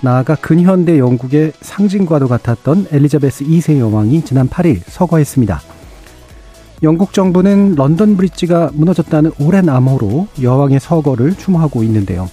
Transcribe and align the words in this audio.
나아가 0.00 0.34
근현대 0.34 0.98
영국의 0.98 1.52
상징과도 1.60 2.28
같았던 2.28 2.88
엘리자베스 2.90 3.44
2세 3.44 3.78
여왕이 3.78 4.24
지난 4.24 4.48
8일 4.48 4.80
서거했습니다. 4.86 5.60
영국 6.82 7.14
정부는 7.14 7.74
런던 7.74 8.16
브릿지가 8.16 8.70
무너졌다는 8.74 9.32
오랜 9.40 9.68
암호로 9.68 10.28
여왕의 10.42 10.80
서거를 10.80 11.34
추모하고 11.36 11.82
있는데요. 11.84 12.28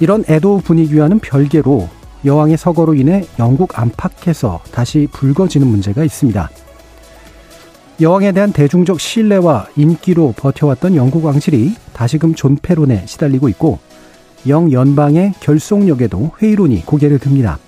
이런 0.00 0.24
애도 0.28 0.58
분위기와는 0.58 1.18
별개로 1.18 1.88
여왕의 2.24 2.56
서거로 2.56 2.94
인해 2.94 3.24
영국 3.38 3.78
안팎에서 3.78 4.60
다시 4.72 5.06
불거지는 5.12 5.66
문제가 5.66 6.04
있습니다. 6.04 6.50
여왕에 8.00 8.32
대한 8.32 8.52
대중적 8.52 8.98
신뢰와 8.98 9.68
인기로 9.76 10.32
버텨왔던 10.36 10.96
영국 10.96 11.26
왕실이 11.26 11.74
다시금 11.92 12.34
존폐론에 12.34 13.04
시달리고 13.06 13.48
있고 13.50 13.78
영 14.46 14.70
연방의 14.70 15.34
결속력에도 15.40 16.32
회의론이 16.40 16.84
고개를 16.84 17.18
듭니다. 17.18 17.58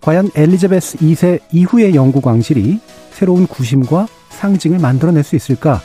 과연 0.00 0.30
엘리자베스 0.34 0.98
2세 0.98 1.40
이후의 1.52 1.94
영국 1.94 2.26
왕실이 2.26 2.80
새로운 3.10 3.46
구심과 3.46 4.08
상징을 4.30 4.78
만들어낼 4.78 5.22
수 5.22 5.36
있을까? 5.36 5.80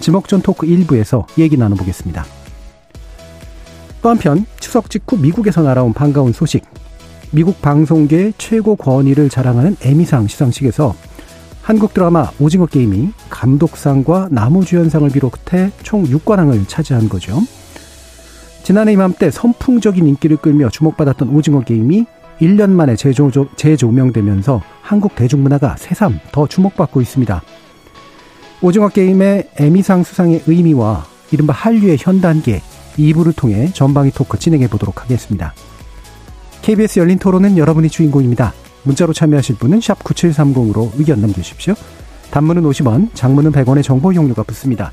지목전 0.00 0.42
토크 0.42 0.66
1부에서 0.66 1.26
얘기 1.38 1.56
나눠보겠습니다. 1.56 2.24
또 4.02 4.10
한편 4.10 4.44
추석 4.60 4.90
직후 4.90 5.16
미국에서 5.16 5.62
날아온 5.62 5.92
반가운 5.94 6.32
소식. 6.32 6.64
미국 7.30 7.62
방송계 7.62 8.34
최고 8.36 8.76
권위를 8.76 9.28
자랑하는 9.28 9.76
에미상 9.80 10.28
시상식에서 10.28 10.94
한국 11.62 11.94
드라마 11.94 12.30
오징어 12.38 12.66
게임이 12.66 13.12
감독상과 13.30 14.28
나무주연상을 14.30 15.08
비롯해 15.08 15.70
총 15.82 16.04
6관왕을 16.04 16.68
차지한 16.68 17.08
거죠. 17.08 17.40
지난해 18.64 18.94
이맘때 18.94 19.30
선풍적인 19.30 20.06
인기를 20.06 20.38
끌며 20.38 20.70
주목받았던 20.70 21.28
오징어 21.28 21.60
게임이 21.60 22.06
1년 22.40 22.70
만에 22.70 22.96
재조, 22.96 23.30
재조명되면서 23.56 24.62
한국 24.80 25.14
대중문화가 25.14 25.76
새삼 25.76 26.18
더 26.32 26.46
주목받고 26.46 27.02
있습니다. 27.02 27.42
오징어 28.62 28.88
게임의 28.88 29.50
에미상 29.58 30.02
수상의 30.02 30.44
의미와 30.46 31.04
이른바 31.30 31.52
한류의 31.52 31.98
현 32.00 32.22
단계 32.22 32.62
2부를 32.96 33.36
통해 33.36 33.70
전방위 33.70 34.10
토크 34.12 34.38
진행해 34.38 34.66
보도록 34.68 35.02
하겠습니다. 35.02 35.52
KBS 36.62 37.00
열린 37.00 37.18
토론은 37.18 37.58
여러분이 37.58 37.90
주인공입니다. 37.90 38.54
문자로 38.84 39.12
참여하실 39.12 39.56
분은 39.56 39.80
9730으로 39.80 40.90
의견 40.96 41.20
남겨주십시오. 41.20 41.74
단문은 42.30 42.62
50원, 42.62 43.10
장문은 43.12 43.52
100원의 43.52 43.82
정보 43.82 44.10
이용료가 44.10 44.42
붙습니다. 44.44 44.92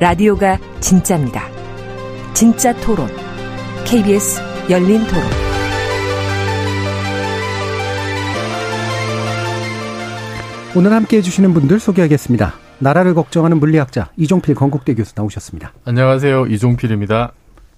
라디오가 0.00 0.58
진짜입니다. 0.78 1.42
진짜 2.32 2.72
토론, 2.72 3.08
KBS 3.84 4.40
열린 4.70 5.00
토론. 5.08 5.24
오늘 10.76 10.92
함께 10.92 11.16
해주시는 11.16 11.52
분들 11.52 11.80
소개하겠습니다. 11.80 12.54
나라를 12.78 13.14
걱정하는 13.14 13.58
물리학자 13.58 14.10
이종필 14.16 14.54
건국대 14.54 14.94
교수 14.94 15.14
나오셨습니다. 15.16 15.72
안녕하세요. 15.84 16.46
이종필입니다. 16.46 17.32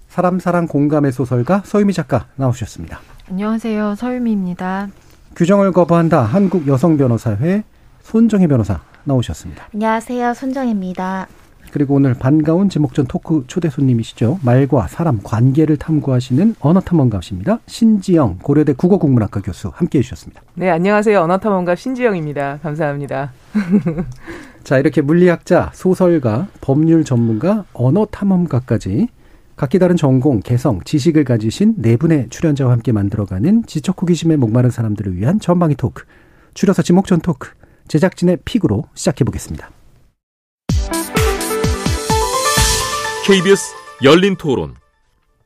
사람 0.07 0.39
사랑 0.39 0.67
공감의 0.67 1.11
소설가 1.11 1.63
서유미 1.65 1.93
작가 1.93 2.27
나오셨습니다. 2.35 2.99
안녕하세요. 3.31 3.95
서유미입니다. 3.95 4.89
규정을 5.35 5.71
거부한다 5.71 6.21
한국 6.21 6.67
여성 6.67 6.97
변호사회 6.97 7.63
손정혜 8.03 8.45
변호사 8.45 8.81
나오셨습니다. 9.05 9.69
안녕하세요. 9.73 10.35
손정혜입니다. 10.35 11.27
그리고 11.71 11.95
오늘 11.95 12.13
반가운 12.13 12.69
제목전 12.69 13.07
토크 13.07 13.45
초대 13.47 13.69
손님이시죠. 13.69 14.39
말과 14.43 14.87
사람 14.87 15.19
관계를 15.23 15.77
탐구하시는 15.77 16.55
언어탐험가십니다. 16.59 17.59
신지영 17.65 18.39
고려대 18.41 18.73
국어국문학과 18.73 19.41
교수 19.41 19.71
함께해 19.73 20.03
주셨습니다. 20.03 20.41
네, 20.55 20.69
안녕하세요. 20.69 21.19
언어탐험가 21.21 21.75
신지영입니다. 21.75 22.59
감사합니다. 22.61 23.31
자, 24.63 24.77
이렇게 24.77 25.01
물리학자, 25.01 25.71
소설가, 25.73 26.47
법률 26.59 27.03
전문가, 27.03 27.63
언어탐험가까지 27.73 29.07
각기 29.55 29.79
다른 29.79 29.95
전공, 29.95 30.39
개성, 30.39 30.81
지식을 30.83 31.23
가지신 31.23 31.75
네 31.77 31.95
분의 31.95 32.27
출연자와 32.29 32.71
함께 32.71 32.91
만들어가는 32.91 33.63
지적 33.65 34.01
호기심에 34.01 34.35
목마른 34.35 34.69
사람들을 34.71 35.15
위한 35.15 35.39
전방위 35.39 35.75
토크, 35.75 36.03
줄여서 36.53 36.81
지목전 36.81 37.21
토크, 37.21 37.49
제작진의 37.87 38.39
픽으로 38.43 38.85
시작해 38.93 39.23
보겠습니다. 39.23 39.69
KBS 43.25 43.73
열린 44.03 44.35
토론. 44.35 44.75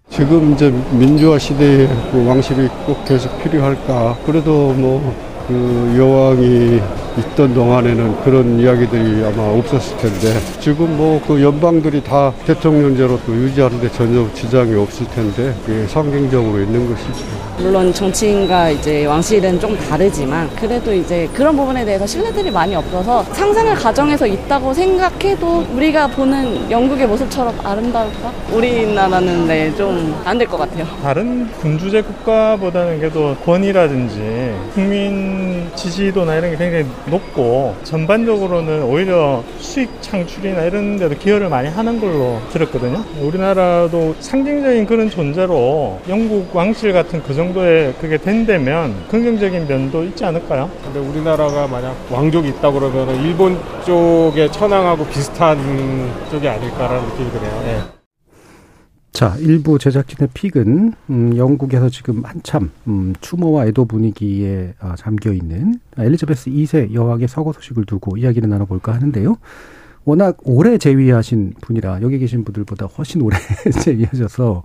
지금 0.10 0.54
이제 0.54 0.70
민주화 0.92 1.38
시대에 1.40 1.88
그 2.12 2.26
왕실이 2.28 2.68
꼭 2.86 3.04
계속 3.06 3.42
필요할까? 3.44 4.18
그래도 4.26 4.74
뭐 4.74 5.36
그 5.48 5.96
여왕이 5.96 6.82
있던 7.18 7.54
동안에는 7.54 8.24
그런 8.24 8.60
이야기들이 8.60 9.24
아마 9.26 9.44
없었을 9.58 9.98
텐데 9.98 10.38
지금 10.60 10.98
뭐 10.98 11.16
그 11.26 11.42
연방들이 11.42 12.04
다 12.04 12.32
대통령제로 12.46 13.20
또 13.26 13.34
유지하는데 13.34 13.90
전혀 13.94 14.28
지장이 14.34 14.76
없을 14.76 15.08
텐데 15.08 15.54
그게 15.66 15.88
상징적으로 15.88 16.62
있는 16.62 16.88
것이죠. 16.90 17.26
물론 17.58 17.92
정치인과 17.94 18.70
이제 18.72 19.06
왕실은 19.06 19.60
좀 19.60 19.78
다르지만 19.78 20.50
그래도 20.60 20.94
이제 20.94 21.28
그런 21.34 21.56
부분에 21.56 21.86
대해서 21.86 22.06
신뢰들이 22.06 22.52
많이 22.52 22.76
없어서 22.76 23.24
상상을 23.32 23.74
가정해서 23.76 24.28
있다고 24.28 24.74
생각해도 24.74 25.66
우리가 25.74 26.08
보는 26.08 26.70
영국의 26.70 27.08
모습처럼 27.08 27.56
아름다울까? 27.64 28.32
우리나라는 28.52 29.48
네, 29.48 29.74
좀 29.76 30.14
안 30.26 30.38
될 30.38 30.46
것 30.48 30.58
같아요. 30.58 30.86
다른 31.02 31.50
군주제 31.62 32.02
국가보다는 32.02 33.00
그래도 33.00 33.36
권위라든지 33.46 34.54
국민 34.74 35.66
지지도나 35.76 36.36
이런 36.36 36.52
게 36.52 36.58
굉장히 36.58 36.86
높고 37.08 37.76
전반적으로는 37.84 38.84
오히려 38.84 39.44
수익 39.60 39.90
창출이나 40.02 40.64
이런 40.64 40.98
데도 40.98 41.16
기여를 41.18 41.50
많이 41.50 41.70
하는 41.70 42.00
걸로 42.00 42.40
들었거든요. 42.52 43.04
우리나라도 43.22 44.16
상징적인 44.20 44.86
그런 44.86 45.10
존재로 45.10 46.00
영국 46.10 46.56
왕실 46.56 46.94
같은 46.94 47.22
그 47.24 47.34
정도의 47.34 47.94
그게 48.00 48.18
된다면 48.18 48.96
긍정적인 49.10 49.68
면도 49.68 50.04
있지 50.04 50.26
않을까요? 50.26 50.70
근데 50.84 51.00
우리나라가 51.00 51.68
만약 51.68 51.96
왕족이 52.10 52.50
있다 52.50 52.72
그러면 52.72 53.16
일본 53.24 53.60
쪽의 53.86 54.52
천황하고 54.52 55.06
비슷한 55.08 55.58
쪽이 56.32 56.48
아닐까라는 56.48 57.08
느낌이 57.10 57.32
드네요. 57.32 57.64
네. 57.66 58.05
자, 59.16 59.34
일부 59.40 59.80
제작진의 59.80 60.28
픽은 60.34 60.94
음, 61.10 61.38
영국에서 61.38 61.88
지금 61.88 62.26
한참 62.26 62.70
음, 62.86 63.14
추모와 63.22 63.66
애도 63.68 63.86
분위기에 63.86 64.74
어, 64.82 64.96
잠겨 64.98 65.32
있는 65.32 65.80
엘리자베스 65.98 66.50
2세 66.50 66.94
여왕의 66.94 67.30
서거 67.30 67.54
소식을 67.54 67.86
두고 67.86 68.18
이야기를 68.18 68.50
나눠볼까 68.50 68.94
하는데요. 68.94 69.38
워낙 70.04 70.36
오래 70.44 70.78
재위하신 70.78 71.54
분이라 71.62 72.02
여기 72.02 72.20
계신 72.20 72.44
분들보다 72.44 72.88
훨씬 72.88 73.22
오래 73.22 73.38
재위하셔서 73.82 74.64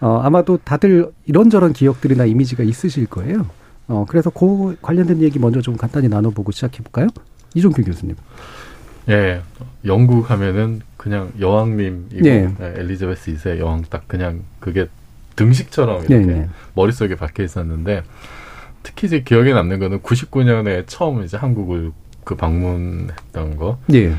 어, 0.00 0.20
아마도 0.22 0.56
다들 0.64 1.12
이런저런 1.26 1.74
기억들이나 1.74 2.24
이미지가 2.24 2.64
있으실 2.64 3.04
거예요. 3.04 3.44
어, 3.86 4.06
그래서 4.08 4.30
그 4.30 4.78
관련된 4.80 5.20
얘기 5.20 5.38
먼저 5.38 5.60
좀 5.60 5.76
간단히 5.76 6.08
나눠보고 6.08 6.52
시작해 6.52 6.82
볼까요? 6.82 7.08
이종필 7.52 7.84
교수님. 7.84 8.16
예, 9.10 9.42
영국 9.84 10.30
하면은 10.30 10.80
그냥 11.00 11.32
여왕님이고 11.40 12.20
네. 12.20 12.54
네, 12.58 12.74
엘리자베스 12.76 13.32
2세 13.32 13.58
여왕 13.58 13.84
딱 13.88 14.06
그냥 14.06 14.42
그게 14.58 14.86
등식처럼 15.34 16.00
이렇게 16.00 16.18
네, 16.18 16.34
네. 16.40 16.48
머릿속에 16.74 17.14
박혀 17.14 17.42
있었는데 17.42 18.02
특히 18.82 19.06
이제 19.06 19.22
기억에 19.22 19.54
남는 19.54 19.78
거는 19.78 20.00
99년에 20.00 20.84
처음 20.86 21.24
이제 21.24 21.38
한국을 21.38 21.92
그 22.24 22.36
방문했던 22.36 23.56
거. 23.56 23.78
예. 23.94 24.12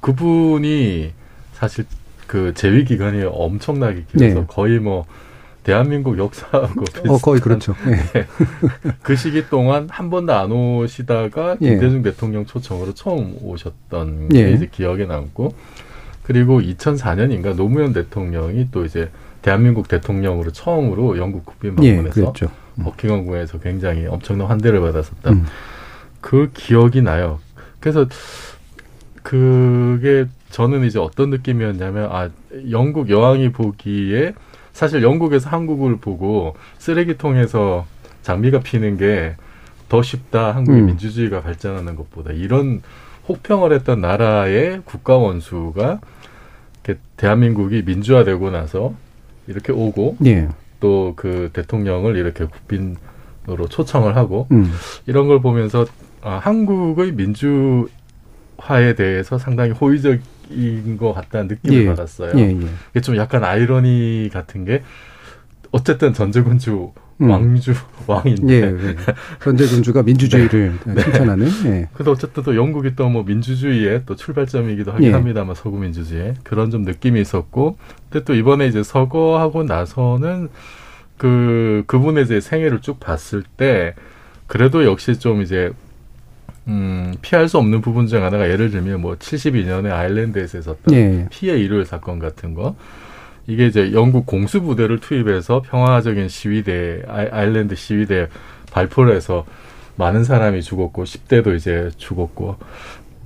그분이 0.00 1.12
사실 1.52 1.84
그 2.26 2.54
재위 2.54 2.86
기간이 2.86 3.22
엄청나게 3.24 4.06
길어서 4.10 4.40
네. 4.40 4.46
거의 4.48 4.78
뭐 4.78 5.04
대한민국 5.62 6.16
역사하고 6.16 6.84
비슷한 6.84 7.10
어, 7.10 7.18
거의 7.18 7.42
그렇죠. 7.42 7.74
예. 7.86 7.90
네. 8.18 8.26
그 9.02 9.14
시기 9.14 9.46
동안 9.50 9.88
한 9.90 10.08
번도 10.08 10.32
안 10.32 10.50
오시다가 10.50 11.58
예. 11.60 11.68
김대중 11.68 12.02
대통령 12.02 12.46
초청으로 12.46 12.94
처음 12.94 13.36
오셨던 13.42 14.30
예. 14.32 14.44
게 14.44 14.52
이제 14.52 14.68
기억에 14.72 15.04
남고 15.04 15.52
그리고 16.24 16.60
2004년인가 16.60 17.54
노무현 17.54 17.92
대통령이 17.92 18.68
또 18.72 18.84
이제 18.84 19.10
대한민국 19.42 19.88
대통령으로 19.88 20.50
처음으로 20.50 21.18
영국 21.18 21.44
국빈 21.44 21.76
예, 21.82 21.94
방문해서 21.94 22.20
그랬죠. 22.20 22.50
버킹엄 22.82 23.26
궁에서 23.26 23.58
굉장히 23.60 24.06
엄청난 24.06 24.48
환대를 24.48 24.80
받았었던 24.80 25.32
음. 25.32 25.46
그 26.20 26.50
기억이 26.52 27.02
나요. 27.02 27.38
그래서 27.78 28.06
그게 29.22 30.26
저는 30.50 30.84
이제 30.84 30.98
어떤 30.98 31.30
느낌이었냐면 31.30 32.10
아 32.10 32.30
영국 32.70 33.10
여왕이 33.10 33.52
보기에 33.52 34.32
사실 34.72 35.02
영국에서 35.02 35.50
한국을 35.50 35.98
보고 35.98 36.56
쓰레기통에서 36.78 37.86
장미가 38.22 38.60
피는 38.60 38.96
게 38.96 39.36
더 39.88 40.02
쉽다 40.02 40.54
한국의 40.54 40.80
음. 40.80 40.86
민주주의가 40.86 41.40
발전하는 41.40 41.94
것보다 41.94 42.32
이런 42.32 42.82
혹평을 43.28 43.72
했던 43.72 44.00
나라의 44.00 44.82
국가 44.84 45.16
원수가 45.16 46.00
이렇게 46.84 47.00
대한민국이 47.16 47.82
민주화되고 47.82 48.50
나서 48.50 48.94
이렇게 49.46 49.72
오고 49.72 50.18
예. 50.26 50.48
또그 50.80 51.50
대통령을 51.52 52.16
이렇게 52.16 52.44
국빈으로 52.44 53.68
초청을 53.70 54.16
하고 54.16 54.46
음. 54.52 54.70
이런 55.06 55.28
걸 55.28 55.40
보면서 55.40 55.86
아, 56.22 56.38
한국의 56.42 57.12
민주화에 57.12 58.94
대해서 58.96 59.38
상당히 59.38 59.70
호의적인 59.70 60.96
것 60.98 61.12
같다는 61.12 61.48
느낌을 61.48 61.82
예. 61.82 61.86
받았어요. 61.86 62.32
예, 62.36 62.42
예. 62.42 62.68
이게 62.90 63.00
좀 63.00 63.16
약간 63.16 63.44
아이러니 63.44 64.30
같은 64.32 64.64
게 64.64 64.82
어쨌든 65.70 66.12
전제군주 66.12 66.92
음. 67.18 67.30
왕주 67.30 67.74
왕인데 68.06 68.54
예, 68.54 68.60
예. 68.62 68.96
전제군주가 69.42 70.02
민주주의를 70.02 70.78
네. 70.84 71.02
칭찬하는. 71.02 71.46
예. 71.66 71.88
근데 71.94 72.10
어쨌든 72.10 72.42
또 72.42 72.56
영국이 72.56 72.96
또 72.96 73.08
뭐 73.08 73.22
민주주의의 73.22 74.02
또 74.06 74.16
출발점이기도 74.16 74.92
하긴 74.92 75.08
예. 75.08 75.12
합니다만 75.12 75.54
서구 75.54 75.78
민주주의 75.78 76.34
그런 76.42 76.70
좀 76.70 76.82
느낌이 76.82 77.20
있었고 77.20 77.76
근데 78.10 78.24
또 78.24 78.34
이번에 78.34 78.66
이제 78.66 78.82
서거하고 78.82 79.62
나서는 79.64 80.48
그 81.16 81.84
그분의 81.86 82.24
이제 82.24 82.40
생애를 82.40 82.80
쭉 82.80 82.98
봤을 82.98 83.44
때 83.56 83.94
그래도 84.48 84.84
역시 84.84 85.18
좀 85.18 85.42
이제 85.42 85.70
음 86.66 87.14
피할 87.22 87.48
수 87.48 87.58
없는 87.58 87.80
부분 87.82 88.06
중 88.06 88.24
하나가 88.24 88.48
예를 88.50 88.70
들면 88.70 89.00
뭐 89.00 89.14
72년에 89.16 89.90
아일랜드에서 89.92 90.58
있었던 90.58 90.94
예. 90.94 91.26
피해 91.30 91.56
일요일 91.58 91.84
사건 91.84 92.18
같은 92.18 92.54
거 92.54 92.74
이게 93.46 93.66
이제 93.66 93.92
영국 93.92 94.26
공수 94.26 94.62
부대를 94.62 95.00
투입해서 95.00 95.62
평화적인 95.62 96.28
시위대 96.28 97.02
아일랜드 97.06 97.74
시위대 97.74 98.28
발표를 98.70 99.14
해서 99.14 99.44
많은 99.96 100.24
사람이 100.24 100.62
죽었고 100.62 101.04
10대도 101.04 101.54
이제 101.56 101.90
죽었고 101.96 102.56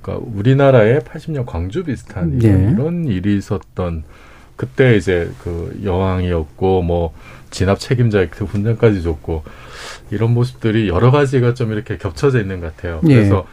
그러니까 0.01 0.29
우리나라의 0.33 0.99
80년 1.01 1.45
광주 1.45 1.83
비슷한 1.83 2.41
예. 2.43 2.47
이런, 2.47 2.73
이런 2.73 3.05
일이 3.05 3.37
있었던 3.37 4.03
그때 4.55 4.97
이제 4.97 5.31
그 5.41 5.79
여왕이었고 5.83 6.81
뭐 6.81 7.13
진압 7.49 7.79
책임자의 7.79 8.29
그 8.29 8.45
훈장까지 8.45 9.01
줬고 9.01 9.43
이런 10.11 10.33
모습들이 10.33 10.89
여러 10.89 11.11
가지가 11.11 11.53
좀 11.53 11.71
이렇게 11.71 11.97
겹쳐져 11.97 12.41
있는 12.41 12.59
것 12.59 12.75
같아요. 12.75 12.99
예. 13.07 13.15
그래서 13.15 13.47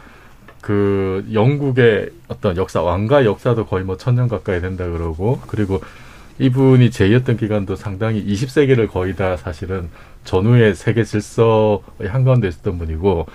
그 0.61 1.25
영국의 1.31 2.09
어떤 2.27 2.57
역사 2.57 2.81
왕가 2.81 3.23
역사도 3.23 3.67
거의 3.67 3.85
뭐 3.85 3.95
천년 3.95 4.27
가까이 4.27 4.59
된다 4.59 4.85
그러고 4.85 5.39
그리고 5.47 5.81
이분이 6.39 6.89
제2였던 6.89 7.39
기간도 7.39 7.75
상당히 7.75 8.25
20세기를 8.25 8.87
거의 8.87 9.15
다 9.15 9.37
사실은 9.37 9.89
전후의 10.23 10.75
세계 10.75 11.03
질서의 11.03 12.07
한가운데 12.09 12.47
있었던 12.47 12.77
분이고 12.77 13.27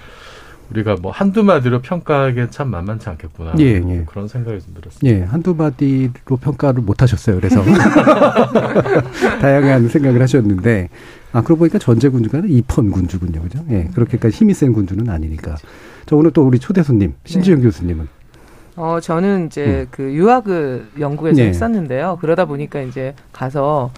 우리가 0.70 0.96
뭐 1.00 1.12
한두 1.12 1.42
마디로 1.42 1.82
평가하기엔 1.82 2.50
참 2.50 2.68
만만치 2.68 3.08
않겠구나 3.08 3.54
예, 3.58 3.82
예. 3.86 4.04
그런 4.06 4.26
생각이 4.28 4.60
좀 4.60 4.74
들었어요. 4.74 5.00
예, 5.04 5.22
한두 5.22 5.54
마디로 5.54 6.36
평가를 6.40 6.82
못 6.82 7.02
하셨어요. 7.02 7.36
그래서. 7.36 7.62
다양한 9.40 9.88
생각을 9.88 10.22
하셨는데, 10.22 10.88
아, 11.32 11.42
그러고 11.42 11.60
보니까 11.60 11.78
전제군주가 11.78 12.42
이펀 12.46 12.90
군주군요. 12.90 13.42
그죠? 13.42 13.58
예, 13.70 13.88
그렇게까지 13.94 14.34
힘이 14.34 14.54
센 14.54 14.72
군주는 14.72 15.08
아니니까. 15.08 15.56
자, 16.06 16.16
오늘 16.16 16.30
또 16.30 16.42
우리 16.42 16.58
초대 16.58 16.82
손님, 16.82 17.14
신지영 17.24 17.58
네. 17.58 17.64
교수님은. 17.64 18.08
어, 18.76 18.98
저는 19.00 19.46
이제 19.46 19.64
음. 19.64 19.86
그 19.90 20.14
유학을 20.14 20.86
영국에서 20.98 21.42
네. 21.42 21.48
했었는데요. 21.48 22.18
그러다 22.20 22.46
보니까 22.46 22.80
이제 22.80 23.14
가서 23.32 23.90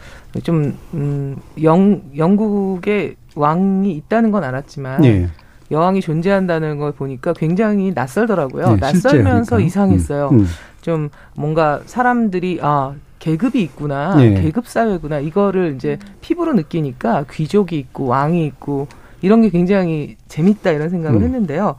좀, 0.42 0.76
음, 0.94 1.36
영, 1.62 2.02
영국에 2.16 3.14
왕이 3.36 3.92
있다는 3.92 4.30
건 4.30 4.44
알았지만 4.44 5.04
예. 5.04 5.28
여왕이 5.70 6.00
존재한다는 6.00 6.78
걸 6.78 6.92
보니까 6.92 7.32
굉장히 7.32 7.92
낯설더라고요. 7.94 8.72
네, 8.72 8.76
낯설면서. 8.76 9.60
이상했어요. 9.60 10.28
음, 10.32 10.40
음. 10.40 10.46
좀 10.82 11.08
뭔가 11.34 11.80
사람들이 11.86 12.58
아 12.62 12.94
계급이 13.18 13.62
있구나 13.62 14.16
네. 14.16 14.34
계급 14.34 14.66
사회구나 14.66 15.18
이거를 15.18 15.74
이제 15.76 15.98
피부로 16.20 16.52
느끼니까 16.52 17.24
귀족이 17.30 17.78
있고 17.78 18.04
왕이 18.06 18.44
있고 18.44 18.86
이런 19.22 19.40
게 19.40 19.48
굉장히 19.48 20.16
재밌다 20.28 20.72
이런 20.72 20.90
생각을 20.90 21.20
음. 21.20 21.24
했는데요. 21.24 21.76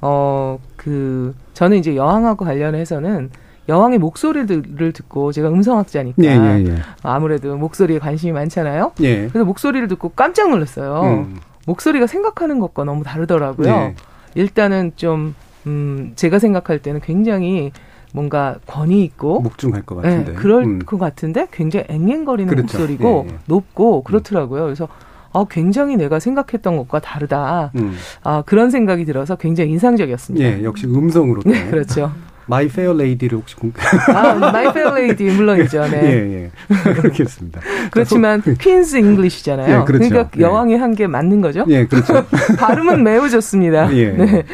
어 0.00 0.58
그 0.84 1.34
저는 1.54 1.78
이제 1.78 1.96
여왕하고 1.96 2.44
관련해서는 2.44 3.30
여왕의 3.70 3.98
목소리를 3.98 4.92
듣고 4.92 5.32
제가 5.32 5.48
음성학자니까 5.48 6.22
예, 6.22 6.28
예, 6.28 6.64
예. 6.68 6.76
아무래도 7.02 7.56
목소리에 7.56 7.98
관심이 7.98 8.32
많잖아요. 8.32 8.92
예. 9.00 9.28
그래서 9.28 9.46
목소리를 9.46 9.88
듣고 9.88 10.10
깜짝 10.10 10.50
놀랐어요. 10.50 11.24
음. 11.24 11.40
목소리가 11.66 12.06
생각하는 12.06 12.60
것과 12.60 12.84
너무 12.84 13.02
다르더라고요. 13.02 13.66
네. 13.66 13.94
일단은 14.34 14.92
좀, 14.96 15.34
음, 15.66 16.12
제가 16.14 16.38
생각할 16.38 16.80
때는 16.80 17.00
굉장히 17.00 17.72
뭔가 18.12 18.56
권위 18.66 19.02
있고, 19.04 19.40
묵중할 19.40 19.82
것 19.82 19.96
같은데. 19.96 20.32
네, 20.32 20.36
그럴 20.36 20.64
음. 20.64 20.78
것 20.80 20.98
같은데 20.98 21.46
굉장히 21.50 21.86
앵앵거리는 21.88 22.54
그렇죠. 22.54 22.78
목소리고 22.78 23.24
예, 23.28 23.32
예. 23.32 23.38
높고 23.46 24.02
그렇더라고요. 24.02 24.64
그래서 24.64 24.88
아, 25.34 25.44
굉장히 25.50 25.96
내가 25.96 26.18
생각했던 26.20 26.76
것과 26.78 27.00
다르다. 27.00 27.72
음. 27.76 27.94
아, 28.22 28.42
그런 28.46 28.70
생각이 28.70 29.04
들어서 29.04 29.36
굉장히 29.36 29.70
인상적이었습니다. 29.72 30.46
예, 30.46 30.62
역시 30.64 30.86
음성으로. 30.86 31.42
또. 31.42 31.50
네, 31.50 31.66
그렇죠. 31.68 32.12
My 32.46 32.68
Fair 32.68 32.92
Lady를 32.92 33.38
혹시 33.38 33.56
공... 33.56 33.72
아, 34.14 34.34
My 34.34 34.70
Fair 34.72 34.94
Lady 34.94 35.24
물론이죠. 35.24 35.88
네. 35.88 36.00
예, 36.04 36.44
예. 36.44 36.92
그렇겠습니다. 36.92 37.60
그렇지만 37.90 38.42
Queen's 38.42 38.98
English잖아요. 38.98 39.80
예, 39.80 39.84
그렇죠. 39.84 40.10
러니까 40.14 40.30
예. 40.36 40.40
여왕이 40.42 40.76
한 40.76 40.94
게 40.94 41.06
맞는 41.06 41.40
거죠? 41.40 41.64
예, 41.68 41.86
그렇죠. 41.86 42.24
발음은 42.58 43.02
매우 43.02 43.28
좋습니다. 43.30 43.90
예. 43.96 44.10
네. 44.10 44.44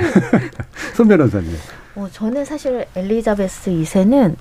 손 0.94 1.08
변호사님. 1.08 1.50
어, 1.96 2.06
저는 2.12 2.44
사실 2.44 2.86
엘리자베스 2.94 3.70
2세는 3.72 4.36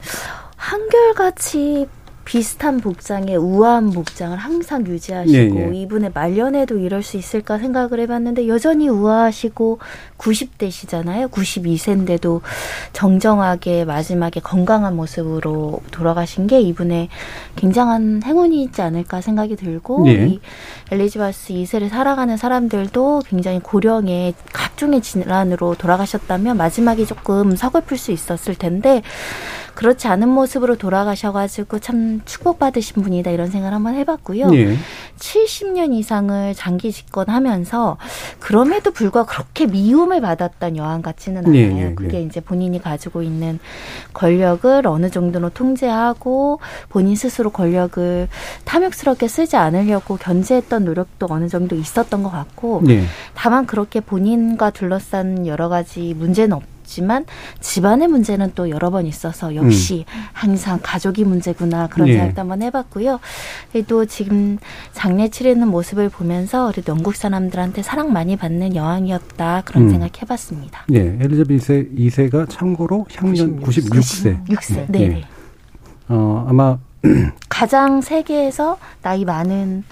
한결같이 0.56 1.88
비슷한 2.30 2.80
복장의 2.80 3.38
우아한 3.38 3.90
복장을 3.90 4.38
항상 4.38 4.86
유지하시고 4.86 5.36
예, 5.36 5.72
예. 5.72 5.76
이분의 5.76 6.12
말년에도 6.14 6.78
이럴 6.78 7.02
수 7.02 7.18
있을까 7.18 7.58
생각을 7.58 8.00
해봤는데 8.02 8.48
여전히 8.48 8.88
우아하시고 8.88 9.80
90대시잖아요. 10.20 11.32
92세인데도 11.32 12.42
정정하게 12.94 13.84
마지막에 13.84 14.42
건강한 14.42 14.96
모습으로 14.96 15.82
돌아가신 15.90 16.46
게 16.46 16.62
이분의 16.62 17.10
굉장한 17.56 18.22
행운이 18.24 18.62
있지 18.62 18.84
않을까 18.84 19.22
생각이 19.22 19.56
들고 19.56 20.04
예. 20.10 20.28
이 20.28 20.40
엘리자베스 20.92 21.54
2세를 21.54 21.90
살아가는 21.90 22.38
사람들도 22.38 23.24
굉장히 23.26 23.60
고령의 23.60 24.36
각종의 24.54 25.02
질환으로 25.02 25.74
돌아가셨다면 25.74 26.58
마지막이 26.58 27.08
조금 27.08 27.56
서글플 27.56 27.98
수 27.98 28.12
있었을 28.12 28.54
텐데 28.54 29.02
그렇지 29.76 30.08
않은 30.08 30.30
모습으로 30.30 30.78
돌아가셔가지고 30.78 31.80
참 31.80 32.22
축복받으신 32.26 33.02
분이다 33.04 33.32
이런 33.32 33.50
생각을 33.50 33.76
한번 33.76 33.96
해봤고요. 33.96 34.54
예. 34.54 34.78
70년 35.18 35.94
이상을 35.94 36.56
장기 36.56 36.92
집권하면서 36.92 37.98
그럼에도 38.40 38.92
불구하고 38.92 39.30
그렇게 39.30 39.66
미움을 39.66 40.22
받았던 40.22 40.78
여왕 40.78 41.02
같지는 41.02 41.46
않아요. 41.46 41.56
예, 41.56 41.90
예, 41.90 41.94
그게 41.94 42.18
예. 42.18 42.22
이제 42.22 42.40
본인이 42.40 42.82
가지고 42.82 43.22
있는 43.22 43.60
권력을 44.14 44.88
어느 44.88 45.10
정도는 45.10 45.52
통제하고 45.54 46.60
본인 46.90 47.16
스스로 47.16 47.50
권력을 47.50 48.28
탐욕스럽게 48.66 49.28
쓰지 49.28 49.56
않으려고 49.56 50.18
견제했던 50.18 50.86
노력도 50.86 51.28
어느 51.30 51.48
정도 51.48 51.76
있었던 51.76 52.24
것 52.24 52.32
같고 52.32 52.84
예. 52.90 53.04
다만 53.34 53.66
그렇게 53.66 54.00
본인과 54.00 54.72
둘러싼 54.72 55.46
여러 55.48 55.70
가지 55.70 56.14
문제는 56.14 56.54
없. 56.54 56.79
있지만 56.90 57.26
집안의 57.62 58.08
문제는 58.08 58.52
또 58.56 58.70
여러 58.70 58.90
번 58.90 59.06
있어서 59.06 59.56
역시 59.56 60.06
음. 60.10 60.22
항상 60.34 60.80
가족이 60.82 61.24
문제구나 61.24 61.88
그런 61.88 62.08
예. 62.08 62.14
생각도 62.14 62.42
한번 62.42 62.62
해봤고요. 62.64 63.20
그래도 63.72 64.06
지금 64.06 64.58
장례 64.92 65.30
치르는 65.30 65.68
모습을 65.68 66.10
보면서 66.10 66.72
그래도 66.72 66.94
영국 66.94 67.16
사람들한테 67.16 67.84
사랑 67.84 68.12
많이 68.12 68.36
받는 68.36 68.76
여왕이었다 68.76 69.62
그런 69.66 69.84
음. 69.84 69.90
생각 69.90 70.22
해봤습니다. 70.22 70.86
예, 70.94 71.18
엘리자베스 71.22 71.90
2세가 71.96 72.50
참고로 72.50 73.06
향년 73.16 73.62
96세. 73.62 74.46
96세. 74.48 74.86
네. 74.90 75.08
네. 75.08 75.24
어, 76.10 76.46
아마 76.50 76.80
가장 77.48 78.02
세계에서 78.02 78.78
나이 79.02 79.24
많은 79.24 79.84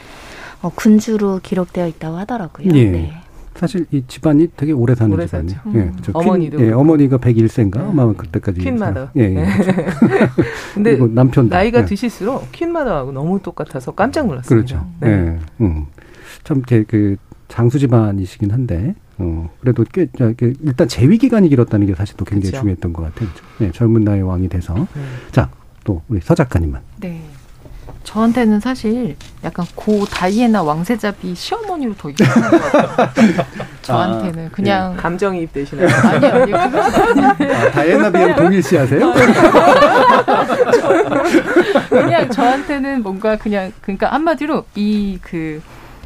어, 0.61 0.71
군주로 0.73 1.39
기록되어 1.43 1.87
있다고 1.87 2.17
하더라고요. 2.17 2.69
예. 2.73 2.83
네. 2.85 3.13
사실 3.57 3.85
이 3.91 4.03
집안이 4.07 4.49
되게 4.55 4.71
오래 4.71 4.95
사는 4.95 5.11
오래 5.13 5.25
집안이에요. 5.25 5.59
예, 5.73 5.79
음. 5.79 5.93
어머니도 6.13 6.65
예, 6.65 6.71
어머니가 6.71 7.17
101세인가 7.17 7.77
네. 7.77 7.83
아마 7.83 8.13
그때까지 8.13 8.61
퀸마더. 8.61 9.09
예. 9.17 9.21
예. 9.35 9.45
근데 10.73 10.97
남편 11.09 11.49
나이가 11.49 11.81
예. 11.81 11.85
드실수록 11.85 12.51
퀸마더하고 12.51 13.11
너무 13.11 13.41
똑같아서 13.41 13.91
깜짝 13.93 14.27
놀랐습니다. 14.27 14.75
그렇죠. 14.75 14.87
네. 15.01 15.09
예. 15.09 15.39
음. 15.63 15.85
참그 16.43 17.17
장수 17.47 17.79
집안이시긴 17.79 18.51
한데 18.51 18.95
어, 19.17 19.49
그래도 19.59 19.83
꽤 19.91 20.07
일단 20.39 20.87
재위 20.87 21.17
기간이 21.17 21.49
길었다는 21.49 21.87
게 21.87 21.95
사실 21.95 22.15
또 22.17 22.25
굉장히 22.25 22.51
그렇죠. 22.51 22.61
중요했던 22.61 22.93
것 22.93 23.01
같아요. 23.03 23.29
네, 23.59 23.71
젊은 23.71 24.03
나이 24.03 24.21
왕이 24.21 24.49
돼서 24.49 24.73
네. 24.75 24.85
자 25.31 25.49
또 25.87 26.01
우리 26.09 26.19
서 26.19 26.35
작가님만. 26.35 26.81
네. 26.99 27.21
저한테는 28.17 28.59
사실 28.61 29.17
약간 29.43 29.65
고 29.75 30.05
다이애나 30.05 30.63
왕세자비 30.63 31.35
시어머니로 31.35 31.93
더 31.97 32.09
익숙한 32.09 32.51
것 32.51 32.61
같아요. 32.71 33.33
저한테는 33.83 34.45
아, 34.45 34.49
그냥 34.53 34.95
네. 34.95 35.01
감정이입 35.01 35.51
되시나요? 35.51 35.89
아니요, 35.89 36.31
아니요. 36.33 36.55
아, 36.57 37.71
다이애나 37.71 38.09
비랑 38.09 38.35
동일시 38.37 38.77
하세요? 38.77 39.11
그냥 41.89 42.29
저한테는 42.31 43.03
뭔가 43.03 43.35
그냥 43.35 43.73
그러니까 43.81 44.13
한마디로 44.13 44.63
이 44.75 45.19
그 45.21 45.61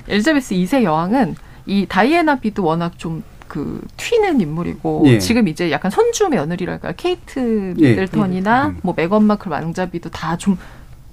엘리자베스 0.08 0.55
2세 0.55 0.81
여왕은 0.81 1.36
이 1.67 1.86
다이애나 1.88 2.39
비도 2.39 2.63
워낙 2.63 2.98
좀그 2.98 3.81
튀는 3.98 4.41
인물이고 4.41 5.03
예. 5.05 5.20
지금 5.20 5.48
이제 5.48 5.70
약간 5.70 5.91
손주 5.91 6.27
며느리랄까 6.29 6.93
케이트 6.93 7.75
예. 7.77 7.89
미들턴이나 7.89 8.63
예. 8.63 8.67
음. 8.70 8.79
뭐 8.81 8.96
메건 8.98 9.25
마클 9.25 9.51
왕자비도 9.51 10.10
다 10.10 10.36
좀 10.38 10.58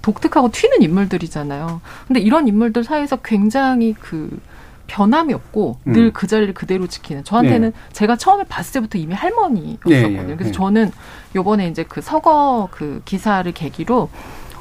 독특하고 0.01 0.51
튀는 0.51 0.81
인물들이잖아요. 0.81 1.81
근데 2.07 2.19
이런 2.19 2.47
인물들 2.47 2.83
사이에서 2.83 3.17
굉장히 3.17 3.93
그 3.93 4.39
변함이 4.87 5.33
없고 5.33 5.77
음. 5.87 5.91
늘그 5.93 6.27
자리를 6.27 6.53
그대로 6.53 6.87
지키는 6.87 7.23
저한테는 7.23 7.71
네. 7.71 7.77
제가 7.93 8.15
처음에 8.15 8.43
봤을 8.45 8.73
때부터 8.73 8.97
이미 8.97 9.13
할머니였었거든요. 9.13 10.27
네, 10.27 10.35
그래서 10.35 10.45
네. 10.45 10.51
저는 10.51 10.91
요번에 11.35 11.67
이제 11.67 11.83
그 11.87 12.01
서거 12.01 12.69
그 12.71 13.01
기사를 13.05 13.49
계기로 13.51 14.09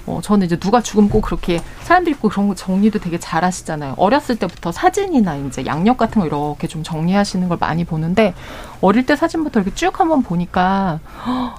어, 0.09 0.21
저는 0.23 0.47
이제 0.47 0.57
누가 0.57 0.81
죽으면 0.81 1.11
꼭 1.11 1.21
그렇게 1.21 1.61
사람들이 1.83 2.15
꼭 2.17 2.31
그런 2.31 2.49
거 2.49 2.55
정리도 2.55 2.99
되게 2.99 3.19
잘 3.19 3.45
하시잖아요. 3.45 3.95
어렸을 3.99 4.37
때부터 4.37 4.73
사진이나 4.73 5.37
이제 5.37 5.67
양력 5.67 5.99
같은 5.99 6.21
거 6.21 6.27
이렇게 6.27 6.67
좀 6.67 6.83
정리하시는 6.83 7.49
걸 7.49 7.59
많이 7.61 7.85
보는데 7.85 8.35
어릴 8.81 9.05
때 9.05 9.17
사진부터 9.17 9.61
이렇게 9.61 9.75
쭉 9.75 10.01
한번 10.01 10.23
보니까 10.23 11.01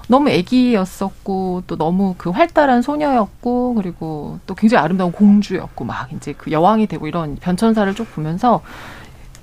너무 0.08 0.30
애기였었고 0.30 1.64
또 1.68 1.76
너무 1.78 2.16
그 2.18 2.30
활달한 2.32 2.82
소녀였고 2.82 3.76
그리고 3.76 4.40
또 4.48 4.56
굉장히 4.56 4.84
아름다운 4.84 5.12
공주였고 5.12 5.86
막 5.86 6.12
이제 6.14 6.34
그 6.38 6.52
여왕이 6.52 6.88
되고 6.88 7.08
이런 7.08 7.36
변천사를 7.36 7.94
쭉 7.94 8.12
보면서 8.14 8.62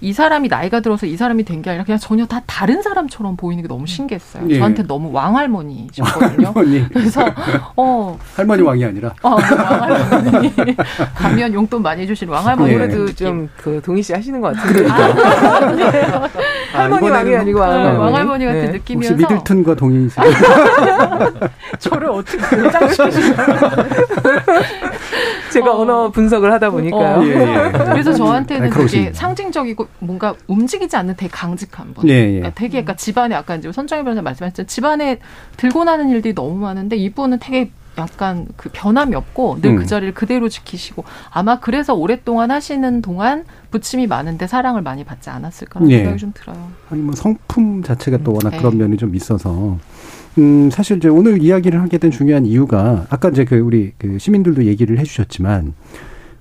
이 0.01 0.13
사람이 0.13 0.49
나이가 0.49 0.81
들어서 0.81 1.07
이 1.07 1.17
사람이 1.17 1.45
된 1.45 1.63
게 1.63 1.71
아니라 1.71 1.85
그냥 1.85 1.99
전혀 1.99 2.27
다 2.27 2.41
다른 2.47 2.83
사람처럼 2.83 3.37
보이는 3.37 3.63
게 3.63 3.69
너무 3.69 3.87
신기했어요. 3.87 4.45
예. 4.51 4.59
저한테 4.59 4.83
너무 4.87 5.11
왕할머니셨거든요. 5.13 6.47
왕할머니. 6.49 6.89
그래서 6.93 7.25
어 7.77 8.19
할머니 8.37 8.63
왕이 8.63 8.85
아니라 8.85 9.15
어, 9.23 9.31
왕할머니 9.37 10.53
가면 11.15 11.55
용돈 11.55 11.83
많이 11.83 12.07
주신 12.07 12.29
왕할머니 12.29 12.75
아무래도 12.75 13.09
예. 13.09 13.13
좀그 13.15 13.81
동희 13.85 14.03
씨 14.03 14.13
하시는 14.13 14.41
것 14.41 14.55
같은데 14.55 14.87
아, 14.91 16.29
할머니 16.73 17.09
왕이 17.09 17.35
아니고 17.37 17.61
왕할머니, 17.61 17.93
네, 17.93 17.99
왕할머니 17.99 18.45
같은 18.45 18.61
네. 18.67 18.73
느낌이어서 18.73 19.15
혹시 19.15 19.27
미들튼과 19.27 19.75
동희 19.75 20.09
씨 20.11 20.17
저를 21.81 22.11
어떻게 22.11 22.39
등장시키시나요? 22.39 23.47
제가 25.53 25.73
어. 25.73 25.81
언어 25.81 26.11
분석을 26.11 26.53
하다 26.53 26.71
보니까요. 26.71 27.19
어, 27.21 27.25
예, 27.25 27.31
예. 27.31 27.73
그래서 27.73 28.13
저한테는 28.13 28.73
아, 28.73 28.77
되게 28.77 29.13
상징적이고 29.13 29.86
뭔가 29.99 30.35
움직이지 30.47 30.97
않는 30.97 31.17
되게 31.17 31.31
강직한 31.31 31.95
분. 31.95 32.09
예, 32.09 32.13
예. 32.13 32.27
그러니까 32.27 32.51
되게 32.55 32.71
그러니까 32.71 32.97
집안에 32.97 33.35
아까 33.35 33.57
이제 33.57 33.71
선정희 33.71 34.05
변호사 34.05 34.23
말씀하셨지만 34.23 34.67
집안에 34.67 35.19
들고 35.57 35.85
나는 35.85 36.11
일들이 36.11 36.35
너무 36.35 36.57
많은데 36.57 36.97
이분은 36.97 37.39
되게 37.41 37.71
약간 37.99 38.47
그 38.57 38.69
변함이 38.73 39.15
없고 39.15 39.59
늘그 39.63 39.83
음. 39.83 39.87
자리를 39.87 40.15
그대로 40.15 40.49
지키시고 40.49 41.05
아마 41.31 41.61
그래서 41.61 41.95
오랫동안 41.95 42.51
하시는 42.51 43.03
동안 43.03 43.45
부침이 43.71 44.07
많은데 44.07 44.47
사랑을 44.47 44.83
많이 44.83 45.05
받지 45.05 45.31
않았을까라는 45.31 45.91
예. 45.91 45.99
생각이 45.99 46.19
좀 46.19 46.33
들어요. 46.35 46.69
아니 46.91 47.03
뭐 47.03 47.15
성품 47.15 47.83
자체가 47.83 48.19
또 48.19 48.33
워낙 48.35 48.53
음. 48.55 48.59
그런 48.59 48.77
면이 48.77 48.97
좀 48.97 49.15
있어서 49.15 49.79
음 50.39 50.71
사실 50.71 50.99
이제 50.99 51.09
오늘 51.09 51.43
이야기를 51.43 51.81
하게 51.81 51.99
된 51.99 52.11
중요한 52.11 52.45
이유가 52.45 53.07
아까 53.09 53.31
이제 53.31 53.45
그 53.45 53.57
우리 53.57 53.93
그 53.97 54.19
시민들도 54.19 54.65
얘기를 54.67 54.99
해주셨지만 54.99 55.73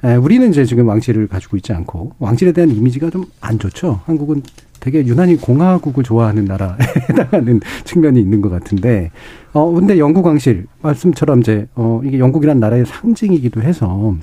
에, 0.03 0.15
우리는 0.15 0.49
이제 0.49 0.65
지금 0.65 0.87
왕실을 0.87 1.27
가지고 1.27 1.57
있지 1.57 1.73
않고 1.73 2.13
왕실에 2.19 2.51
대한 2.51 2.69
이미지가 2.69 3.09
좀 3.09 3.25
안 3.41 3.59
좋죠. 3.59 4.01
한국은 4.05 4.41
되게 4.79 5.05
유난히 5.05 5.35
공화국을 5.37 6.03
좋아하는 6.03 6.45
나라에 6.45 6.77
해당하는 7.09 7.59
측면이 7.85 8.19
있는 8.19 8.41
것 8.41 8.49
같은데, 8.49 9.11
어, 9.53 9.71
근데 9.71 9.97
영국 9.97 10.25
왕실, 10.25 10.67
말씀처럼 10.81 11.39
이제, 11.41 11.67
어, 11.75 12.01
이게 12.03 12.19
영국이란 12.19 12.59
나라의 12.59 12.85
상징이기도 12.85 13.61
해서, 13.63 14.15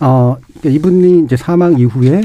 어, 0.00 0.36
이분이 0.64 1.24
이제 1.24 1.36
사망 1.36 1.78
이후에 1.78 2.22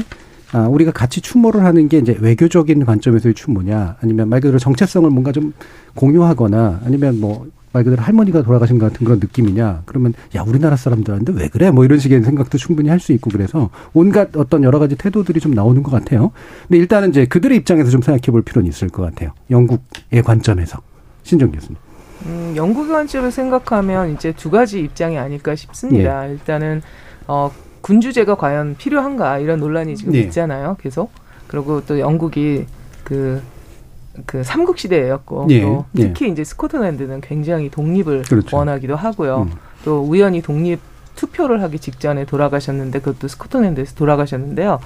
아, 0.52 0.66
우리가 0.68 0.90
같이 0.90 1.20
추모를 1.20 1.64
하는 1.64 1.88
게 1.88 1.98
이제 1.98 2.16
외교적인 2.20 2.84
관점에서의 2.84 3.34
추모냐, 3.34 3.96
아니면 4.00 4.28
말 4.28 4.40
그대로 4.40 4.58
정체성을 4.58 5.08
뭔가 5.10 5.32
좀 5.32 5.52
공유하거나, 5.94 6.80
아니면 6.84 7.20
뭐 7.20 7.46
말 7.72 7.84
그대로 7.84 8.02
할머니가 8.02 8.42
돌아가신 8.42 8.78
것 8.78 8.92
같은 8.92 9.04
그런 9.04 9.20
느낌이냐 9.20 9.82
그러면 9.86 10.12
야 10.34 10.42
우리나라 10.42 10.76
사람들한테 10.76 11.32
왜 11.34 11.48
그래 11.48 11.70
뭐 11.70 11.84
이런 11.84 11.98
식의 11.98 12.22
생각도 12.22 12.58
충분히 12.58 12.88
할 12.88 13.00
수 13.00 13.12
있고 13.12 13.30
그래서 13.30 13.70
온갖 13.94 14.36
어떤 14.36 14.62
여러 14.62 14.78
가지 14.78 14.94
태도들이 14.94 15.40
좀 15.40 15.52
나오는 15.54 15.82
것 15.82 15.90
같아요. 15.90 16.32
근데 16.68 16.76
일단은 16.78 17.08
이제 17.08 17.24
그들의 17.24 17.56
입장에서 17.56 17.88
좀 17.88 18.02
생각해 18.02 18.30
볼 18.30 18.42
필요는 18.42 18.68
있을 18.68 18.90
것 18.90 19.02
같아요. 19.02 19.30
영국의 19.50 20.22
관점에서 20.22 20.78
신정 21.22 21.50
교수님. 21.50 21.76
음, 22.26 22.52
영국의 22.54 22.92
관점을 22.92 23.30
생각하면 23.30 24.12
이제 24.12 24.32
두 24.32 24.50
가지 24.50 24.80
입장이 24.80 25.16
아닐까 25.16 25.54
싶습니다. 25.54 26.28
예. 26.28 26.32
일단은 26.32 26.82
어 27.26 27.50
군주제가 27.80 28.34
과연 28.36 28.76
필요한가 28.76 29.38
이런 29.38 29.60
논란이 29.60 29.96
지금 29.96 30.14
예. 30.14 30.20
있잖아요. 30.20 30.76
계속 30.80 31.10
그리고 31.46 31.84
또 31.84 31.98
영국이 31.98 32.66
그그 33.04 34.42
삼국 34.44 34.78
시대였고 34.78 35.46
예, 35.50 35.62
또 35.62 35.84
예. 35.96 36.02
특히 36.02 36.26
예. 36.26 36.30
이제 36.30 36.44
스코틀랜드는 36.44 37.20
굉장히 37.20 37.70
독립을 37.70 38.22
그렇죠. 38.22 38.56
원하기도 38.56 38.96
하고요. 38.96 39.48
음. 39.50 39.56
또 39.84 40.02
우연히 40.02 40.42
독립 40.42 40.80
투표를 41.16 41.62
하기 41.62 41.78
직전에 41.78 42.24
돌아가셨는데 42.24 43.00
그것도 43.00 43.28
스코틀랜드에서 43.28 43.94
돌아가셨는데요. 43.94 44.80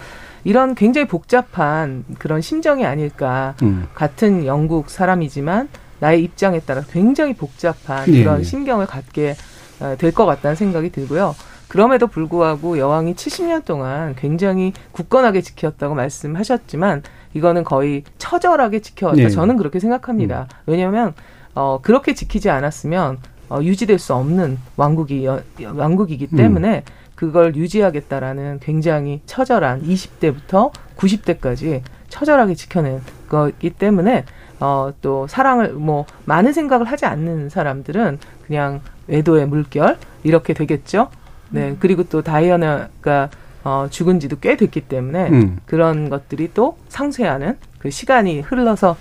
이런 0.44 0.74
굉장히 0.74 1.06
복잡한 1.06 2.04
그런 2.18 2.40
심정이 2.40 2.84
아닐까. 2.84 3.54
음. 3.62 3.86
같은 3.94 4.44
영국 4.44 4.90
사람이지만 4.90 5.68
나의 6.00 6.22
입장에 6.22 6.60
따라 6.60 6.82
굉장히 6.90 7.34
복잡한 7.34 8.06
예, 8.08 8.22
그런 8.22 8.40
예. 8.40 8.42
심경을 8.42 8.86
갖게 8.86 9.36
어, 9.80 9.96
될것 9.98 10.26
같다는 10.26 10.54
생각이 10.54 10.90
들고요. 10.90 11.34
그럼에도 11.74 12.06
불구하고 12.06 12.78
여왕이 12.78 13.14
70년 13.14 13.64
동안 13.64 14.14
굉장히 14.14 14.72
굳건하게 14.92 15.40
지켰다고 15.40 15.96
말씀하셨지만 15.96 17.02
이거는 17.34 17.64
거의 17.64 18.04
처절하게 18.16 18.78
지켜왔다. 18.78 19.16
네. 19.20 19.28
저는 19.28 19.56
그렇게 19.56 19.80
생각합니다. 19.80 20.42
음. 20.42 20.56
왜냐하면 20.66 21.14
어, 21.56 21.80
그렇게 21.82 22.14
지키지 22.14 22.48
않았으면 22.48 23.18
어, 23.48 23.58
유지될 23.60 23.98
수 23.98 24.14
없는 24.14 24.56
왕국이 24.76 25.26
왕국이기 25.64 26.28
음. 26.30 26.36
때문에 26.36 26.76
음. 26.76 26.92
그걸 27.16 27.56
유지하겠다라는 27.56 28.60
굉장히 28.62 29.20
처절한 29.26 29.82
20대부터 29.82 30.70
90대까지 30.96 31.82
처절하게 32.08 32.54
지켜낸 32.54 33.00
거기 33.28 33.70
때문에 33.70 34.26
어, 34.60 34.92
또 35.02 35.26
사랑을 35.26 35.72
뭐 35.72 36.06
많은 36.24 36.52
생각을 36.52 36.86
하지 36.86 37.04
않는 37.04 37.48
사람들은 37.48 38.20
그냥 38.46 38.80
외도의 39.08 39.48
물결 39.48 39.98
이렇게 40.22 40.54
되겠죠. 40.54 41.08
네. 41.50 41.70
음. 41.70 41.76
그리고 41.80 42.02
또 42.04 42.22
다이어나가 42.22 43.30
어, 43.64 43.86
죽은 43.90 44.20
지도 44.20 44.36
꽤 44.40 44.56
됐기 44.56 44.82
때문에 44.82 45.28
음. 45.30 45.58
그런 45.64 46.10
것들이 46.10 46.50
또 46.52 46.76
상쇄하는 46.88 47.56
그 47.78 47.90
시간이 47.90 48.40
흘러서 48.40 48.96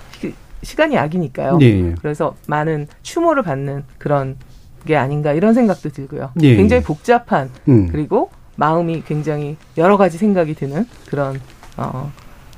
시, 0.61 0.75
간이 0.75 0.95
약이니까요. 0.95 1.59
예, 1.61 1.65
예. 1.65 1.95
그래서 2.01 2.35
많은 2.47 2.87
추모를 3.01 3.43
받는 3.43 3.83
그런 3.97 4.37
게 4.85 4.95
아닌가 4.95 5.33
이런 5.33 5.53
생각도 5.53 5.89
들고요. 5.89 6.31
예, 6.41 6.47
예. 6.47 6.55
굉장히 6.55 6.83
복잡한 6.83 7.49
음. 7.67 7.89
그리고 7.91 8.29
마음이 8.55 9.03
굉장히 9.05 9.57
여러 9.77 9.97
가지 9.97 10.17
생각이 10.17 10.53
드는 10.55 10.85
그런 11.09 11.39
어, 11.75 12.11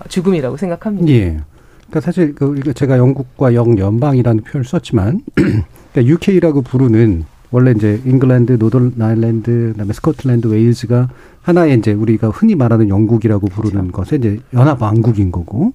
죽음이라고 0.08 0.58
생각합니다. 0.58 1.12
예. 1.12 1.39
그러니까 1.88 2.01
사실 2.01 2.36
그 2.36 2.74
제가 2.74 2.98
영국과 2.98 3.54
영연방이라는 3.54 4.44
표현을 4.44 4.65
썼지만 4.65 5.22
그러니까 5.36 6.06
UK라고 6.06 6.62
부르는 6.62 7.25
원래 7.55 7.71
이제 7.71 8.01
잉글랜드, 8.03 8.57
Northern 8.60 8.96
Ireland, 9.00 9.70
그다음에 9.71 9.93
스코틀랜드, 9.93 10.47
웨일즈가 10.47 11.07
하나의 11.41 11.77
이제 11.77 11.93
우리가 11.93 12.27
흔히 12.27 12.53
말하는 12.53 12.89
영국이라고 12.89 13.47
부르는 13.47 13.91
그렇죠. 13.91 13.91
것에 13.93 14.17
이제 14.17 14.39
연합 14.53 14.81
왕국인 14.81 15.31
거고 15.31 15.71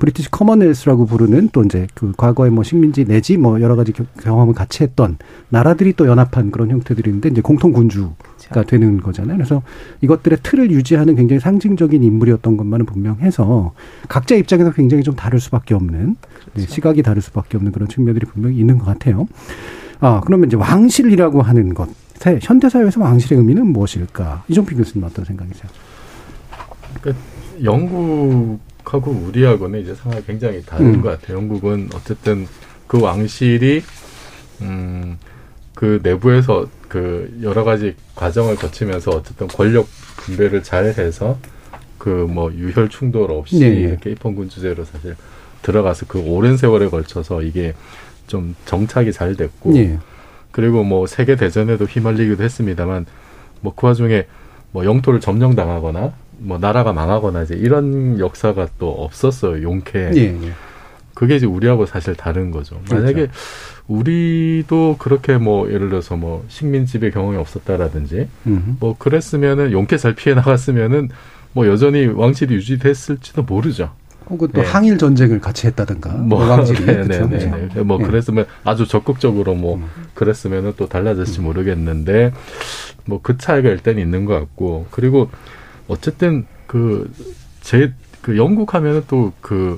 British 0.00 0.32
Commonwealth라고 0.32 1.06
부르는 1.06 1.50
또 1.52 1.62
이제 1.62 1.86
그 1.94 2.12
과거에 2.16 2.50
뭐 2.50 2.64
식민지 2.64 3.04
내지 3.04 3.36
뭐 3.36 3.60
여러 3.60 3.76
가지 3.76 3.92
경험을 4.20 4.52
같이 4.52 4.82
했던 4.82 5.16
나라들이 5.48 5.92
또 5.92 6.08
연합한 6.08 6.50
그런 6.50 6.70
형태들인데 6.70 7.28
이제 7.28 7.40
공통 7.40 7.70
군주가 7.70 8.14
그렇죠. 8.50 8.68
되는 8.68 9.00
거잖아요. 9.00 9.36
그래서 9.36 9.62
이것들의 10.00 10.40
틀을 10.42 10.72
유지하는 10.72 11.14
굉장히 11.14 11.38
상징적인 11.38 12.02
인물이었던 12.02 12.56
것만은 12.56 12.84
분명해서 12.84 13.74
각자 14.08 14.34
입장에서 14.34 14.72
굉장히 14.72 15.04
좀 15.04 15.14
다를 15.14 15.38
수밖에 15.38 15.76
없는 15.76 16.16
그렇죠. 16.16 16.50
네, 16.54 16.66
시각이 16.66 17.04
다를 17.04 17.22
수밖에 17.22 17.58
없는 17.58 17.70
그런 17.70 17.86
측면들이 17.86 18.26
분명히 18.26 18.56
있는 18.56 18.78
것 18.78 18.86
같아요. 18.86 19.28
아 20.02 20.20
그러면 20.26 20.48
이제 20.48 20.56
왕실이라고 20.56 21.42
하는 21.42 21.74
것 21.74 21.88
현대 22.42 22.68
사회에서 22.68 23.00
왕실의 23.00 23.38
의미는 23.38 23.68
무엇일까? 23.68 24.44
이종필 24.48 24.76
교수님 24.76 25.04
어떤 25.06 25.24
생각이세요? 25.24 25.70
그 27.00 27.14
영국 27.62 28.58
하고 28.84 29.12
우리하고는 29.12 29.80
이제 29.80 29.94
상황이 29.94 30.22
굉장히 30.26 30.60
다른 30.64 30.94
음. 30.94 31.02
것 31.02 31.08
같아요. 31.20 31.38
영국은 31.38 31.88
어쨌든 31.94 32.46
그 32.88 33.00
왕실이 33.00 33.82
음, 34.62 35.18
그 35.74 36.00
내부에서 36.02 36.66
그 36.88 37.38
여러 37.42 37.62
가지 37.62 37.94
과정을 38.16 38.56
거치면서 38.56 39.12
어쨌든 39.12 39.46
권력 39.46 39.86
분배를 40.16 40.64
잘 40.64 40.86
해서 40.86 41.38
그 41.98 42.26
뭐 42.28 42.52
유혈 42.52 42.88
충돌 42.88 43.30
없이 43.30 43.60
네. 43.60 43.68
이렇게 43.68 44.10
입헌군 44.10 44.48
주제로 44.48 44.84
사실 44.84 45.14
들어가서 45.62 46.06
그 46.08 46.18
오랜 46.18 46.56
세월에 46.56 46.88
걸쳐서 46.88 47.42
이게 47.42 47.74
좀 48.26 48.54
정착이 48.64 49.12
잘 49.12 49.34
됐고 49.36 49.72
네. 49.72 49.98
그리고 50.50 50.84
뭐 50.84 51.06
세계 51.06 51.36
대전에도 51.36 51.84
휘말리기도 51.86 52.42
했습니다만 52.42 53.06
뭐 53.60 53.74
그 53.76 53.86
와중에 53.86 54.26
뭐 54.72 54.84
영토를 54.84 55.20
점령당하거나 55.20 56.12
뭐 56.38 56.58
나라가 56.58 56.92
망하거나 56.92 57.42
이제 57.42 57.54
이런 57.54 58.18
역사가 58.18 58.68
또 58.78 58.90
없었어요 58.90 59.62
용케. 59.62 60.10
예, 60.14 60.20
예. 60.20 60.52
그게 61.14 61.36
이제 61.36 61.46
우리하고 61.46 61.86
사실 61.86 62.14
다른 62.16 62.50
거죠. 62.50 62.80
만약에 62.90 63.12
그렇죠. 63.12 63.32
우리도 63.86 64.96
그렇게 64.98 65.36
뭐 65.38 65.68
예를 65.70 65.88
들어서 65.90 66.16
뭐 66.16 66.44
식민 66.48 66.86
지배 66.86 67.10
경험이 67.10 67.36
없었다라든지 67.36 68.28
음흠. 68.46 68.76
뭐 68.80 68.96
그랬으면은 68.98 69.72
용케 69.72 69.96
잘 69.98 70.14
피해 70.14 70.34
나갔으면은 70.34 71.10
뭐 71.52 71.66
여전히 71.66 72.06
왕실이 72.06 72.54
유지됐을지도 72.54 73.42
모르죠. 73.42 73.92
혹은 74.32 74.48
또 74.52 74.62
네. 74.62 74.66
항일 74.66 74.96
전쟁을 74.98 75.40
같이 75.40 75.66
했다든가 75.66 76.10
뭐, 76.10 76.38
뭐 76.38 76.48
왕실이 76.48 76.84
네, 76.86 77.04
네, 77.04 77.26
네, 77.26 77.68
네. 77.74 77.82
뭐 77.82 77.98
네. 77.98 78.06
그랬으면 78.06 78.46
아주 78.64 78.86
적극적으로 78.88 79.54
뭐 79.54 79.76
음. 79.76 79.86
그랬으면은 80.14 80.72
또 80.76 80.88
달라졌을지 80.88 81.40
음. 81.40 81.44
모르겠는데 81.44 82.32
뭐 83.04 83.20
그 83.22 83.36
차이가 83.36 83.68
일단 83.68 83.98
있는 83.98 84.24
것 84.24 84.34
같고 84.38 84.86
그리고 84.90 85.28
어쨌든 85.86 86.46
그 86.66 87.12
제그 87.60 87.92
그 88.22 88.36
영국 88.38 88.74
하면은 88.74 89.04
또 89.06 89.32
그 89.40 89.76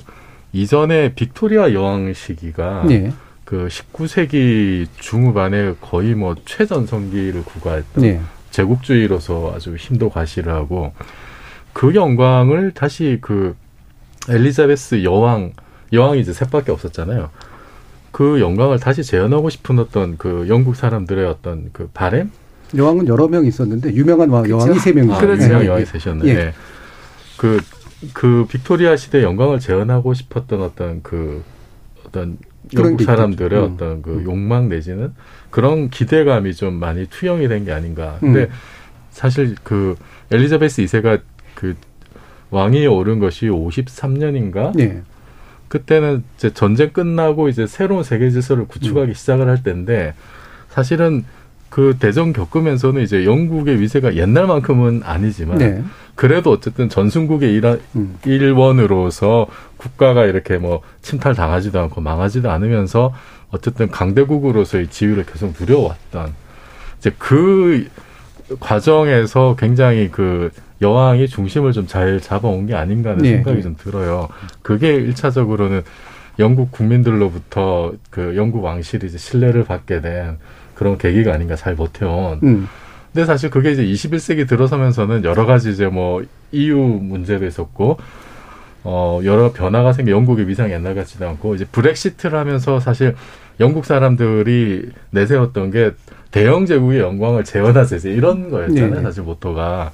이전에 0.53 1.13
빅토리아 1.15 1.73
여왕 1.73 2.13
시기가 2.13 2.85
네. 2.87 3.11
그 3.43 3.67
19세기 3.69 4.87
중후반에 4.97 5.73
거의 5.81 6.15
뭐 6.15 6.33
최전성기를 6.45 7.43
구가했던 7.43 8.01
네. 8.01 8.21
제국주의로서 8.51 9.51
아주 9.53 9.75
힘도 9.75 10.09
과시를 10.09 10.53
하고 10.53 10.93
그 11.73 11.93
영광을 11.93 12.71
다시 12.71 13.17
그 13.19 13.53
엘리자베스 14.29 15.03
여왕 15.03 15.53
여왕이 15.93 16.19
이제 16.19 16.33
셋밖에 16.33 16.71
없었잖아요. 16.71 17.29
그 18.11 18.39
영광을 18.39 18.79
다시 18.79 19.03
재현하고 19.03 19.49
싶은 19.49 19.77
어떤 19.79 20.17
그 20.17 20.45
영국 20.47 20.75
사람들의 20.75 21.25
어떤 21.25 21.69
그 21.73 21.89
바램 21.93 22.31
여왕은 22.75 23.07
여러 23.07 23.27
명 23.27 23.45
있었는데 23.45 23.93
유명한 23.93 24.29
왕, 24.29 24.49
여왕이 24.49 24.79
세 24.79 24.91
명이죠. 24.93 25.13
아, 25.13 25.19
그렇죠. 25.19 25.43
유명 25.43 25.65
여왕이 25.65 25.85
셋이었네. 25.85 26.27
예. 26.29 26.53
그, 27.37 27.59
그 28.13 28.45
빅토리아 28.49 28.95
시대 28.95 29.21
영광을 29.21 29.59
재현하고 29.59 30.13
싶었던 30.13 30.61
어떤 30.61 31.03
그 31.03 31.43
어떤 32.05 32.37
영국 32.73 33.03
사람들의 33.03 33.59
음. 33.59 33.73
어떤 33.73 34.01
그 34.01 34.11
음. 34.11 34.23
욕망 34.23 34.69
내지는 34.69 35.13
그런 35.51 35.89
기대감이 35.89 36.53
좀 36.55 36.73
많이 36.75 37.05
투영이 37.07 37.47
된 37.47 37.65
게 37.65 37.71
아닌가. 37.71 38.17
근데 38.19 38.41
음. 38.43 38.49
사실 39.11 39.55
그 39.63 39.95
엘리자베스 40.31 40.81
2세가 40.83 41.21
그 41.53 41.75
왕위에 42.51 42.85
오른 42.85 43.19
것이 43.19 43.47
53년인가? 43.47 44.79
예. 44.79 45.01
그때는 45.67 46.23
이제 46.37 46.53
전쟁 46.53 46.91
끝나고 46.91 47.49
이제 47.49 47.67
새로운 47.67 48.03
세계 48.03 48.29
질서를 48.29 48.65
구축하기 48.67 49.11
음. 49.11 49.13
시작을 49.13 49.47
할 49.47 49.63
때인데 49.63 50.13
사실은 50.69 51.25
그 51.69 51.97
대전 51.99 52.31
겪으면서는 52.31 53.01
이제 53.01 53.25
영국의 53.25 53.81
위세가 53.81 54.15
옛날만큼은 54.15 55.01
아니지만 55.03 55.57
네. 55.57 55.83
그래도 56.15 56.51
어쨌든 56.51 56.87
전순국의 56.87 57.53
일한, 57.53 57.81
음. 57.95 58.17
일원으로서 58.25 59.47
국가가 59.75 60.25
이렇게 60.25 60.57
뭐 60.57 60.81
침탈 61.01 61.35
당하지도 61.35 61.77
않고 61.79 61.99
망하지도 61.99 62.49
않으면서 62.49 63.13
어쨌든 63.49 63.89
강대국으로서의 63.89 64.87
지위를 64.87 65.25
계속 65.25 65.53
누려왔던 65.59 66.33
이제 66.99 67.11
그 67.17 67.87
과정에서 68.59 69.55
굉장히 69.59 70.09
그 70.09 70.51
여왕이 70.81 71.27
중심을 71.27 71.71
좀 71.71 71.87
잘 71.87 72.19
잡아온 72.19 72.65
게 72.65 72.75
아닌가 72.75 73.11
하는 73.11 73.23
네. 73.23 73.35
생각이 73.35 73.61
좀 73.61 73.75
들어요. 73.77 74.27
그게 74.61 74.95
일차적으로는 74.95 75.83
영국 76.39 76.71
국민들로부터 76.71 77.93
그 78.09 78.35
영국 78.35 78.63
왕실이 78.63 79.07
이제 79.07 79.17
신뢰를 79.17 79.63
받게 79.63 80.01
된 80.01 80.37
그런 80.73 80.97
계기가 80.97 81.33
아닌가 81.33 81.55
잘 81.55 81.75
못해온. 81.75 82.39
음. 82.43 82.67
근데 83.13 83.25
사실 83.25 83.49
그게 83.49 83.71
이제 83.71 83.85
21세기 83.85 84.47
들어서면서는 84.47 85.23
여러 85.23 85.45
가지 85.45 85.69
이제 85.71 85.87
뭐 85.87 86.21
EU 86.51 86.77
문제도 86.77 87.45
있었고 87.45 87.97
어 88.83 89.21
여러 89.23 89.53
변화가 89.53 89.93
생겨 89.93 90.11
영국의 90.11 90.47
위상이 90.49 90.73
옛날 90.73 90.95
같지도 90.95 91.27
않고 91.29 91.55
이제 91.55 91.65
브렉시트를 91.71 92.37
하면서 92.37 92.79
사실 92.81 93.15
영국 93.61 93.85
사람들이 93.85 94.89
내세웠던 95.11 95.71
게 95.71 95.91
대영 96.31 96.65
제국의 96.65 96.99
영광을 96.99 97.45
재현하자 97.45 97.97
이런 98.09 98.49
거였잖아요. 98.49 98.95
네. 98.95 99.01
사실 99.01 99.23
모토가. 99.23 99.91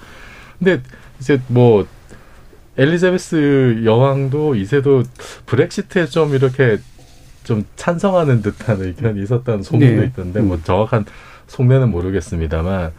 근데 0.64 0.82
이제 1.20 1.42
뭐 1.48 1.88
엘리자베스 2.78 3.82
여왕도 3.84 4.56
이세도 4.56 5.04
브렉시트에 5.48 6.06
좀 6.06 6.36
이렇게 6.36 6.78
좀 7.44 7.66
찬성하는 7.76 8.44
듯한 8.44 8.82
의견이 8.82 9.22
있었다는 9.24 9.64
소문도 9.64 10.02
네. 10.02 10.08
있던데 10.08 10.40
뭐 10.42 10.58
음. 10.58 10.62
정확한 10.64 11.06
속내는 11.48 11.90
모르겠습니다만 11.90 12.92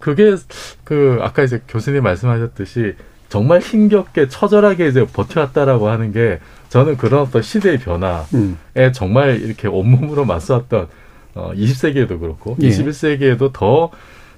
그게 0.00 0.34
그 0.82 1.18
아까 1.22 1.44
이제 1.44 1.62
교수님 1.68 2.02
말씀하셨듯이 2.02 2.94
정말 3.28 3.60
힘겹게 3.60 4.26
처절하게 4.28 4.88
이제 4.88 5.06
버텨왔다라고 5.06 5.88
하는 5.88 6.12
게 6.12 6.40
저는 6.68 6.96
그런 6.96 7.22
어떤 7.22 7.42
시대의 7.42 7.78
변화에 7.78 8.24
음. 8.34 8.58
정말 8.92 9.40
이렇게 9.40 9.68
온몸으로 9.68 10.24
맞서왔던 10.24 10.88
어 11.36 11.52
20세기에도 11.54 12.18
그렇고 12.18 12.56
예. 12.60 12.68
21세기에도 12.68 13.52
더 13.52 13.92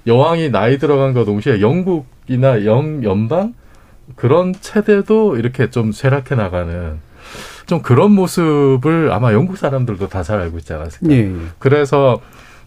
여왕이 0.07 0.51
나이 0.51 0.79
들어간 0.79 1.12
것 1.15 1.25
동시에 1.25 1.61
영국이나 1.61 2.65
영 2.65 3.05
연방 3.05 3.55
그런 4.17 4.53
체대도 4.53 5.37
이렇게 5.37 5.71
좀 5.71 5.93
쇠락해 5.93 6.35
나가는 6.35 6.99
좀 7.67 7.83
그런 7.83 8.11
모습을 8.12 9.12
아마 9.12 9.33
영국 9.33 9.57
사람들도 9.57 10.09
다 10.09 10.23
잘 10.23 10.41
알고 10.41 10.59
있지 10.59 10.73
않았을까. 10.73 11.12
예, 11.15 11.19
예. 11.21 11.33
그래서 11.59 12.21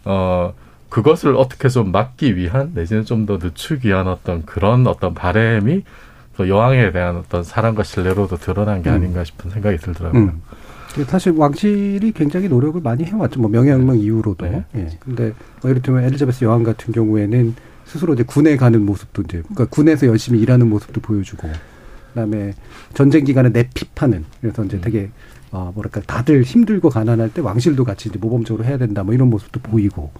어 0.05 0.53
그것을 0.89 1.35
어떻게 1.35 1.67
좀 1.67 1.91
막기 1.91 2.37
위한 2.37 2.71
내지는 2.73 3.03
좀 3.03 3.25
더 3.25 3.37
늦추기 3.41 3.89
위한 3.89 4.07
어떤 4.07 4.45
그런 4.45 4.87
어떤 4.87 5.13
바램이 5.13 5.83
또 6.37 6.47
여왕에 6.47 6.91
대한 6.93 7.17
어떤 7.17 7.43
사랑과 7.43 7.83
신뢰로도 7.83 8.37
드러난 8.37 8.81
게 8.81 8.89
음. 8.89 8.95
아닌가 8.95 9.23
싶은 9.23 9.51
생각이 9.51 9.77
들더라고요. 9.77 10.21
음. 10.21 10.41
사실 11.03 11.33
왕실이 11.33 12.13
굉장히 12.13 12.47
노력을 12.47 12.79
많이 12.81 13.03
해왔죠. 13.03 13.41
뭐 13.41 13.49
명예혁명 13.49 13.97
이후로도. 13.97 14.45
네. 14.45 14.63
예. 14.75 14.89
근데 14.99 15.33
뭐 15.61 15.69
예를 15.69 15.81
들면 15.81 16.03
엘리자베스 16.05 16.45
여왕 16.45 16.63
같은 16.63 16.93
경우에는 16.93 17.55
스스로 17.85 18.13
이제 18.13 18.23
군에 18.23 18.57
가는 18.57 18.83
모습도 18.85 19.23
이제 19.23 19.41
그러니까 19.41 19.65
군에서 19.65 20.07
열심히 20.07 20.39
일하는 20.39 20.69
모습도 20.69 21.01
보여주고 21.01 21.47
그다음에 22.13 22.53
전쟁 22.93 23.23
기간에 23.25 23.49
내핍하는 23.49 24.25
그래서 24.41 24.63
이제 24.63 24.77
음. 24.77 24.81
되게 24.81 25.09
어 25.51 25.71
뭐랄까 25.75 26.01
다들 26.01 26.43
힘들고 26.43 26.89
가난할 26.89 27.31
때 27.31 27.41
왕실도 27.41 27.83
같이 27.83 28.09
이제 28.09 28.17
모범적으로 28.19 28.65
해야 28.65 28.77
된다 28.77 29.03
뭐 29.03 29.13
이런 29.13 29.29
모습도 29.29 29.59
보이고 29.59 30.11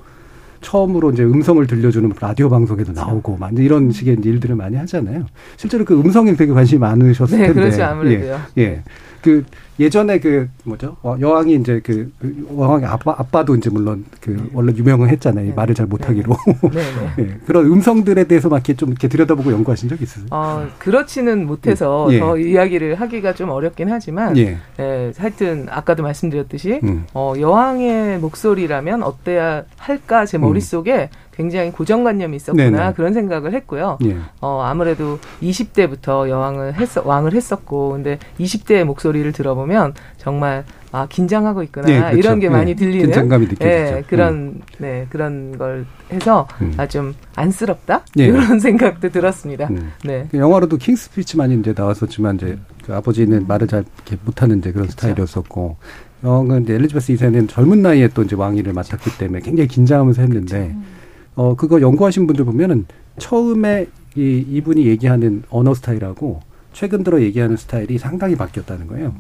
처음으로 0.62 1.12
이제 1.12 1.24
음성을 1.24 1.66
들려주는 1.68 2.12
라디오 2.20 2.50
방송에도 2.50 2.92
그렇죠. 2.92 3.08
나오고 3.08 3.38
막 3.38 3.58
이런 3.58 3.92
식의 3.92 4.18
일들을 4.24 4.56
많이 4.56 4.76
하잖아요. 4.78 5.26
실제로 5.58 5.86
그 5.86 6.00
음성에 6.00 6.36
되게 6.36 6.52
관심이 6.52 6.80
많으셨을 6.80 7.38
네, 7.38 7.46
텐데. 7.48 7.62
그렇지 7.62 7.82
아무래도요. 7.84 8.40
예, 8.58 8.62
예. 8.62 8.84
그 9.26 9.44
예전에 9.80 10.20
그 10.20 10.48
뭐죠 10.66 10.98
여왕이 11.04 11.56
이제 11.56 11.82
그 11.84 12.12
왕왕의 12.52 12.88
아빠 12.88 13.16
아빠도 13.18 13.56
이제 13.56 13.72
물론 13.72 14.06
그 14.22 14.30
네. 14.30 14.44
원래 14.54 14.72
유명을 14.72 15.10
했잖아요 15.10 15.48
네. 15.48 15.54
말을 15.54 15.74
잘 15.74 15.88
못하기로 15.88 16.38
네. 16.72 16.82
네. 17.24 17.38
그런 17.48 17.66
음성들에 17.66 18.26
대해서 18.26 18.48
막 18.48 18.58
이렇게 18.58 18.76
좀 18.76 18.90
이렇게 18.90 19.08
들여다보고 19.08 19.52
연구하신 19.52 19.90
적 19.90 20.00
있으세요? 20.00 20.28
어 20.30 20.68
그렇지는 20.78 21.48
못해서 21.48 22.08
예. 22.12 22.20
더 22.20 22.38
이야기를 22.38 23.02
하기가 23.02 23.34
좀 23.34 23.50
어렵긴 23.50 23.90
하지만 23.90 24.38
예. 24.38 24.60
예 24.80 25.12
하여튼 25.18 25.66
아까도 25.72 26.04
말씀드렸듯이 26.04 26.82
음. 26.84 27.08
어 27.16 27.34
여왕의 27.40 28.20
목소리라면 28.20 29.02
어때야 29.02 29.64
할까 29.78 30.28
제 30.28 30.38
머릿 30.38 30.62
속에 30.62 31.10
음. 31.12 31.25
굉장히 31.36 31.72
고정관념이 31.72 32.36
있었구나 32.38 32.70
네네. 32.70 32.94
그런 32.94 33.14
생각을 33.14 33.54
했고요. 33.54 33.98
예. 34.06 34.18
어 34.42 34.62
아무래도 34.64 35.20
20대부터 35.42 36.30
여왕을 36.30 36.76
했어 36.76 37.02
왕을 37.06 37.34
했었고 37.34 37.92
근데 37.92 38.20
20대의 38.40 38.84
목소리를 38.86 39.32
들어보면 39.32 39.94
정말 40.18 40.64
아 40.92 41.08
긴장하고 41.10 41.62
있구나 41.64 41.88
네, 41.88 42.00
그렇죠. 42.00 42.18
이런 42.18 42.40
게 42.40 42.50
많이 42.50 42.74
네, 42.74 42.76
들리는 42.76 43.06
긴장감이 43.08 43.48
느껴지죠. 43.48 43.66
네, 43.66 44.04
그런 44.08 44.34
음. 44.34 44.62
네 44.78 45.06
그런 45.10 45.58
걸 45.58 45.86
해서 46.12 46.48
음. 46.62 46.74
아좀 46.78 47.14
안쓰럽다 47.36 48.06
네. 48.16 48.28
이런 48.28 48.60
생각도 48.60 49.10
들었습니다. 49.10 49.68
음. 49.68 49.92
네그 50.06 50.38
영화로도 50.38 50.78
킹스피치만이 50.78 51.60
이제 51.60 51.74
나왔었지만 51.76 52.36
이제 52.36 52.58
그 52.86 52.96
아버지는 52.96 53.46
말을 53.46 53.68
잘 53.68 53.84
이렇게 54.06 54.18
못하는 54.24 54.60
이제 54.60 54.72
그런 54.72 54.88
그렇죠. 54.88 54.92
스타일이었었고 55.00 55.76
영은 56.24 56.64
이제 56.64 56.76
엘리자베스 56.76 57.14
2세는 57.14 57.50
젊은 57.50 57.82
나이에 57.82 58.08
또 58.10 58.24
이제 58.24 58.36
왕위를 58.38 58.72
맡았기 58.72 59.18
때문에 59.18 59.42
굉장히 59.42 59.68
긴장하면서 59.68 60.22
했는데. 60.22 60.58
그렇죠. 60.60 60.96
어, 61.36 61.56
그거 61.56 61.82
연구하신 61.82 62.28
분들 62.28 62.46
보면은 62.46 62.86
처음에 63.18 63.88
이, 64.16 64.46
이분이 64.50 64.86
얘기하는 64.88 65.44
언어 65.50 65.74
스타일하고 65.74 66.42
최근 66.74 67.04
들어 67.04 67.22
얘기하는 67.22 67.58
스타일이 67.58 67.98
상당히 67.98 68.36
바뀌었다는 68.36 68.88
거예요. 68.88 69.14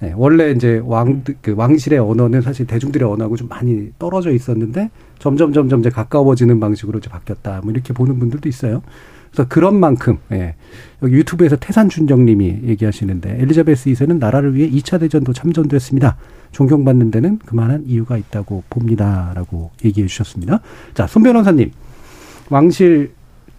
네, 0.00 0.14
원래 0.16 0.50
이제 0.50 0.80
왕, 0.84 1.22
그 1.42 1.54
왕실의 1.54 1.98
언어는 1.98 2.40
사실 2.40 2.66
대중들의 2.66 3.06
언어하고 3.06 3.36
좀 3.36 3.48
많이 3.48 3.92
떨어져 3.98 4.30
있었는데 4.30 4.90
점점 5.18 5.52
점점 5.52 5.80
이제 5.80 5.90
가까워지는 5.90 6.58
방식으로 6.58 6.98
이제 7.00 7.10
바뀌었다. 7.10 7.60
뭐 7.62 7.70
이렇게 7.72 7.92
보는 7.92 8.18
분들도 8.18 8.48
있어요. 8.48 8.82
그래서 9.30 9.46
그런 9.48 9.78
만큼, 9.78 10.18
예. 10.32 10.54
여기 11.02 11.14
유튜브에서 11.14 11.56
태산준정님이 11.56 12.60
얘기하시는데 12.64 13.40
엘리자베스 13.40 13.90
2세는 13.90 14.18
나라를 14.18 14.54
위해 14.54 14.68
2차 14.70 14.98
대전도 14.98 15.32
참전도 15.32 15.76
했습니다. 15.76 16.16
존경받는 16.52 17.10
데는 17.10 17.38
그만한 17.38 17.84
이유가 17.86 18.16
있다고 18.16 18.64
봅니다라고 18.70 19.70
얘기해 19.84 20.06
주셨습니다. 20.06 20.60
자, 20.94 21.06
손 21.06 21.22
변호사님. 21.22 21.70
왕실 22.48 23.12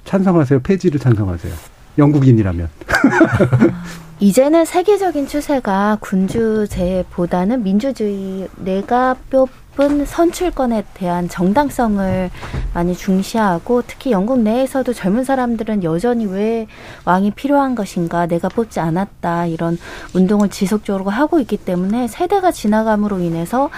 찬성하세요? 0.06 0.62
폐지를 0.62 1.00
찬성하세요? 1.00 1.54
영국인이라면. 1.98 2.70
이제는 4.20 4.66
세계적인 4.66 5.28
추세가 5.28 5.98
군주제보다는 6.00 7.64
민주주의 7.64 8.48
내가 8.58 9.16
뼈높 9.32 9.50
은 9.80 10.06
선출권에 10.06 10.84
대한 10.94 11.30
정당성을 11.30 12.30
많이 12.74 12.94
중시하고 12.94 13.84
특히 13.88 14.12
영국 14.12 14.40
내에서도 14.40 14.92
젊은 14.92 15.24
사람들은 15.24 15.86
여전히 15.86 16.26
왜 16.26 16.68
왕이 17.06 17.32
필요한 17.32 17.74
것인가 17.74 18.28
내가 18.28 18.50
뽑지 18.50 18.82
않았다 18.82 19.46
이런 19.46 19.78
운동을 20.14 20.50
지속적으로 20.50 21.10
하고 21.10 21.40
있기 21.40 21.56
때문에 21.56 22.08
세대가 22.10 22.52
지나감으로 22.52 23.20
인해서 23.20 23.70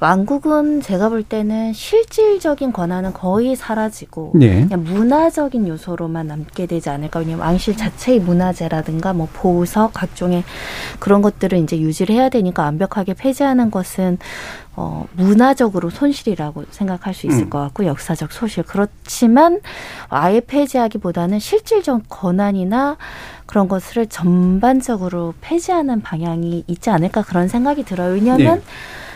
왕국은 0.00 0.80
제가 0.80 1.10
볼 1.10 1.22
때는 1.22 1.74
실질적인 1.74 2.72
권한은 2.72 3.12
거의 3.12 3.54
사라지고 3.54 4.32
네. 4.34 4.66
그냥 4.66 4.82
문화적인 4.84 5.68
요소로만 5.68 6.26
남게 6.26 6.66
되지 6.66 6.88
않을까 6.88 7.20
왜냐면 7.20 7.40
왕실 7.40 7.76
자체의 7.76 8.20
문화재라든가 8.20 9.12
뭐 9.12 9.28
보석 9.32 9.92
각종의 9.92 10.42
그런 10.98 11.20
것들을 11.20 11.58
이제 11.58 11.78
유지를 11.78 12.14
해야 12.14 12.30
되니까 12.30 12.62
완벽하게 12.62 13.12
폐지하는 13.12 13.70
것은 13.70 14.18
어, 14.76 15.06
문화적으로 15.12 15.90
손실이라고 15.90 16.64
생각할 16.70 17.14
수 17.14 17.26
있을 17.26 17.44
음. 17.44 17.50
것 17.50 17.60
같고 17.60 17.86
역사적 17.86 18.32
소실. 18.32 18.64
그렇지만 18.64 19.60
아예 20.08 20.40
폐지하기보다는 20.40 21.38
실질적 21.38 22.02
권한이나 22.08 22.96
그런 23.46 23.68
것을 23.68 24.06
전반적으로 24.06 25.34
폐지하는 25.40 26.00
방향이 26.00 26.64
있지 26.66 26.90
않을까 26.90 27.22
그런 27.22 27.48
생각이 27.48 27.84
들어요. 27.84 28.14
왜냐하면 28.14 28.56
네. 28.58 28.64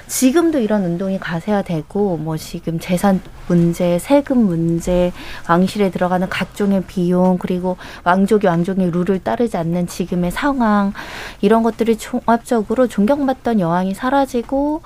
지금도 0.08 0.58
이런 0.58 0.84
운동이 0.84 1.18
가세화되고 1.18 2.16
뭐 2.16 2.36
지금 2.36 2.78
재산 2.78 3.20
문제, 3.46 3.98
세금 3.98 4.38
문제, 4.38 5.12
왕실에 5.48 5.90
들어가는 5.90 6.28
각종의 6.28 6.84
비용 6.86 7.38
그리고 7.38 7.76
왕족이 8.04 8.46
왕족의 8.46 8.90
룰을 8.90 9.20
따르지 9.20 9.56
않는 9.56 9.86
지금의 9.86 10.30
상황 10.30 10.92
이런 11.40 11.62
것들이 11.62 11.96
종합적으로 11.96 12.86
존경받던 12.86 13.60
여왕이 13.60 13.94
사라지고 13.94 14.82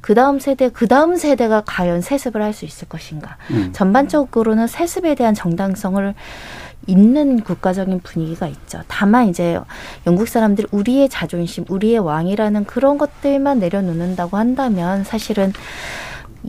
그 0.00 0.14
다음 0.14 0.38
세대, 0.38 0.68
그 0.68 0.86
다음 0.86 1.16
세대가 1.16 1.62
과연 1.64 2.00
세습을 2.00 2.42
할 2.42 2.54
수 2.54 2.64
있을 2.64 2.88
것인가. 2.88 3.36
음. 3.50 3.70
전반적으로는 3.72 4.68
세습에 4.68 5.16
대한 5.16 5.34
정당성을 5.34 6.14
있는 6.86 7.40
국가적인 7.40 8.00
분위기가 8.00 8.46
있죠. 8.48 8.80
다만 8.88 9.28
이제 9.28 9.58
영국 10.06 10.28
사람들 10.28 10.66
우리의 10.70 11.08
자존심, 11.08 11.64
우리의 11.68 11.98
왕이라는 11.98 12.64
그런 12.64 12.98
것들만 12.98 13.58
내려놓는다고 13.58 14.36
한다면 14.36 15.04
사실은 15.04 15.52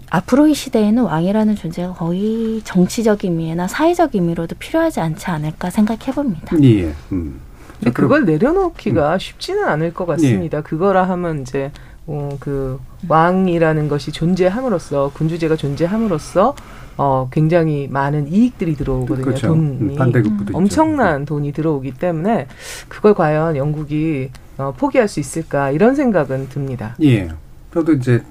앞으로의 0.09 0.53
시대에는 0.53 1.03
왕이라는 1.03 1.55
존재가 1.55 1.93
거의 1.93 2.61
정치적 2.63 3.23
의미나 3.23 3.67
사회적 3.67 4.13
의미로도 4.13 4.55
필요하지 4.59 4.99
않지 4.99 5.27
않을까 5.27 5.69
생각해 5.69 6.11
봅니다. 6.13 6.57
예. 6.61 6.93
음. 7.11 7.39
근데 7.79 7.91
그걸 7.91 8.25
내려놓기가 8.25 9.13
음. 9.13 9.19
쉽지는 9.19 9.65
않을 9.65 9.93
것 9.93 10.05
같습니다. 10.05 10.57
예. 10.59 10.61
그거라 10.61 11.03
하면 11.09 11.41
이제 11.41 11.71
어, 12.07 12.37
그 12.39 12.79
왕이라는 13.07 13.87
것이 13.87 14.11
존재함으로써 14.11 15.11
군주제가 15.13 15.55
존재함으로써 15.55 16.55
어, 16.97 17.29
굉장히 17.31 17.87
많은 17.89 18.27
이익들이 18.31 18.75
들어오거든요. 18.75 19.25
그렇죠. 19.25 19.47
돈이 19.47 19.59
음, 19.59 19.95
엄청난 20.53 21.21
있죠. 21.21 21.35
돈이 21.35 21.51
들어오기 21.51 21.95
때문에 21.95 22.47
그걸 22.87 23.13
과연 23.13 23.57
영국이 23.57 24.29
어, 24.57 24.73
포기할 24.77 25.07
수 25.07 25.19
있을까 25.19 25.71
이런 25.71 25.95
생각은 25.95 26.49
듭니다. 26.49 26.95
예. 27.01 27.29
저도 27.73 27.93
이제 27.93 28.23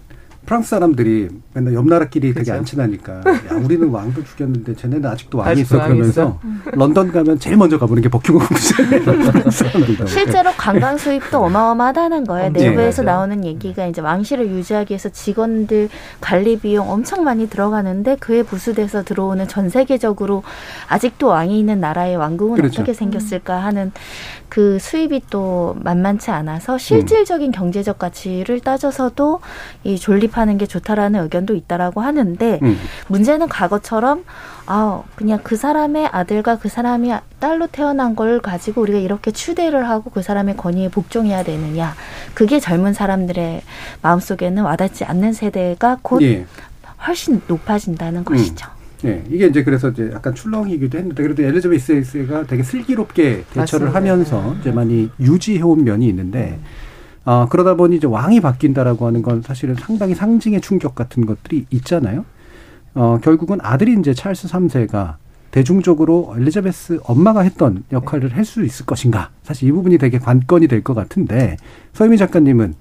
프랑스 0.47 0.71
사람들이 0.71 1.29
맨날 1.55 1.75
옆 1.75 1.87
나라끼리 1.87 2.33
그렇죠. 2.33 2.45
되게 2.45 2.59
안 2.59 2.65
친하니까 2.65 3.13
야 3.15 3.57
우리는 3.63 3.89
왕도 3.89 4.25
죽였는데 4.25 4.75
쟤네는 4.75 5.09
아직도 5.09 5.39
왕이 5.39 5.63
있어 5.63 5.83
그러면서 5.83 6.39
런던 6.73 7.13
가면 7.13 7.39
제일 7.39 7.57
먼저 7.57 7.79
가보는 7.79 8.03
게 8.03 8.09
버킹엄 8.09 8.41
궁전이에요. 8.41 10.05
실제로 10.07 10.51
관광 10.57 10.99
수입도 10.99 11.39
어마어마하다는 11.45 12.25
거예요. 12.25 12.53
네, 12.53 12.71
내부에서 12.71 13.03
네, 13.03 13.07
나오는 13.07 13.45
얘기가 13.45 13.87
이제 13.87 14.01
왕실을 14.01 14.49
유지하기 14.51 14.93
위해서 14.93 15.09
직원들 15.09 15.89
관리 16.21 16.59
비용 16.59 16.91
엄청 16.91 17.25
많이 17.25 17.49
들어가는데 17.49 18.17
그에 18.17 18.43
부수돼서 18.43 19.03
들어오는 19.03 19.49
전 19.49 19.69
세계적으로 19.69 20.43
아직도 20.89 21.29
왕이 21.29 21.59
있는 21.59 21.81
나라의 21.81 22.17
왕궁은 22.17 22.57
그렇죠. 22.57 22.83
어떻게 22.83 22.93
생겼을까 22.93 23.59
하는 23.63 23.93
그 24.55 24.79
수입이 24.79 25.23
또 25.31 25.75
만만치 25.81 26.31
않아서 26.31 26.79
실질적인 26.79 27.49
음. 27.49 27.51
경제적 27.51 27.99
가치를 27.99 28.61
따져서도 28.61 29.41
이 29.83 29.99
존립하는 29.99 30.59
게 30.59 30.67
좋다라는 30.67 31.25
의견도 31.25 31.57
있다라고 31.57 32.03
하는데 32.03 32.61
음. 32.63 32.79
문제는 33.09 33.49
과거처럼 33.49 34.25
아 34.67 35.03
그냥 35.17 35.41
그 35.43 35.57
사람의 35.57 36.07
아들과 36.07 36.61
그 36.61 36.69
사람이 36.69 37.13
딸로 37.41 37.67
태어난 37.67 38.15
걸 38.15 38.41
가지고 38.41 38.83
우리가 38.83 39.01
이렇게 39.01 39.33
추대를 39.33 39.89
하고 39.89 40.11
그 40.11 40.23
사람의 40.23 40.57
권위에 40.57 40.89
복종해야 40.89 41.43
되느냐 41.43 41.93
그게 42.35 42.61
젊은 42.61 42.93
사람들의 42.93 43.61
마음속에는 44.03 44.63
와닿지 44.63 45.03
않는 45.05 45.33
세대가 45.33 45.99
곧 46.01 46.23
예. 46.23 46.47
훨씬 47.05 47.43
높아진다는 47.49 48.21
음. 48.21 48.25
것이죠. 48.25 48.74
네, 49.05 49.23
이게 49.31 49.47
이제 49.47 49.63
그래서 49.63 49.91
이제 49.91 50.11
약간 50.13 50.35
출렁이기도 50.35 50.97
했는데 50.99 51.23
그래도 51.23 51.43
엘리자베스가 51.43 52.47
되게 52.47 52.63
슬기롭게 52.63 53.45
대처를 53.53 53.87
맞습니다. 53.89 53.95
하면서 54.13 54.55
이제 54.61 54.71
많이 54.73 55.11
유지해온 55.21 55.85
면이 55.85 56.09
있는데 56.09 56.59
어, 57.25 57.47
그러다 57.49 57.75
보니 57.75 57.97
이제 57.97 58.07
왕이 58.07 58.41
바뀐다라고 58.41 59.07
하는 59.07 59.23
건 59.23 59.43
사실은 59.43 59.75
상당히 59.77 60.15
상징의 60.15 60.61
충격 60.61 60.95
같은 60.95 61.27
것들이 61.27 61.67
있잖아요. 61.71 62.25
어, 62.95 63.19
결국은 63.23 63.59
아들이 63.63 63.95
이제 63.99 64.15
찰스 64.15 64.49
3세가 64.49 65.15
대중적으로 65.51 66.35
엘리자베스 66.37 67.01
엄마가 67.05 67.43
했던 67.43 67.85
역할을 67.93 68.35
할 68.37 68.45
수 68.45 68.65
있을 68.65 68.87
것인가. 68.87 69.31
사실 69.43 69.69
이 69.69 69.73
부분이 69.73 69.99
되게 69.99 70.19
관건이 70.19 70.67
될 70.69 70.83
것 70.83 70.95
같은데 70.95 71.57
서유미 71.93 72.17
작가님은 72.19 72.75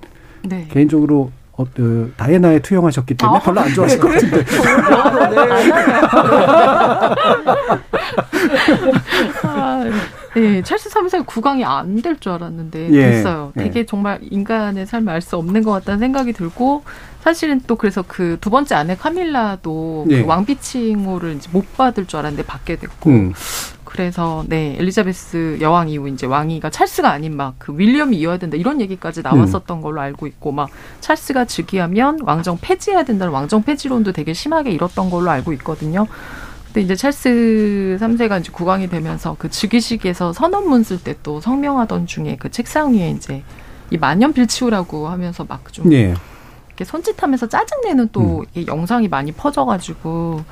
네. 0.49 0.67
개인적으로 0.71 1.31
어, 1.55 1.65
그, 1.75 2.11
다이애나에 2.17 2.59
투영하셨기 2.59 3.13
때문에 3.15 3.37
아, 3.37 3.41
별로 3.41 3.61
안 3.61 3.73
좋아하실 3.73 3.99
것 3.99 4.07
같은데. 4.11 4.43
아, 9.43 9.83
네, 10.35 10.61
찰스 10.63 10.89
3세 10.89 11.25
구강이 11.25 11.63
안 11.63 12.01
될 12.01 12.17
줄 12.19 12.31
알았는데 12.33 12.89
예, 12.91 13.01
됐어요. 13.11 13.51
예. 13.57 13.63
되게 13.63 13.79
예. 13.81 13.85
정말 13.85 14.19
인간의 14.23 14.85
삶을 14.85 15.13
알수 15.13 15.37
없는 15.37 15.63
것 15.63 15.71
같다는 15.71 15.99
생각이 15.99 16.33
들고 16.33 16.83
사실은 17.21 17.61
또 17.67 17.75
그래서 17.75 18.01
그 18.05 18.37
두 18.41 18.49
번째 18.49 18.75
아내 18.75 18.95
카밀라도 18.95 20.05
예. 20.09 20.21
그 20.21 20.27
왕비칭호를 20.27 21.33
이제 21.35 21.49
못 21.51 21.77
받을 21.77 22.05
줄 22.05 22.19
알았는데 22.19 22.45
받게 22.45 22.77
됐고 22.77 23.09
음. 23.09 23.33
그래서 23.93 24.43
네 24.47 24.75
엘리자베스 24.79 25.59
여왕 25.61 25.87
이후 25.87 26.09
이제 26.09 26.25
왕위가 26.25 26.71
찰스가 26.71 27.11
아닌 27.11 27.37
막 27.37 27.53
그 27.59 27.73
윌리엄이 27.77 28.17
이어야 28.17 28.37
된다 28.37 28.57
이런 28.57 28.81
얘기까지 28.81 29.21
나왔었던 29.21 29.77
음. 29.77 29.81
걸로 29.81 30.01
알고 30.01 30.25
있고 30.27 30.51
막 30.51 30.69
찰스가 30.99 31.45
즉위하면 31.45 32.21
왕정 32.23 32.57
폐지해야 32.59 33.03
된다는 33.03 33.31
왕정 33.31 33.61
폐지론도 33.63 34.11
되게 34.11 34.33
심하게 34.33 34.71
일었던 34.71 35.09
걸로 35.11 35.29
알고 35.29 35.53
있거든요. 35.53 36.07
근데 36.65 36.81
이제 36.81 36.95
찰스 36.95 37.97
3세가 38.01 38.41
이제 38.41 38.51
국왕이 38.51 38.89
되면서 38.89 39.35
그 39.37 39.49
즉위식에서 39.49 40.33
선언문 40.33 40.83
쓸 40.83 40.97
때 41.03 41.15
또 41.21 41.39
성명하던 41.39 42.07
중에 42.07 42.37
그 42.39 42.49
책상 42.49 42.95
위에 42.95 43.11
이제 43.11 43.43
이 43.91 43.97
만년필치우라고 43.97 45.07
하면서 45.07 45.45
막좀 45.47 45.93
예. 45.93 46.15
이렇게 46.69 46.83
손짓하면서 46.85 47.47
짜증내는 47.47 48.09
또 48.11 48.43
음. 48.57 48.65
영상이 48.67 49.07
많이 49.07 49.31
퍼져가지고 49.31 50.43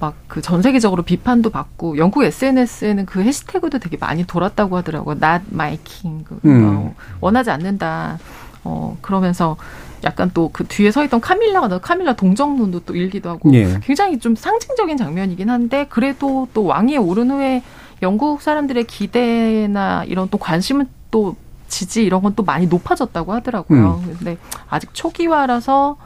막 0.00 0.14
그 0.28 0.40
전 0.42 0.62
세계적으로 0.62 1.02
비판도 1.02 1.50
받고 1.50 1.98
영국 1.98 2.24
SNS에는 2.24 3.06
그 3.06 3.22
해시태그도 3.22 3.78
되게 3.78 3.96
많이 3.96 4.24
돌았다고 4.26 4.76
하더라고요. 4.78 5.16
Not 5.22 5.44
my 5.52 5.78
king. 5.84 6.24
그 6.24 6.38
음. 6.44 6.64
어, 6.66 6.94
원하지 7.20 7.50
않는다. 7.50 8.18
어 8.64 8.96
그러면서 9.02 9.56
약간 10.04 10.30
또 10.32 10.50
그 10.52 10.64
뒤에 10.66 10.90
서 10.90 11.04
있던 11.04 11.20
카밀라가 11.20 11.68
너 11.68 11.78
카밀라 11.80 12.14
동정론도 12.14 12.80
또 12.80 12.94
일기도 12.96 13.28
하고 13.30 13.52
예. 13.54 13.78
굉장히 13.82 14.18
좀 14.18 14.34
상징적인 14.34 14.96
장면이긴 14.96 15.50
한데 15.50 15.86
그래도 15.90 16.48
또 16.54 16.64
왕위에 16.64 16.96
오른 16.96 17.30
후에 17.30 17.62
영국 18.02 18.40
사람들의 18.42 18.84
기대나 18.84 20.04
이런 20.06 20.28
또 20.30 20.38
관심은 20.38 20.88
또 21.10 21.36
지지 21.68 22.02
이런 22.04 22.22
건 22.22 22.34
또 22.34 22.42
많이 22.42 22.66
높아졌다고 22.66 23.32
하더라고요. 23.34 24.02
음. 24.06 24.16
근데 24.18 24.38
아직 24.70 24.90
초기화라서 24.94 25.96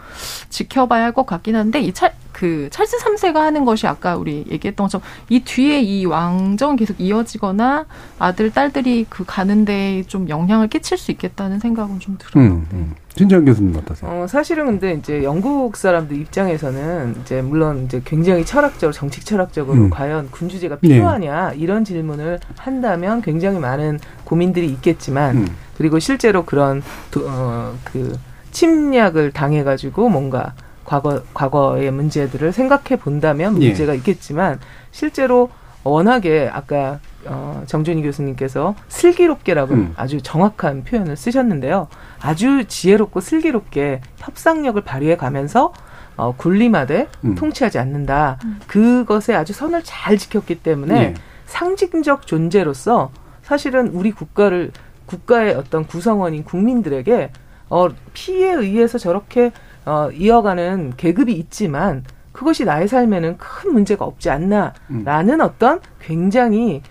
지켜봐야 0.50 1.04
할 1.04 1.12
것 1.12 1.24
같긴 1.26 1.56
한데 1.56 1.80
이 1.80 1.92
찰, 1.92 2.12
그 2.34 2.68
찰스 2.70 2.98
3세가 2.98 3.36
하는 3.36 3.64
것이 3.64 3.86
아까 3.86 4.16
우리 4.16 4.44
얘기했던 4.50 4.84
것처럼 4.84 5.06
이 5.30 5.40
뒤에 5.40 5.80
이 5.80 6.04
왕정은 6.04 6.76
계속 6.76 7.00
이어지거나 7.00 7.86
아들 8.18 8.50
딸들이 8.50 9.06
그 9.08 9.24
가는데 9.24 10.02
좀 10.08 10.28
영향을 10.28 10.68
끼칠 10.68 10.98
수 10.98 11.12
있겠다는 11.12 11.60
생각은 11.60 12.00
좀 12.00 12.16
들어요. 12.18 12.44
음, 12.44 12.66
음. 12.72 12.94
진정 13.14 13.44
교수님 13.44 13.76
어떠세요? 13.76 14.10
어, 14.10 14.26
사실은 14.26 14.66
근데 14.66 14.94
이제 14.94 15.22
영국 15.22 15.76
사람들 15.76 16.16
입장에서는 16.16 17.16
이제 17.22 17.40
물론 17.40 17.84
이제 17.84 18.02
굉장히 18.04 18.44
철학적으로 18.44 18.92
정책 18.92 19.24
철학적으로 19.24 19.84
음. 19.84 19.90
과연 19.90 20.32
군주제가 20.32 20.76
필요하냐 20.80 21.50
네. 21.50 21.56
이런 21.56 21.84
질문을 21.84 22.40
한다면 22.56 23.22
굉장히 23.22 23.60
많은 23.60 24.00
고민들이 24.24 24.66
있겠지만 24.66 25.36
음. 25.36 25.48
그리고 25.78 26.00
실제로 26.00 26.44
그런 26.44 26.82
어, 27.16 27.78
그 27.84 28.18
침략을 28.50 29.30
당해가지고 29.30 30.08
뭔가 30.08 30.54
과거 30.84 31.22
과거의 31.32 31.90
문제들을 31.90 32.52
생각해 32.52 32.96
본다면 33.00 33.60
예. 33.62 33.68
문제가 33.68 33.92
예. 33.92 33.96
있겠지만 33.98 34.60
실제로 34.90 35.50
워낙에 35.82 36.50
아까 36.52 36.98
어, 37.26 37.62
정준희 37.66 38.02
교수님께서 38.02 38.74
슬기롭게라고 38.88 39.74
음. 39.74 39.92
아주 39.96 40.20
정확한 40.22 40.84
표현을 40.84 41.16
쓰셨는데요. 41.16 41.88
아주 42.20 42.64
지혜롭고 42.66 43.20
슬기롭게 43.20 44.00
협상력을 44.18 44.80
발휘해 44.82 45.16
가면서 45.16 45.72
어, 46.16 46.34
군림하되 46.36 47.08
음. 47.24 47.34
통치하지 47.34 47.78
않는다. 47.78 48.38
음. 48.44 48.60
그것에 48.66 49.34
아주 49.34 49.52
선을 49.52 49.82
잘 49.84 50.16
지켰기 50.16 50.56
때문에 50.56 50.94
예. 50.96 51.14
상징적 51.46 52.26
존재로서 52.26 53.10
사실은 53.42 53.88
우리 53.88 54.10
국가를 54.10 54.72
국가의 55.06 55.54
어떤 55.54 55.86
구성원인 55.86 56.44
국민들에게 56.44 57.30
어, 57.68 57.88
피에 58.12 58.52
의해서 58.52 58.98
저렇게 58.98 59.52
어, 59.86 60.10
이어가는 60.10 60.94
계급이 60.96 61.32
있지만 61.34 62.04
그것이 62.32 62.64
나의 62.64 62.88
삶에는 62.88 63.38
큰 63.38 63.72
문제가 63.72 64.04
없지 64.04 64.30
않나라는 64.30 65.34
음. 65.34 65.40
어떤 65.40 65.80
굉장히 66.00 66.82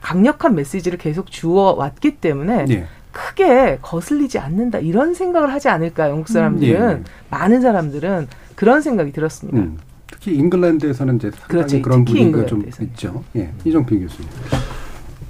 강력한 0.00 0.54
메시지를 0.54 0.98
계속 0.98 1.30
주어 1.30 1.74
왔기 1.74 2.16
때문에 2.16 2.66
예. 2.70 2.86
크게 3.12 3.78
거슬리지 3.80 4.38
않는다 4.38 4.78
이런 4.78 5.14
생각을 5.14 5.52
하지 5.52 5.68
않을까 5.68 6.10
영국 6.10 6.30
음. 6.30 6.32
사람들은 6.32 6.82
음. 6.82 7.04
예. 7.06 7.10
많은 7.30 7.60
사람들은 7.60 8.26
그런 8.56 8.80
생각이 8.80 9.12
들었습니다. 9.12 9.58
음. 9.58 9.78
특히 10.08 10.34
잉글랜드에서는 10.36 11.16
이제 11.16 11.30
상당히 11.30 11.48
그렇죠. 11.48 11.82
그런 11.82 12.04
분위기가 12.04 12.46
좀 12.46 12.64
있죠. 12.80 13.24
예. 13.36 13.52
이종필 13.64 14.00
교수님. 14.00 14.28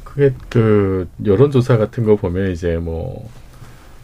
그게 0.04 0.34
그 0.48 1.08
여론조사 1.24 1.78
같은 1.78 2.04
거 2.04 2.16
보면 2.16 2.50
이제 2.50 2.76
뭐 2.76 3.28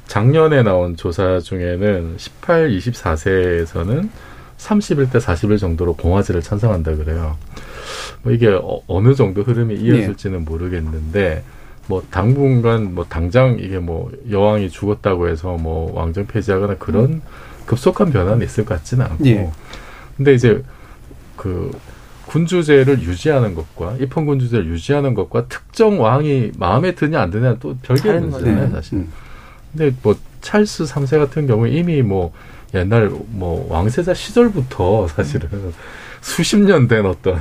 작년에 0.09 0.63
나온 0.63 0.97
조사 0.97 1.39
중에는 1.39 2.15
18, 2.17 2.71
24세에서는 2.71 4.09
31대 4.57 5.21
41 5.21 5.59
정도로 5.59 5.95
공화제를 5.95 6.41
찬성한다 6.41 6.97
그래요. 6.97 7.37
뭐 8.23 8.33
이게 8.33 8.49
어, 8.49 9.01
느 9.01 9.15
정도 9.15 9.43
흐름이 9.43 9.77
이어질지는 9.77 10.39
네. 10.41 10.45
모르겠는데 10.45 11.45
뭐 11.87 12.03
당분간 12.11 12.95
뭐 12.95 13.05
당장 13.09 13.59
이게 13.61 13.79
뭐 13.79 14.11
여왕이 14.29 14.71
죽었다고 14.71 15.29
해서 15.29 15.57
뭐 15.57 15.95
왕정 15.95 16.27
폐지하거나 16.27 16.77
그런 16.79 17.05
음. 17.05 17.23
급속한 17.67 18.11
변화는 18.11 18.45
있을 18.45 18.65
것 18.65 18.75
같지는 18.77 19.05
않고. 19.05 19.25
네. 19.25 19.53
근데 20.17 20.35
이제 20.35 20.63
그 21.37 21.71
군주제를 22.27 23.03
유지하는 23.03 23.55
것과 23.55 23.97
입헌 24.01 24.27
군주제를 24.27 24.67
유지하는 24.67 25.15
것과 25.15 25.47
특정 25.49 26.01
왕이 26.01 26.53
마음에 26.59 26.95
드냐 26.95 27.21
안 27.21 27.31
드냐 27.31 27.57
또 27.61 27.77
별개의 27.83 28.21
문제잖아요, 28.23 28.71
사실. 28.71 28.99
음. 28.99 29.13
근데 29.73 29.95
뭐 30.03 30.17
찰스 30.41 30.85
3세 30.85 31.19
같은 31.19 31.47
경우에 31.47 31.71
이미 31.71 32.03
뭐 32.03 32.33
옛날 32.75 33.11
뭐 33.29 33.67
왕세자 33.71 34.15
시절부터 34.15 35.09
사실은 35.09 35.49
수십 36.21 36.59
년 36.59 36.89
된 36.89 37.07
어떤 37.07 37.41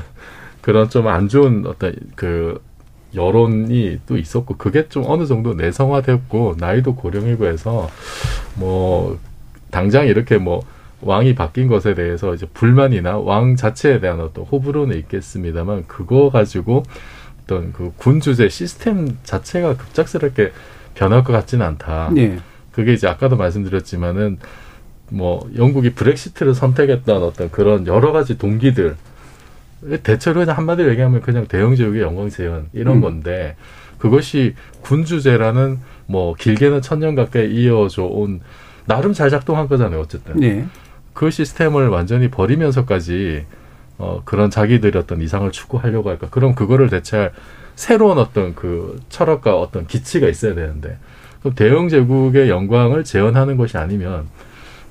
그런 0.61 0.89
좀 0.89 1.07
안 1.07 1.27
좋은 1.29 1.65
어떤 1.65 1.95
그 2.15 2.61
여론이 3.15 4.01
또 4.05 4.17
있었고 4.17 4.57
그게 4.57 4.87
좀 4.89 5.03
어느 5.07 5.25
정도 5.25 5.53
내성화됐고 5.53 6.55
나이도 6.59 6.95
고령이고 6.95 7.47
해서 7.47 7.89
뭐 8.55 9.17
당장 9.71 10.07
이렇게 10.07 10.37
뭐 10.37 10.61
왕이 11.01 11.35
바뀐 11.35 11.67
것에 11.67 11.93
대해서 11.93 12.33
이제 12.33 12.45
불만이나 12.53 13.17
왕 13.19 13.55
자체에 13.55 13.99
대한 13.99 14.19
어떤 14.19 14.43
호불호는 14.45 14.97
있겠습니다만 14.97 15.85
그거 15.87 16.29
가지고 16.29 16.83
어떤 17.43 17.71
그 17.71 17.93
군주제 17.97 18.49
시스템 18.49 19.17
자체가 19.23 19.77
급작스럽게 19.77 20.51
변할 20.97 21.23
것 21.23 21.31
같지는 21.31 21.65
않다. 21.65 22.09
네. 22.13 22.39
그게 22.71 22.93
이제 22.93 23.07
아까도 23.07 23.37
말씀드렸지만은 23.37 24.39
뭐 25.09 25.47
영국이 25.55 25.91
브렉시트를 25.91 26.53
선택했던 26.53 27.23
어떤 27.23 27.51
그런 27.51 27.87
여러 27.87 28.11
가지 28.11 28.37
동기들 28.37 28.95
대체로 30.03 30.41
그냥 30.41 30.57
한마디로 30.57 30.89
얘기하면 30.89 31.21
그냥 31.21 31.47
대영제국의 31.47 32.01
영광 32.01 32.29
재현 32.29 32.67
이런 32.73 32.97
음. 32.97 33.01
건데 33.01 33.55
그것이 33.99 34.55
군주제라는 34.81 35.79
뭐 36.07 36.33
길게는 36.33 36.81
천년 36.81 37.15
가까이 37.15 37.53
이어져 37.53 38.03
온 38.03 38.41
나름 38.85 39.13
잘 39.13 39.29
작동한 39.29 39.67
거잖아요 39.67 40.01
어쨌든 40.01 40.39
네. 40.39 40.65
그 41.13 41.29
시스템을 41.29 41.89
완전히 41.89 42.29
버리면서까지 42.29 43.45
어 43.99 44.21
그런 44.25 44.49
자기들의 44.49 44.99
어떤 45.01 45.21
이상을 45.21 45.49
추구하려고 45.51 46.09
할까 46.09 46.27
그럼 46.29 46.53
그거를 46.53 46.89
대체할 46.89 47.31
새로운 47.77 48.17
어떤 48.17 48.55
그 48.55 48.99
철학과 49.07 49.55
어떤 49.55 49.85
기치가 49.85 50.27
있어야 50.27 50.55
되는데 50.55 50.97
그럼 51.39 51.53
대영 51.53 51.89
제국의 51.89 52.49
영광을 52.49 53.03
재현하는 53.03 53.55
것이 53.55 53.77
아니면 53.77 54.27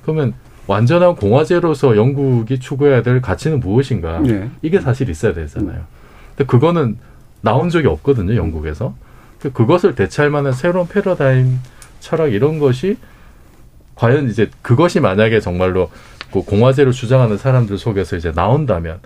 그러면 0.03 0.33
완전한 0.67 1.17
공화제로서 1.17 1.97
영국이 1.97 2.59
추구해야 2.59 3.03
될 3.03 3.21
가치는 3.21 3.59
무엇인가 3.59 4.19
네. 4.19 4.49
이게 4.61 4.79
사실 4.79 5.09
있어야 5.09 5.33
되잖아요. 5.33 5.81
근데 6.29 6.47
그거는 6.47 6.97
나온 7.41 7.69
적이 7.69 7.87
없거든요 7.87 8.35
영국에서. 8.35 8.95
그것을 9.53 9.93
대체할 9.93 10.31
만한 10.31 10.53
새로운 10.53 10.87
패러다임 10.87 11.59
철학 11.99 12.33
이런 12.33 12.57
것이 12.57 12.97
과연 13.95 14.29
이제 14.29 14.49
그것이 14.61 15.01
만약에 15.01 15.41
정말로 15.41 15.91
그 16.31 16.41
공화제를 16.41 16.93
주장하는 16.93 17.37
사람들 17.37 17.77
속에서 17.77 18.15
이제 18.15 18.31
나온다면 18.31 18.99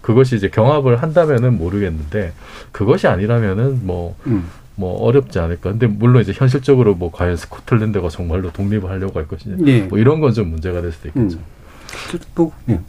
그것이 0.00 0.36
이제 0.36 0.48
경합을 0.48 1.02
한다면은 1.02 1.58
모르겠는데 1.58 2.32
그것이 2.72 3.06
아니라면은 3.08 3.86
뭐뭐 3.86 4.16
음. 4.26 4.48
뭐 4.76 5.02
어렵지 5.02 5.38
않을까. 5.40 5.70
근데 5.70 5.86
물론 5.86 6.22
이제 6.22 6.32
현실적으로 6.34 6.94
뭐 6.94 7.10
과연 7.10 7.36
스코틀랜드가 7.36 8.08
정말로 8.08 8.52
독립을 8.52 8.88
하려고 8.88 9.18
할 9.18 9.26
것이냐. 9.26 9.56
예. 9.66 9.80
뭐 9.82 9.98
이런 9.98 10.20
건 10.20 10.32
좀 10.32 10.50
문제가 10.50 10.80
될 10.80 10.92
수도 10.92 11.08
있겠죠. 11.08 11.38
음. 11.38 12.18
또 12.34 12.52
예. 12.68 12.80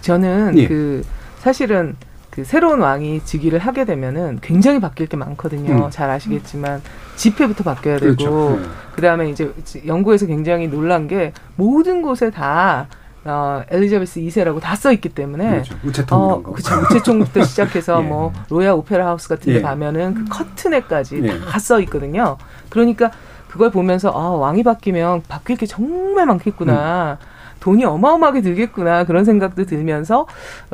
저는 0.00 0.58
예. 0.58 0.66
그 0.66 1.02
사실은 1.38 1.94
그 2.30 2.44
새로운 2.44 2.80
왕이 2.80 3.22
즉위를 3.24 3.58
하게 3.58 3.84
되면은 3.84 4.38
굉장히 4.42 4.80
바뀔 4.80 5.06
게 5.06 5.16
많거든요. 5.16 5.86
음. 5.86 5.90
잘 5.90 6.10
아시겠지만 6.10 6.82
집회부터 7.16 7.64
바뀌어야 7.64 7.98
되고 7.98 8.16
그렇죠. 8.16 8.58
네. 8.60 8.68
그다음에 8.94 9.30
이제 9.30 9.52
영국에서 9.86 10.26
굉장히 10.26 10.68
놀란 10.68 11.08
게 11.08 11.32
모든 11.56 12.02
곳에 12.02 12.30
다 12.30 12.86
어, 13.24 13.62
엘리자베스 13.68 14.20
2세라고 14.20 14.60
다 14.60 14.74
써 14.76 14.92
있기 14.92 15.08
때문에 15.10 15.50
그렇죠. 15.50 15.74
우체통 15.84 16.18
어, 16.22 16.42
그렇죠. 16.42 16.74
우체통부터 16.82 17.42
시작해서 17.44 18.00
예. 18.02 18.06
뭐 18.06 18.32
로얄 18.48 18.72
오페라 18.72 19.06
하우스 19.06 19.28
같은 19.28 19.52
데 19.52 19.58
예. 19.58 19.62
가면은 19.62 20.14
그 20.14 20.24
커튼에까지 20.26 21.20
예. 21.24 21.40
다써 21.40 21.80
있거든요. 21.80 22.36
그러니까 22.68 23.10
그걸 23.48 23.70
보면서 23.70 24.10
아, 24.10 24.30
왕이 24.30 24.62
바뀌면 24.62 25.22
바뀔 25.28 25.56
게 25.56 25.66
정말 25.66 26.26
많겠구나. 26.26 27.18
음. 27.20 27.37
돈이 27.60 27.84
어마어마하게 27.84 28.42
들겠구나 28.42 29.04
그런 29.04 29.24
생각도 29.24 29.64
들면서 29.64 30.26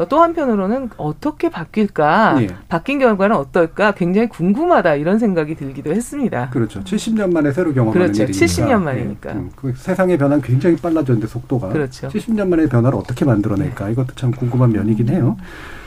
또 0.08 0.20
한편으로는 0.20 0.90
어떻게 0.96 1.48
바뀔까 1.50 2.36
예. 2.42 2.48
바뀐 2.68 2.98
결과는 2.98 3.36
어떨까 3.36 3.92
굉장히 3.92 4.28
궁금하다 4.28 4.96
이런 4.96 5.18
생각이 5.18 5.54
들기도 5.54 5.92
했습니다. 5.92 6.50
그렇죠. 6.50 6.80
70년 6.80 7.32
만에 7.32 7.52
새로 7.52 7.72
경험하는 7.72 8.12
그렇죠. 8.12 8.24
일이니까. 8.24 8.46
70년 8.46 8.82
만이니까. 8.82 9.30
예. 9.30 9.34
음, 9.34 9.50
그 9.56 9.72
세상의 9.76 10.18
변화는 10.18 10.42
굉장히 10.42 10.76
빨라졌는데 10.76 11.26
속도가 11.26 11.68
그렇죠. 11.68 12.08
70년 12.08 12.48
만의 12.48 12.68
변화를 12.68 12.98
어떻게 12.98 13.24
만들어낼까 13.24 13.86
네. 13.86 13.92
이것도 13.92 14.14
참 14.14 14.30
궁금한 14.30 14.72
면이긴 14.72 15.08
해요. 15.08 15.36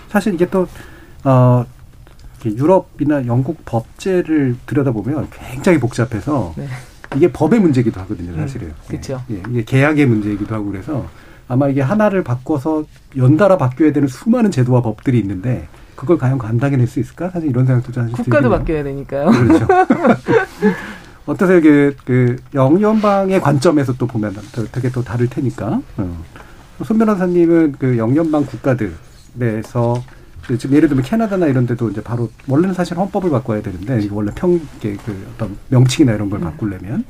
사실 0.10 0.34
이게 0.34 0.50
또 0.50 0.68
어, 1.24 1.66
유럽이나 2.46 3.26
영국 3.26 3.64
법제를 3.66 4.56
들여다보면 4.66 5.28
굉장히 5.32 5.80
복잡해서 5.80 6.54
네. 6.56 6.68
이게 7.18 7.32
법의 7.32 7.60
문제기도 7.60 8.00
하거든요, 8.02 8.36
사실은. 8.36 8.68
음, 8.68 8.74
그렇죠. 8.88 9.22
예, 9.32 9.42
이게 9.50 9.64
계약의 9.64 10.06
문제이기도 10.06 10.54
하고 10.56 10.72
그래서 10.72 11.06
아마 11.48 11.68
이게 11.68 11.82
하나를 11.82 12.24
바꿔서 12.24 12.86
연달아 13.16 13.58
바뀌어야 13.58 13.92
되는 13.92 14.08
수많은 14.08 14.52
제도와 14.52 14.82
법들이 14.82 15.20
있는데 15.20 15.68
그걸 15.96 16.18
과연 16.18 16.38
감당해낼 16.38 16.88
수 16.88 17.00
있을까? 17.00 17.30
사실 17.30 17.50
이런 17.50 17.66
생각도 17.66 17.92
사실 17.92 18.14
국가도. 18.14 18.50
바뀌어야 18.50 18.84
되니까요. 18.84 19.32
그렇죠. 19.32 19.68
어떠세요? 21.26 21.62
그, 21.62 21.96
그, 22.06 22.38
영연방의 22.54 23.42
관점에서 23.42 23.94
또 23.98 24.08
보면 24.08 24.36
되게 24.72 24.90
또 24.90 25.04
다를 25.04 25.28
테니까. 25.28 25.82
어. 25.98 26.24
손 26.86 26.98
변호사님은 27.00 27.76
그 27.80 27.98
영연방 27.98 28.46
국가들에서 28.46 28.94
그 29.36 30.18
지금 30.58 30.76
예를 30.78 30.88
들면 30.88 31.04
캐나다나 31.04 31.48
이런 31.48 31.66
데도 31.66 31.90
이제 31.90 32.02
바로 32.02 32.30
원래는 32.48 32.74
사실 32.74 32.98
헌법을 32.98 33.30
바꿔야 33.30 33.62
되는데 33.62 34.00
이게 34.00 34.14
원래 34.14 34.32
평, 34.34 34.60
그 34.82 34.98
어떤 35.34 35.58
명칭이나 35.70 36.14
이런 36.14 36.30
걸 36.30 36.40
음. 36.40 36.46
바꾸려면 36.46 37.04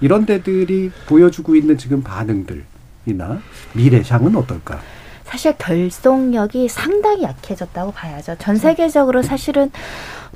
이런 0.00 0.26
데들이 0.26 0.90
보여주고 1.06 1.54
있는 1.54 1.78
지금 1.78 2.02
반응들이나 2.02 3.40
미래상은 3.74 4.34
어떨까? 4.34 4.80
사실 5.24 5.54
결속력이 5.56 6.68
상당히 6.68 7.22
약해졌다고 7.22 7.92
봐야죠. 7.92 8.34
전 8.40 8.56
세계적으로 8.56 9.22
사실은 9.22 9.70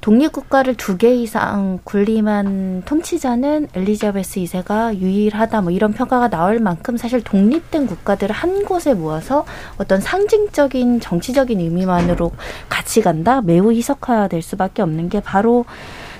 독립국가를 0.04 0.74
두 0.74 0.98
개 0.98 1.14
이상 1.14 1.78
군림한 1.82 2.82
통치자는 2.84 3.68
엘리자베스 3.72 4.38
2세가 4.40 4.98
유일하다 4.98 5.62
뭐 5.62 5.70
이런 5.70 5.94
평가가 5.94 6.28
나올 6.28 6.58
만큼 6.58 6.98
사실 6.98 7.24
독립된 7.24 7.86
국가들을 7.86 8.34
한 8.34 8.66
곳에 8.66 8.92
모아서 8.92 9.46
어떤 9.78 10.02
상징적인 10.02 11.00
정치적인 11.00 11.58
의미만으로 11.58 12.32
같이 12.68 13.00
간다 13.00 13.40
매우 13.40 13.72
희석화될 13.72 14.42
수밖에 14.42 14.82
없는 14.82 15.08
게 15.08 15.20
바로 15.20 15.64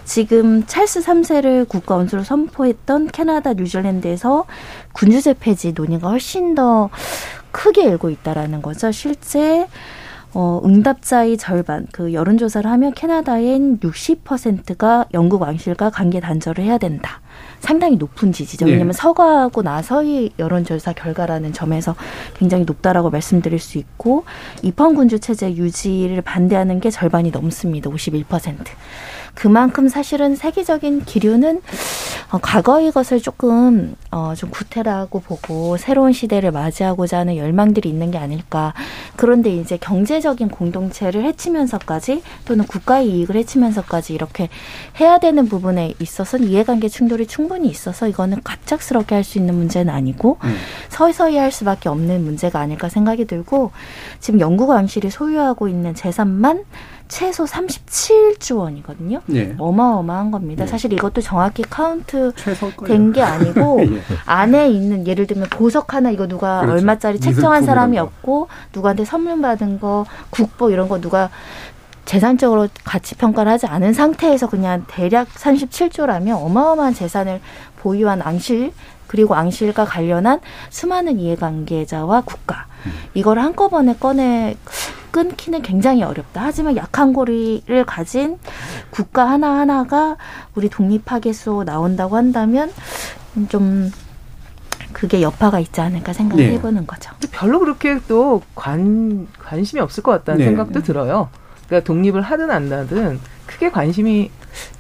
지금 0.07 0.65
찰스 0.67 1.03
3세를 1.03 1.69
국가 1.69 1.97
원수로 1.97 2.25
선포했던 2.25 3.09
캐나다, 3.09 3.53
뉴질랜드에서 3.53 4.47
군주제 4.95 5.35
폐지 5.35 5.73
논의가 5.73 6.09
훨씬 6.09 6.55
더 6.55 6.89
크게 7.51 7.85
일고 7.85 8.09
있다라는 8.09 8.63
거죠. 8.63 8.93
실제 8.93 9.67
어, 10.35 10.61
응답자의 10.65 11.39
절반, 11.39 11.87
그 11.93 12.13
여론조사를 12.13 12.69
하면 12.69 12.93
캐나다엔 12.93 13.79
60%가 13.79 15.07
영국 15.15 15.43
왕실과 15.43 15.91
관계 15.91 16.19
단절을 16.19 16.65
해야 16.65 16.77
된다. 16.77 17.21
상당히 17.61 17.97
높은 17.97 18.33
지지죠. 18.33 18.67
왜냐하면 18.67 18.89
네. 18.89 18.93
서거하고 18.93 19.63
나서의 19.63 20.33
여론조사 20.39 20.93
결과라는 20.93 21.53
점에서 21.53 21.95
굉장히 22.37 22.65
높다라고 22.65 23.11
말씀드릴 23.11 23.59
수 23.59 23.79
있고 23.79 24.25
입헌군주 24.63 25.21
체제 25.21 25.55
유지를 25.55 26.21
반대하는 26.23 26.81
게 26.81 26.91
절반이 26.91 27.31
넘습니다. 27.31 27.89
51%. 27.89 28.57
그만큼 29.35 29.89
사실은 29.89 30.37
세계적인 30.37 31.05
기류는 31.05 31.61
어, 32.31 32.39
과거의 32.41 32.93
것을 32.93 33.21
조금 33.21 33.97
어, 34.11 34.35
좀 34.37 34.51
구태라고 34.51 35.21
보고 35.21 35.77
새로운 35.77 36.13
시대를 36.13 36.53
맞이하고자 36.53 37.19
하는 37.19 37.37
열망들이 37.37 37.89
있는 37.89 38.11
게 38.11 38.19
아닐까. 38.19 38.73
그런데 39.17 39.51
이제 39.51 39.77
경제적인 39.77 40.49
공동체를 40.49 41.25
해치면서까지 41.25 42.23
또는 42.45 42.65
국가의 42.67 43.09
이익을 43.11 43.37
해치면서까지 43.37 44.15
이렇게 44.15 44.49
해야 45.01 45.19
되는 45.19 45.49
부분에 45.49 45.95
있어서는 45.99 46.49
이해관계 46.49 46.89
충돌이 46.89 47.27
충분히 47.27 47.69
있어서 47.69 48.09
이거는 48.09 48.43
갑작스럽게 48.43 49.15
할 49.15 49.25
수 49.25 49.39
있는 49.39 49.55
문제는 49.55 49.93
아니고 49.93 50.37
음. 50.45 50.57
서서히 50.91 51.39
할 51.39 51.51
수밖에 51.51 51.89
없는 51.89 52.23
문제가 52.23 52.61
아닐까 52.61 52.89
생각이 52.89 53.25
들고 53.25 53.73
지금 54.21 54.39
영국 54.39 54.69
왕실이 54.69 55.11
소유하고 55.11 55.67
있는 55.67 55.95
재산만 55.95 56.65
최소 57.09 57.45
37조 57.45 58.59
원이거든요. 58.59 59.21
예. 59.33 59.55
어마어마한 59.59 60.31
겁니다. 60.31 60.65
예. 60.65 60.67
사실 60.67 60.93
이것도 60.93 61.21
정확히 61.21 61.63
카운트 61.63 62.33
된 62.87 63.13
게 63.13 63.23
아니고 63.23 63.81
예. 63.85 64.01
안에 64.27 64.69
있는 64.71 65.07
예를 65.07 65.27
들면 65.27 65.49
보석 65.51 65.95
하나 65.95 66.11
이거 66.11 66.27
누가 66.27 66.61
그렇죠. 66.61 66.79
얼마짜리 66.79 67.21
책정한 67.21 67.65
사람이 67.65 67.99
없고 67.99 68.49
누구한테 68.75 69.05
선물 69.05 69.41
받은 69.41 69.81
거 69.81 70.07
국보 70.31 70.71
이런 70.71 70.89
거 70.89 71.01
누가 71.01 71.31
재산적으로 72.05 72.69
가치 72.85 73.15
평가를 73.15 73.51
하지 73.53 73.67
않은 73.67 73.93
상태에서 73.95 74.49
그냥 74.49 74.85
대략 74.89 75.29
37조라면 75.29 76.37
어마어마한 76.43 76.95
재산을 76.95 77.41
보유한 77.79 78.21
앙실 78.23 78.73
그리고 79.15 79.37
앙실과 79.37 79.85
관련한 79.85 80.41
수많은 80.71 81.21
이해관계자와 81.21 82.23
국가 82.23 82.67
음. 82.85 82.91
이걸 83.15 83.39
한꺼번에 83.39 83.95
꺼내 83.95 84.57
끊기는 85.13 85.63
굉장히 85.63 86.03
어렵다. 86.03 86.43
하지만 86.43 86.77
약한 86.77 87.13
고리를 87.13 87.85
가진 87.85 88.41
국가 88.91 89.31
하나하나가 89.31 90.17
우리 90.57 90.69
독립하겠소 90.69 91.63
나온다고 91.63 92.17
한다면 92.17 92.73
좀 93.51 93.93
그게 94.93 95.23
여파가 95.23 95.61
있지 95.61 95.81
않을까 95.81 96.13
생각해 96.13 96.61
보는 96.61 96.81
네. 96.81 96.87
거죠. 96.89 97.13
별로 97.31 97.61
그렇게 97.61 98.01
또 98.09 98.43
관, 98.57 99.29
관심이 99.39 99.81
없을 99.81 100.03
것 100.03 100.11
같다는 100.11 100.41
네. 100.41 100.47
생각도 100.47 100.81
네. 100.81 100.83
들어요. 100.85 101.29
그러니까 101.69 101.87
독립을 101.87 102.21
하든 102.21 102.51
안 102.51 102.73
하든 102.73 103.21
크게 103.47 103.71
관심이 103.71 104.33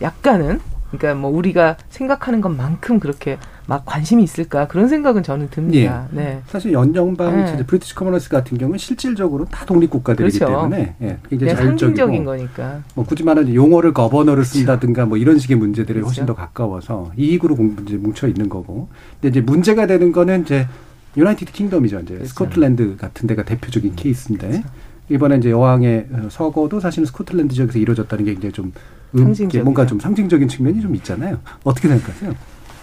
약간은 0.03 0.61
그러니까 0.91 1.15
뭐 1.21 1.31
우리가 1.31 1.77
생각하는 1.91 2.41
것만큼 2.41 2.99
그렇게 2.99 3.39
막 3.67 3.85
관심이 3.87 4.23
있을까 4.23 4.67
그런 4.69 4.89
생각은 4.89 5.23
저는 5.23 5.49
듭니다. 5.51 6.07
예. 6.13 6.17
네. 6.17 6.43
사실 6.47 6.73
연정방 6.73 7.45
네. 7.57 7.65
브리티시 7.67 7.95
커머너스 7.95 8.29
같은 8.29 8.59
경우는 8.59 8.79
실질적으로 8.79 9.47
다 9.47 9.65
독립 9.65 9.91
국가들이기 9.91 10.39
그렇죠. 10.39 10.55
때문에 10.55 10.97
예, 11.01 11.19
굉장히 11.29 11.55
자율적인 11.57 12.25
거니까. 12.25 12.83
뭐 12.95 13.05
굳이 13.05 13.23
말하면 13.23 13.55
용어를 13.55 13.95
거버너를 13.95 14.45
쓴다든가 14.45 15.07
뭐 15.07 15.17
이런 15.17 15.39
식의 15.39 15.57
문제들이 15.57 15.95
그렇죠. 15.95 16.07
훨씬 16.09 16.27
더 16.27 16.35
가까워서 16.35 17.13
이익으로 17.17 17.57
이제 17.87 17.97
뭉쳐 17.97 18.29
있는 18.29 18.49
거고. 18.49 18.89
근데 19.21 19.29
이제 19.29 19.41
문제가 19.41 19.87
되는 19.87 20.13
거는 20.13 20.43
이제 20.43 20.69
United 21.17 21.53
Kingdom이죠. 21.53 22.01
이제 22.01 22.15
그렇죠. 22.15 22.29
스코틀랜드 22.29 22.97
같은 22.97 23.27
데가 23.27 23.45
대표적인 23.45 23.93
음, 23.93 23.97
케이스인데. 23.97 24.49
그렇죠. 24.49 24.69
이번에 25.09 25.37
이제 25.37 25.51
여왕의 25.51 26.09
서거도 26.31 26.81
사실은 26.81 27.07
스코틀랜드 27.07 27.55
지역에서 27.55 27.79
이루어졌다는 27.79 28.25
게 28.25 28.33
이제 28.33 28.51
좀 28.51 28.73
음, 29.15 29.35
뭔가 29.63 29.87
좀 29.87 30.01
상징적인 30.01 30.49
측면이 30.49 30.81
좀 30.81 30.95
있잖아요. 30.97 31.39
어떻게 31.63 31.89
생각하세요? 31.89 32.33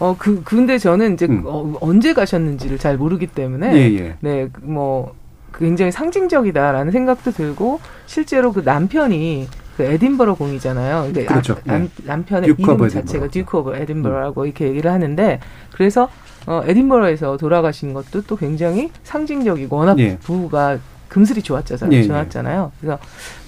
어, 0.01 0.15
그, 0.17 0.41
근데 0.43 0.79
저는 0.79 1.13
이제 1.13 1.27
음. 1.27 1.43
어, 1.45 1.75
언제 1.79 2.13
가셨는지를 2.13 2.79
잘 2.79 2.97
모르기 2.97 3.27
때문에. 3.27 3.71
예, 3.75 3.99
예. 3.99 4.15
네, 4.19 4.49
뭐, 4.63 5.13
굉장히 5.53 5.91
상징적이다라는 5.91 6.91
생각도 6.91 7.29
들고, 7.29 7.79
실제로 8.07 8.51
그 8.51 8.61
남편이 8.61 9.47
그 9.77 9.83
에딘버러 9.83 10.33
공이잖아요. 10.33 11.11
그러니까 11.11 11.33
그렇죠. 11.35 11.55
남, 11.65 11.83
네. 11.83 11.89
남편의 12.03 12.55
이름 12.57 12.89
자체가 12.89 13.27
Duke 13.27 13.59
of 13.59 13.75
Edinburgh라고 13.75 14.41
음. 14.41 14.45
이렇게 14.47 14.69
얘기를 14.69 14.91
하는데, 14.91 15.39
그래서 15.71 16.09
어, 16.47 16.63
에딘버러에서 16.65 17.37
돌아가신 17.37 17.93
것도 17.93 18.23
또 18.23 18.35
굉장히 18.35 18.89
상징적이고, 19.03 19.75
워낙 19.75 19.99
예. 19.99 20.17
부부가 20.17 20.79
금슬이 21.11 21.41
좋았잖아요. 21.41 21.93
예, 21.93 21.97
예, 21.97 22.03
좋았잖아요. 22.03 22.71
그래서 22.79 22.97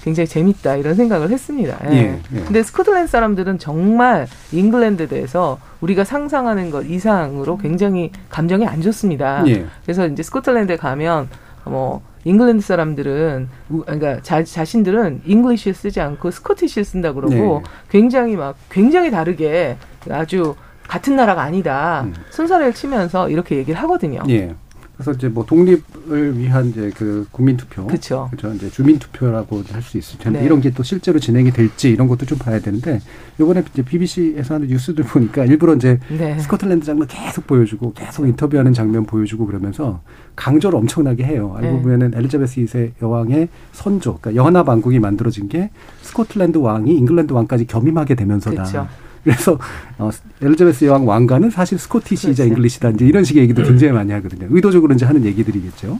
굉장히 0.02 0.28
재밌다 0.28 0.76
이런 0.76 0.94
생각을 0.94 1.30
했습니다. 1.30 1.78
예. 1.90 1.96
예, 1.96 2.20
예. 2.34 2.40
근데 2.40 2.62
스코틀랜드 2.62 3.10
사람들은 3.10 3.58
정말 3.58 4.26
잉글랜드에 4.52 5.06
대해서 5.06 5.58
우리가 5.80 6.04
상상하는 6.04 6.70
것 6.70 6.84
이상으로 6.84 7.56
굉장히 7.56 8.12
감정이 8.28 8.66
안 8.66 8.82
좋습니다. 8.82 9.44
예. 9.46 9.64
그래서 9.82 10.06
이제 10.06 10.22
스코틀랜드에 10.22 10.76
가면 10.76 11.28
뭐 11.64 12.02
잉글랜드 12.24 12.62
사람들은 12.62 13.48
그러니까 13.86 14.20
자, 14.20 14.44
자신들은 14.44 15.22
English 15.24 15.72
쓰지 15.72 16.02
않고 16.02 16.30
Scottish 16.30 16.84
쓴다 16.84 17.14
그러고 17.14 17.34
네. 17.34 17.62
굉장히 17.88 18.36
막 18.36 18.56
굉장히 18.68 19.10
다르게 19.10 19.78
아주 20.10 20.54
같은 20.86 21.16
나라가 21.16 21.42
아니다. 21.42 22.02
음. 22.04 22.14
순서를 22.28 22.74
치면서 22.74 23.30
이렇게 23.30 23.56
얘기를 23.56 23.80
하거든요. 23.80 24.22
예. 24.28 24.54
그래서 24.96 25.12
이제 25.12 25.28
뭐 25.28 25.44
독립을 25.44 26.38
위한 26.38 26.66
이제 26.68 26.90
그 26.96 27.26
국민 27.32 27.56
투표, 27.56 27.84
그렇죠. 27.86 28.28
그렇죠. 28.30 28.54
이제 28.54 28.70
주민 28.70 28.98
투표라고 28.98 29.62
할 29.72 29.82
수 29.82 29.98
있을 29.98 30.18
텐데 30.18 30.38
네. 30.38 30.46
이런 30.46 30.60
게 30.60 30.70
또 30.70 30.82
실제로 30.82 31.18
진행이 31.18 31.50
될지 31.52 31.90
이런 31.90 32.08
것도 32.08 32.26
좀 32.26 32.38
봐야 32.38 32.58
되는데 32.60 33.00
이번에 33.40 33.62
이제 33.72 33.82
BBC에서 33.82 34.54
하는 34.54 34.68
뉴스들 34.68 35.04
보니까 35.04 35.44
일부러 35.44 35.74
이제 35.74 35.98
네. 36.08 36.38
스코틀랜드 36.38 36.86
장면 36.86 37.06
계속 37.06 37.46
보여주고 37.46 37.92
계속 37.92 38.26
인터뷰하는 38.26 38.72
장면 38.72 39.04
보여주고 39.04 39.46
그러면서 39.46 40.00
강조를 40.36 40.78
엄청나게 40.78 41.24
해요. 41.24 41.54
알고 41.56 41.76
네. 41.76 41.82
보면은 41.82 42.12
엘리자베스 42.14 42.60
2세 42.62 42.92
여왕의 43.02 43.48
선조, 43.72 44.18
그러니까 44.18 44.44
연합 44.44 44.68
왕국이 44.68 44.98
만들어진 44.98 45.48
게 45.48 45.70
스코틀랜드 46.02 46.58
왕이 46.58 46.92
잉글랜드 46.96 47.32
왕까지 47.32 47.66
겸임하게 47.66 48.14
되면서다. 48.14 48.62
그렇죠. 48.62 48.88
그래서 49.24 49.58
어, 49.98 50.10
엘리자베스 50.42 50.84
여왕 50.84 51.08
왕가는 51.08 51.50
사실 51.50 51.78
Scottish이자 51.78 52.44
English다 52.44 52.90
이제 52.90 53.06
이런 53.06 53.24
식의 53.24 53.42
얘기도 53.44 53.62
굉장히 53.62 53.92
많이 53.92 54.12
하거든요. 54.12 54.46
의도적으로 54.50 54.94
이제 54.94 55.06
하는 55.06 55.24
얘기들이겠죠. 55.24 55.98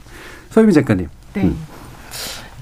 서유미 0.50 0.72
작가님. 0.72 1.08
네. 1.32 1.44
음. 1.44 1.56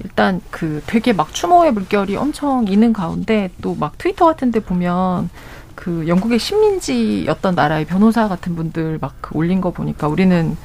일단 0.03 0.41
그 0.49 0.81
되게 0.87 1.13
막 1.13 1.33
추모의 1.33 1.71
물결이 1.73 2.15
엄청 2.15 2.67
있는 2.67 2.93
가운데 2.93 3.51
또 3.61 3.75
막 3.75 3.97
트위터 3.97 4.25
같은 4.25 4.51
데 4.51 4.59
보면 4.59 5.29
그 5.75 6.07
영국의 6.07 6.39
식민지였던 6.39 7.55
나라의 7.55 7.85
변호사 7.85 8.27
같은 8.27 8.55
분들 8.55 8.99
막 9.01 9.15
올린 9.33 9.59
거 9.61 9.71
보니까 9.71 10.07
우리는 10.07 10.55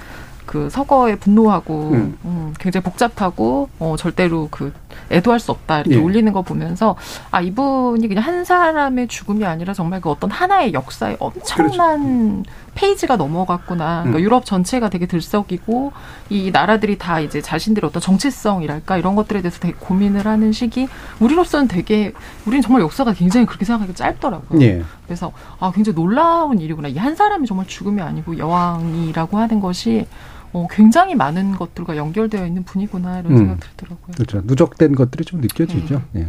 그 0.46 0.70
서거에 0.70 1.16
분노하고 1.16 1.90
음. 1.92 2.18
음, 2.24 2.55
굉장히 2.59 2.84
복잡하고 2.84 3.68
어, 3.78 3.96
절대로 3.99 4.49
그 4.51 4.72
애도할 5.11 5.41
수 5.41 5.51
없다 5.51 5.80
이렇게 5.80 5.97
예. 5.97 6.01
올리는 6.01 6.30
거 6.32 6.43
보면서 6.43 6.97
아 7.30 7.41
이분이 7.41 8.07
그냥 8.09 8.22
한 8.24 8.45
사람의 8.45 9.09
죽음이 9.09 9.45
아니라 9.45 9.72
정말 9.74 10.01
그 10.01 10.11
어떤 10.11 10.30
하나의 10.30 10.72
역사에 10.74 11.16
엄청난 11.18 12.43
그렇죠. 12.43 12.68
페이지가 12.74 13.16
넘어갔구나. 13.16 14.03
그러니까 14.03 14.18
음. 14.18 14.22
유럽 14.22 14.45
전체가 14.45 14.89
되게 14.89 15.07
들썩이고 15.07 15.93
이 16.30 16.51
나라들이 16.53 16.97
다 16.99 17.18
이제 17.18 17.41
자신들의 17.41 17.89
어떤 17.89 18.01
정체성이랄까 18.01 18.99
이런 18.99 19.16
것들에 19.16 19.41
대해서 19.43 19.59
되게 19.59 19.74
고민을 19.78 20.26
하는 20.26 20.53
시기. 20.53 20.86
우리로서는 21.18 21.66
되게 21.66 22.12
우리는 22.47 22.62
정말 22.62 22.82
역사가 22.82 23.14
굉장히 23.14 23.47
그렇게 23.47 23.64
생각하기 23.64 23.95
짧더라고요. 23.95 24.61
예. 24.62 24.82
그래서 25.07 25.32
아 25.59 25.72
굉장히 25.74 25.97
놀라운 25.97 26.61
일이구나. 26.61 26.89
이 26.89 26.99
한 26.99 27.14
사람이 27.14 27.47
정말 27.47 27.66
죽음이 27.66 28.03
아니고 28.03 28.39
여왕이라고 28.39 29.39
하는 29.39 29.61
것이 29.61 30.07
어, 30.53 30.66
굉장히 30.70 31.14
많은 31.14 31.53
것들과 31.53 31.96
연결되어 31.96 32.46
있는 32.46 32.64
분이구나 32.64 33.20
이런 33.20 33.32
음. 33.32 33.36
생각 33.38 33.61
들더라고요. 33.61 34.14
그렇죠. 34.14 34.42
누적된 34.44 34.94
것들이 34.94 35.24
좀 35.24 35.40
느껴지죠. 35.40 36.03
네. 36.12 36.22
예. 36.22 36.28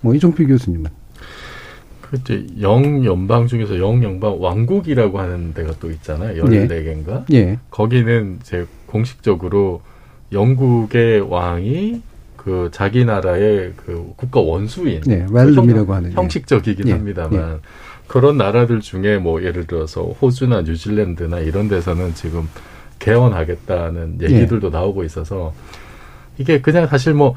뭐 0.00 0.14
이종필 0.14 0.48
교수님은 0.48 0.90
그렇죠. 2.00 2.34
영 2.60 3.04
연방 3.04 3.46
중에서 3.46 3.78
영 3.78 4.02
연방 4.02 4.42
왕국이라고 4.42 5.20
하는 5.20 5.54
데가 5.54 5.74
또 5.78 5.90
있잖아요. 5.90 6.44
14개인가? 6.44 7.24
예. 7.32 7.36
예. 7.36 7.58
거기는 7.70 8.38
이제 8.40 8.66
공식적으로 8.86 9.82
영국의 10.32 11.20
왕이 11.20 12.02
그 12.36 12.70
자기 12.72 13.04
나라의 13.04 13.74
그 13.76 14.12
국가 14.16 14.40
원수인 14.40 15.02
네, 15.02 15.26
웰룸이라고 15.30 15.92
하는 15.92 16.12
형식적이긴 16.12 16.88
예. 16.88 16.92
합니다만 16.92 17.32
예. 17.34 17.58
그런 18.06 18.38
나라들 18.38 18.80
중에 18.80 19.18
뭐 19.18 19.42
예를 19.42 19.66
들어서 19.66 20.02
호주나 20.02 20.62
뉴질랜드나 20.62 21.38
이런 21.40 21.68
데서는 21.68 22.14
지금 22.14 22.48
개헌하겠다는 23.00 24.18
예. 24.22 24.26
얘기들도 24.26 24.68
예. 24.68 24.70
나오고 24.70 25.02
있어서 25.02 25.52
이게 26.38 26.60
그냥 26.60 26.86
사실 26.86 27.14
뭐 27.14 27.36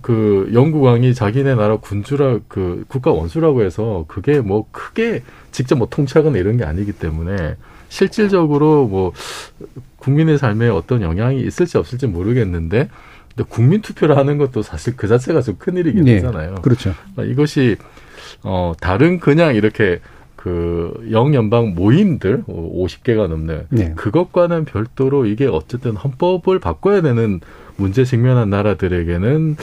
그 0.00 0.50
영국 0.54 0.82
왕이 0.82 1.14
자기네 1.14 1.54
나라 1.56 1.76
군주라 1.76 2.40
그 2.48 2.84
국가 2.86 3.10
원수라고 3.10 3.62
해서 3.62 4.04
그게 4.06 4.40
뭐 4.40 4.66
크게 4.70 5.22
직접 5.50 5.76
뭐 5.76 5.88
통치하거나 5.90 6.38
이런 6.38 6.56
게 6.56 6.64
아니기 6.64 6.92
때문에 6.92 7.56
실질적으로 7.88 8.86
뭐 8.86 9.12
국민의 9.96 10.38
삶에 10.38 10.68
어떤 10.68 11.02
영향이 11.02 11.40
있을지 11.40 11.78
없을지 11.78 12.06
모르겠는데 12.06 12.88
근데 13.34 13.48
국민 13.48 13.82
투표를 13.82 14.16
하는 14.16 14.38
것도 14.38 14.62
사실 14.62 14.96
그 14.96 15.08
자체가 15.08 15.42
좀 15.42 15.56
큰일이긴 15.58 16.04
네. 16.04 16.16
하잖아요. 16.16 16.56
그렇죠. 16.62 16.94
그러니까 17.14 17.32
이것이 17.32 17.76
어 18.44 18.72
다른 18.80 19.18
그냥 19.18 19.54
이렇게 19.54 20.00
그 20.42 20.92
영연방 21.12 21.76
모임들 21.76 22.42
50개가 22.48 23.28
넘는 23.28 23.66
네. 23.68 23.92
그것과는 23.94 24.64
별도로 24.64 25.24
이게 25.24 25.46
어쨌든 25.46 25.94
헌법을 25.94 26.58
바꿔야 26.58 27.00
되는 27.00 27.38
문제 27.76 28.04
직면한 28.04 28.50
나라들에게는 28.50 29.56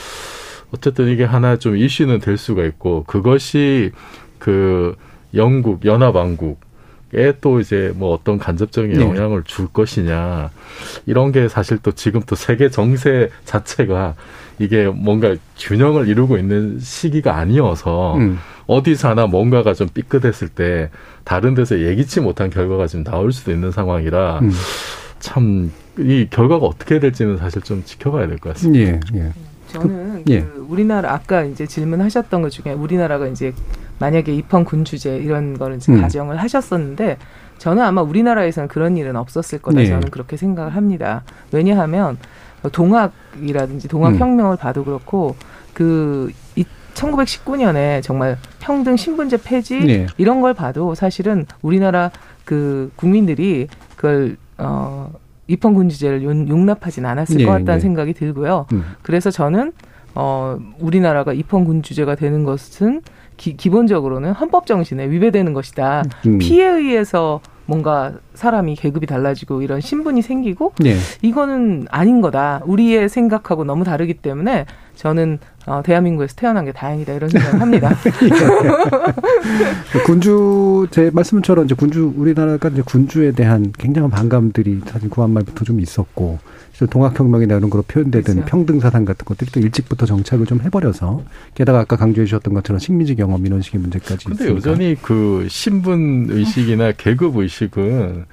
어쨌든 0.73 1.09
이게 1.09 1.25
하나 1.25 1.57
좀 1.57 1.75
이슈는 1.75 2.19
될 2.19 2.37
수가 2.37 2.63
있고 2.63 3.03
그것이 3.07 3.91
그 4.37 4.95
영국 5.35 5.83
연합왕국 5.83 6.61
에또 7.13 7.59
이제 7.59 7.91
뭐 7.95 8.13
어떤 8.13 8.37
간접적인 8.37 8.93
네. 8.93 9.01
영향을 9.01 9.43
줄 9.43 9.67
것이냐 9.67 10.51
이런 11.05 11.31
게 11.31 11.47
사실 11.47 11.79
또 11.81 11.91
지금 11.91 12.21
또 12.27 12.35
세계 12.35 12.69
정세 12.69 13.29
자체가 13.45 14.13
이게 14.59 14.85
뭔가 14.87 15.35
균형을 15.57 16.07
이루고 16.07 16.37
있는 16.37 16.79
시기가 16.79 17.35
아니어서 17.37 18.15
음. 18.17 18.37
어디서 18.67 19.09
하나 19.09 19.25
뭔가가 19.25 19.73
좀 19.73 19.87
삐끗했을 19.91 20.49
때 20.49 20.91
다른 21.23 21.55
데서 21.55 21.79
예기치 21.79 22.19
못한 22.21 22.49
결과가 22.51 22.85
좀 22.85 23.03
나올 23.03 23.31
수도 23.31 23.51
있는 23.51 23.71
상황이라 23.71 24.39
음. 24.43 24.51
참이 25.19 26.27
결과가 26.29 26.65
어떻게 26.65 26.99
될지는 26.99 27.37
사실 27.37 27.61
좀 27.61 27.83
지켜봐야 27.83 28.27
될 28.27 28.37
것 28.37 28.53
같습니다. 28.53 28.91
예, 28.91 28.99
예. 29.19 29.31
저는 29.67 30.23
그, 30.23 30.31
예. 30.31 30.41
그 30.41 30.65
우리나라 30.69 31.13
아까 31.13 31.43
이제 31.43 31.65
질문하셨던 31.67 32.41
것 32.41 32.49
중에 32.49 32.73
우리나라가 32.73 33.27
이제 33.27 33.53
만약에 33.99 34.33
입헌 34.33 34.65
군주제 34.65 35.17
이런 35.17 35.57
거를 35.57 35.79
음. 35.89 36.01
가정을 36.01 36.37
하셨었는데 36.37 37.17
저는 37.57 37.83
아마 37.83 38.01
우리나라에서는 38.01 38.69
그런 38.69 38.97
일은 38.97 39.15
없었을 39.15 39.59
거다 39.59 39.79
네. 39.79 39.85
저는 39.87 40.09
그렇게 40.09 40.37
생각을 40.37 40.75
합니다. 40.75 41.23
왜냐하면 41.51 42.17
동학이라든지 42.71 43.87
동학혁명을 43.87 44.55
음. 44.55 44.57
봐도 44.57 44.83
그렇고 44.83 45.35
그 45.73 46.31
1919년에 46.93 48.01
정말 48.03 48.37
평등 48.59 48.97
신분제 48.97 49.37
폐지 49.43 49.79
네. 49.79 50.07
이런 50.17 50.41
걸 50.41 50.53
봐도 50.53 50.95
사실은 50.95 51.45
우리나라 51.61 52.11
그 52.45 52.91
국민들이 52.95 53.67
그걸 53.95 54.37
어 54.57 55.11
입헌 55.47 55.73
군주제를 55.73 56.23
용납하진 56.23 57.05
않았을 57.05 57.37
네, 57.37 57.45
것 57.45 57.51
같다는 57.51 57.75
네. 57.75 57.79
생각이 57.79 58.13
들고요. 58.13 58.65
음. 58.73 58.83
그래서 59.01 59.31
저는 59.31 59.71
어 60.15 60.57
우리나라가 60.79 61.33
입헌 61.33 61.65
군주제가 61.65 62.15
되는 62.15 62.43
것은 62.43 63.01
기, 63.39 63.55
기본적으로는 63.55 64.33
헌법 64.33 64.67
정신에 64.67 65.09
위배되는 65.09 65.53
것이다. 65.53 66.03
음. 66.27 66.37
피해에 66.37 66.69
의해서 66.69 67.39
뭔가 67.65 68.13
사람이 68.33 68.75
계급이 68.75 69.05
달라지고 69.05 69.61
이런 69.61 69.79
신분이 69.79 70.23
생기고 70.23 70.73
네. 70.79 70.95
이거는 71.21 71.85
아닌 71.89 72.19
거다. 72.19 72.61
우리의 72.65 73.07
생각하고 73.09 73.63
너무 73.63 73.83
다르기 73.83 74.15
때문에 74.15 74.65
저는 74.95 75.39
어, 75.67 75.81
대한민국에서 75.83 76.35
태어난 76.35 76.65
게 76.65 76.71
다행이다 76.71 77.13
이런 77.13 77.29
생각을 77.29 77.61
합니다. 77.61 77.95
그 79.93 80.03
군주 80.03 80.87
제 80.89 81.11
말씀처럼 81.13 81.65
이제 81.65 81.75
군주 81.75 82.13
우리나라가 82.17 82.69
이제 82.69 82.81
군주에 82.81 83.31
대한 83.33 83.71
굉장한 83.77 84.09
반감들이 84.09 84.81
사실 84.87 85.09
구한 85.09 85.31
말부터 85.31 85.63
좀 85.63 85.79
있었고 85.79 86.39
동학혁명이나 86.87 87.55
이런 87.55 87.69
걸로 87.69 87.83
표현되던 87.83 88.35
그렇죠. 88.35 88.49
평등사상 88.49 89.05
같은 89.05 89.25
것들이 89.25 89.51
또 89.51 89.59
일찍부터 89.59 90.05
정착을 90.05 90.45
좀 90.45 90.61
해버려서 90.61 91.23
게다가 91.55 91.79
아까 91.79 91.95
강조해 91.95 92.25
주셨던 92.25 92.53
것처럼 92.53 92.79
식민지 92.79 93.15
경험 93.15 93.45
이런 93.45 93.61
식의 93.61 93.81
문제까지 93.81 94.25
근데 94.25 94.43
있으니까. 94.45 94.55
여전히 94.57 94.95
그 95.01 95.47
신분 95.49 96.27
의식이나 96.29 96.93
계급 96.93 97.37
의식은 97.37 98.25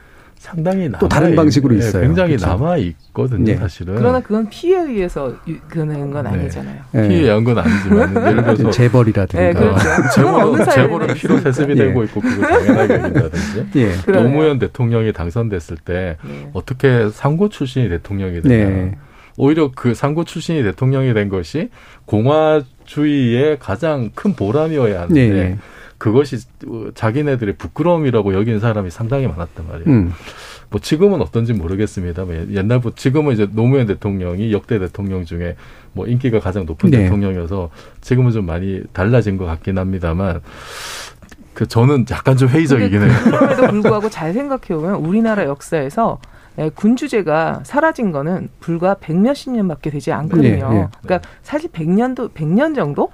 상당히 0.47 0.89
또 1.01 1.09
다른 1.09 1.35
방식으로 1.35 1.75
네, 1.75 1.81
있어요. 1.81 2.03
굉장히 2.03 2.37
그렇죠? 2.37 2.47
남아 2.47 2.77
있거든요, 2.77 3.45
네. 3.45 3.57
사실은. 3.57 3.97
그러나 3.97 4.21
그건 4.21 4.49
피해에 4.49 4.83
의해서 4.85 5.35
그는 5.67 6.13
건 6.13 6.23
네. 6.23 6.31
아니잖아요. 6.31 6.83
네. 6.93 7.09
피해에 7.09 7.23
의한 7.25 7.43
건 7.43 7.59
아니지만 7.59 8.15
예를 8.31 8.43
들어서 8.45 8.71
재벌이라든가 8.71 9.45
네, 9.45 9.53
그렇죠. 9.53 10.13
재벌은 10.15 10.65
재벌은 10.71 11.15
피로 11.15 11.41
세습이 11.41 11.75
되고 11.75 12.05
있고 12.05 12.21
그거 12.21 12.47
당연하게 12.47 12.95
아닌다든지. 12.95 13.67
예. 13.75 14.13
노무현 14.13 14.61
대통령이 14.61 15.13
당선됐을 15.13 15.79
때 15.79 16.17
네. 16.23 16.51
어떻게 16.53 17.09
상고 17.11 17.49
출신이 17.49 17.89
대통령이 17.89 18.43
되냐. 18.43 18.69
네. 18.69 18.99
오히려 19.37 19.73
그 19.75 19.95
상고 19.95 20.23
출신이 20.23 20.63
대통령이 20.63 21.13
된 21.13 21.29
것이 21.29 21.71
공화주의의 22.05 23.59
가장 23.59 24.11
큰 24.15 24.35
보람이어야 24.35 25.03
하는데 25.03 25.59
그것이 25.99 26.39
자기네들의 26.95 27.57
부끄러움이라고 27.57 28.35
여기는 28.35 28.61
사람이 28.61 28.91
상당히 28.91 29.27
많았단 29.27 29.67
말이에요. 29.67 29.91
음. 29.91 30.13
뭐 30.69 30.81
지금은 30.81 31.23
어떤지 31.23 31.53
모르겠습니다만 31.53 32.53
옛날부터 32.53 32.97
지금은 32.97 33.35
이제 33.35 33.49
노무현 33.51 33.87
대통령이 33.87 34.53
역대 34.53 34.79
대통령 34.79 35.25
중에 35.25 35.57
뭐 35.93 36.07
인기가 36.07 36.41
가장 36.41 36.67
높은 36.67 36.91
네. 36.91 37.05
대통령이어서 37.05 37.71
지금은 38.01 38.33
좀 38.33 38.47
많이 38.47 38.83
달라진 38.93 39.37
것 39.37 39.45
같긴 39.45 39.79
합니다만 39.79 40.41
그 41.55 41.67
저는 41.67 42.05
약간 42.11 42.37
좀 42.37 42.49
회의적이긴 42.49 43.01
해요. 43.01 43.13
그럼에도 43.25 43.67
불구하고 43.69 44.11
잘 44.11 44.33
생각해 44.33 44.67
보면 44.69 44.97
우리나라 44.97 45.45
역사에서 45.45 46.19
예, 46.59 46.71
군주제가 46.71 47.61
사라진 47.65 48.13
거는 48.13 48.49
불과 48.61 48.95
백몇십 48.95 49.53
년밖에 49.53 49.91
되지 49.91 50.13
않거든요. 50.13 50.71
네, 50.71 50.79
네. 50.81 50.89
그러니까 51.03 51.29
사실 51.43 51.71
백년도 51.71 52.31
백 52.35 52.49
년 52.49 52.75
정도 52.75 53.11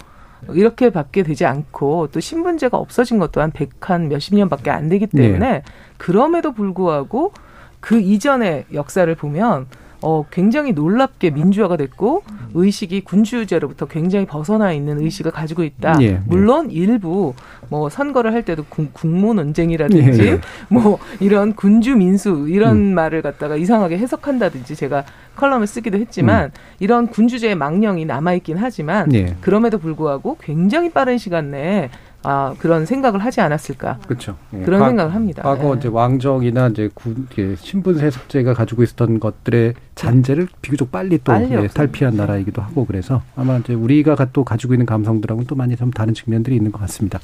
이렇게밖에 0.51 1.23
되지 1.23 1.47
않고 1.47 2.09
또 2.13 2.21
신분제가 2.21 2.77
없어진 2.77 3.19
것 3.19 3.33
또한 3.33 3.51
백 3.51 3.71
한 3.81 4.09
몇십 4.09 4.35
년밖에 4.35 4.71
안 4.71 4.89
되기 4.89 5.07
때문에 5.07 5.53
네. 5.53 5.63
그럼에도 5.97 6.53
불구하고 6.53 7.33
그 7.81 8.01
이전의 8.01 8.67
역사를 8.73 9.13
보면 9.15 9.67
어, 10.03 10.25
굉장히 10.31 10.73
놀랍게 10.73 11.31
민주화가 11.31 11.77
됐고 11.77 12.25
의식이 12.55 13.03
군주제로부터 13.03 13.87
굉장히 13.87 14.27
벗어나 14.27 14.73
있는 14.73 15.01
의식을 15.01 15.31
가지고 15.31 15.63
있다. 15.63 15.97
예, 16.01 16.05
예. 16.05 16.21
물론 16.27 16.71
예. 16.71 16.75
일부 16.75 17.35
뭐 17.69 17.89
선거를 17.89 18.33
할 18.35 18.45
때도 18.45 18.65
국, 18.69 19.07
모 19.07 19.33
논쟁이라든지 19.33 20.23
예, 20.23 20.27
예, 20.33 20.41
뭐 20.69 20.99
이런 21.21 21.55
군주 21.55 21.97
민수 21.97 22.47
이런 22.49 22.77
음. 22.77 22.95
말을 22.95 23.23
갖다가 23.23 23.57
이상하게 23.57 23.99
해석한다든지 23.99 24.75
제가 24.75 25.05
컬럼을 25.37 25.67
쓰기도 25.67 25.99
했지만 25.99 26.47
음. 26.47 26.51
이런 26.79 27.07
군주제의 27.09 27.55
망령이 27.55 28.05
남아 28.05 28.35
있긴 28.35 28.59
하지만 28.59 29.13
예. 29.15 29.37
그럼에도 29.41 29.79
불구하고 29.79 30.37
굉장히 30.41 30.91
빠른 30.91 31.19
시간 31.19 31.51
내에 31.51 31.91
아, 32.25 32.55
그런 32.59 32.87
생각을 32.87 33.19
하지 33.25 33.41
않았을까. 33.41 33.99
그렇죠. 34.07 34.37
예. 34.55 34.61
그런 34.61 34.81
과, 34.81 34.89
생각을 34.89 35.15
합니다. 35.15 35.43
과거 35.43 35.75
예. 35.75 35.79
이제 35.79 35.89
왕정이나 35.89 36.69
이제 36.69 36.89
군, 36.95 37.27
신분 37.59 37.99
세습제가 37.99 38.55
가지고 38.55 38.85
있었던 38.85 39.19
것들의 39.19 39.75
잔재를 39.97 40.49
비교적 40.61 40.93
빨리 40.93 41.19
또 41.19 41.33
빨리 41.33 41.51
예, 41.51 41.67
탈피한 41.67 42.17
나라이기도 42.17 42.63
하고 42.63 42.87
그래서 42.87 43.23
아마 43.35 43.57
이제 43.59 43.75
우리가 43.75 44.17
또 44.33 44.45
가지고 44.45 44.75
있는 44.75 44.87
감성들하고는 44.87 45.47
또 45.49 45.57
많이 45.57 45.75
좀 45.77 45.91
다른 45.91 46.15
측면들이 46.15 46.55
있는 46.55 46.71
것 46.71 46.81
같습니다. 46.83 47.19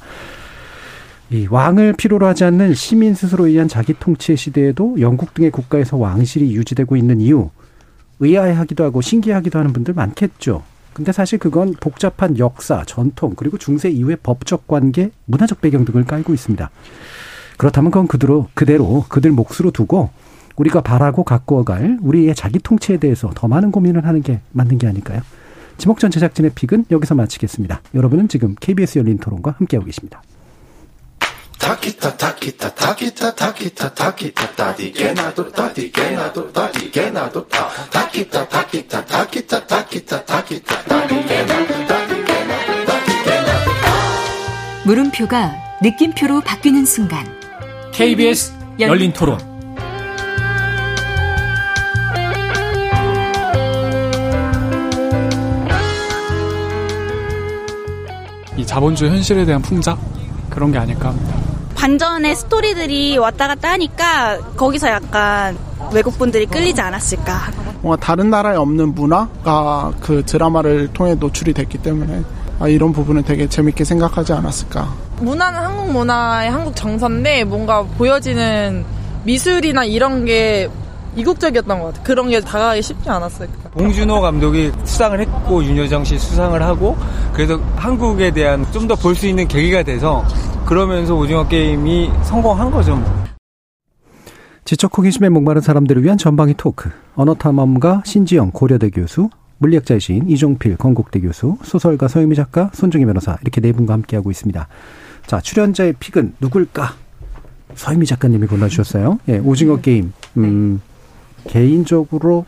이 1.31 1.47
왕을 1.49 1.93
필요로 1.93 2.25
하지 2.25 2.43
않는 2.43 2.73
시민 2.73 3.13
스스로 3.13 3.47
의한 3.47 3.67
자기 3.67 3.93
통치의 3.93 4.35
시대에도 4.35 4.99
영국 4.99 5.33
등의 5.35 5.51
국가에서 5.51 5.95
왕실이 5.95 6.55
유지되고 6.55 6.95
있는 6.95 7.21
이유 7.21 7.49
의아해하기도 8.19 8.83
하고 8.83 9.01
신기하기도 9.01 9.57
하는 9.57 9.73
분들 9.73 9.93
많겠죠. 9.93 10.63
근데 10.93 11.11
사실 11.11 11.39
그건 11.39 11.73
복잡한 11.79 12.37
역사, 12.37 12.83
전통, 12.85 13.33
그리고 13.35 13.57
중세 13.57 13.89
이후의 13.89 14.17
법적 14.21 14.67
관계, 14.67 15.11
문화적 15.25 15.61
배경 15.61 15.85
등을 15.85 16.03
깔고 16.05 16.33
있습니다. 16.33 16.69
그렇다면 17.57 17.91
그건 17.91 18.07
그대로, 18.07 18.47
그대로 18.53 19.05
그들 19.07 19.31
몫으로 19.31 19.71
두고 19.71 20.09
우리가 20.55 20.81
바라고 20.81 21.23
가꾸어갈 21.23 21.97
우리의 22.01 22.35
자기 22.35 22.59
통치에 22.59 22.97
대해서 22.97 23.31
더 23.33 23.47
많은 23.47 23.71
고민을 23.71 24.05
하는 24.05 24.21
게 24.21 24.41
맞는 24.51 24.77
게 24.77 24.87
아닐까요? 24.87 25.21
지목전 25.77 26.11
제작진의 26.11 26.51
픽은 26.55 26.85
여기서 26.91 27.15
마치겠습니다. 27.15 27.81
여러분은 27.95 28.27
지금 28.27 28.55
KBS 28.59 28.99
열린 28.99 29.17
토론과 29.17 29.55
함께하고 29.57 29.85
계십니다. 29.85 30.21
타키타 31.59 32.17
타키타 32.17 32.73
타키타 32.73 33.35
타키타 33.35 33.93
타키타 33.93 34.55
타디게 34.55 35.13
나도 35.13 35.51
타디게나도 35.51 36.51
타디게나도 36.53 37.47
타키타 37.47 38.47
타키타 38.47 39.05
타키타 39.05 39.67
타키타 39.67 40.25
타키타 40.25 40.83
타디게 40.83 41.43
나도 41.43 41.87
타디게나도 41.87 42.85
타디게나도 42.85 43.71
물음표가 44.85 45.53
느낌표로 45.81 46.41
바뀌는 46.41 46.85
순간. 46.85 47.25
KBS 47.93 48.53
열린 48.79 49.13
토론. 49.13 49.37
이 58.57 58.65
자본주의 58.65 59.09
현실에 59.11 59.45
대한 59.45 59.61
풍자 59.61 59.97
그런 60.59 60.73
게 60.73 60.77
아닐까 60.77 61.07
합니다. 61.09 61.33
반전의 61.75 62.35
스토리들이 62.35 63.17
왔다 63.17 63.47
갔다 63.47 63.71
하니까 63.71 64.37
거기서 64.57 64.89
약간 64.89 65.57
외국분들이 65.93 66.45
끌리지 66.47 66.81
않았을까. 66.81 67.39
뭔가 67.81 68.05
다른 68.05 68.29
나라에 68.29 68.57
없는 68.57 68.93
문화가 68.93 69.93
그 70.01 70.21
드라마를 70.25 70.89
통해 70.89 71.15
노출이 71.15 71.53
됐기 71.53 71.77
때문에 71.77 72.23
아, 72.59 72.67
이런 72.67 72.91
부분을 72.91 73.23
되게 73.23 73.47
재밌게 73.47 73.85
생각하지 73.85 74.33
않았을까. 74.33 74.93
문화는 75.21 75.57
한국 75.57 75.91
문화의 75.93 76.51
한국 76.51 76.75
정서인데 76.75 77.45
뭔가 77.45 77.83
보여지는 77.83 78.83
미술이나 79.23 79.85
이런 79.85 80.25
게 80.25 80.67
이국적이었던 81.15 81.79
것 81.79 81.85
같아요. 81.87 82.03
그런 82.03 82.29
게 82.29 82.41
다가가기 82.41 82.81
쉽지 82.81 83.09
않았어요. 83.09 83.47
봉준호 83.71 84.19
감독이 84.21 84.71
수상을 84.83 85.19
했고 85.21 85.63
윤여정 85.63 86.03
씨 86.03 86.19
수상을 86.19 86.61
하고 86.61 86.97
그래서 87.33 87.59
한국에 87.77 88.31
대한 88.31 88.65
좀 88.73 88.87
더 88.87 88.95
볼 88.95 89.15
수 89.15 89.25
있는 89.27 89.47
계기가 89.47 89.83
돼서 89.83 90.25
그러면서 90.65 91.15
오징어 91.15 91.47
게임이 91.47 92.11
성공한 92.23 92.69
거죠. 92.71 93.01
지적 94.65 94.95
호기심에 94.95 95.29
목마른 95.29 95.61
사람들을 95.61 96.03
위한 96.03 96.17
전방위 96.17 96.53
토크. 96.55 96.89
언어탐험가 97.15 98.03
신지영 98.05 98.51
고려대 98.51 98.89
교수, 98.91 99.29
물리학자이신 99.57 100.29
이종필 100.29 100.77
건국대 100.77 101.19
교수, 101.21 101.57
소설가 101.63 102.07
서유미 102.07 102.35
작가, 102.35 102.69
손중희 102.73 103.05
변호사 103.05 103.37
이렇게 103.41 103.61
네 103.61 103.71
분과 103.71 103.93
함께하고 103.93 104.29
있습니다. 104.29 104.67
자, 105.25 105.41
출연자의 105.41 105.95
픽은 105.99 106.35
누굴까? 106.39 106.93
서유미 107.75 108.05
작가님이 108.05 108.47
골라주셨어요. 108.47 109.19
예, 109.29 109.39
오징어 109.39 109.77
게임. 109.77 110.13
음, 110.37 110.81
개인적으로 111.47 112.45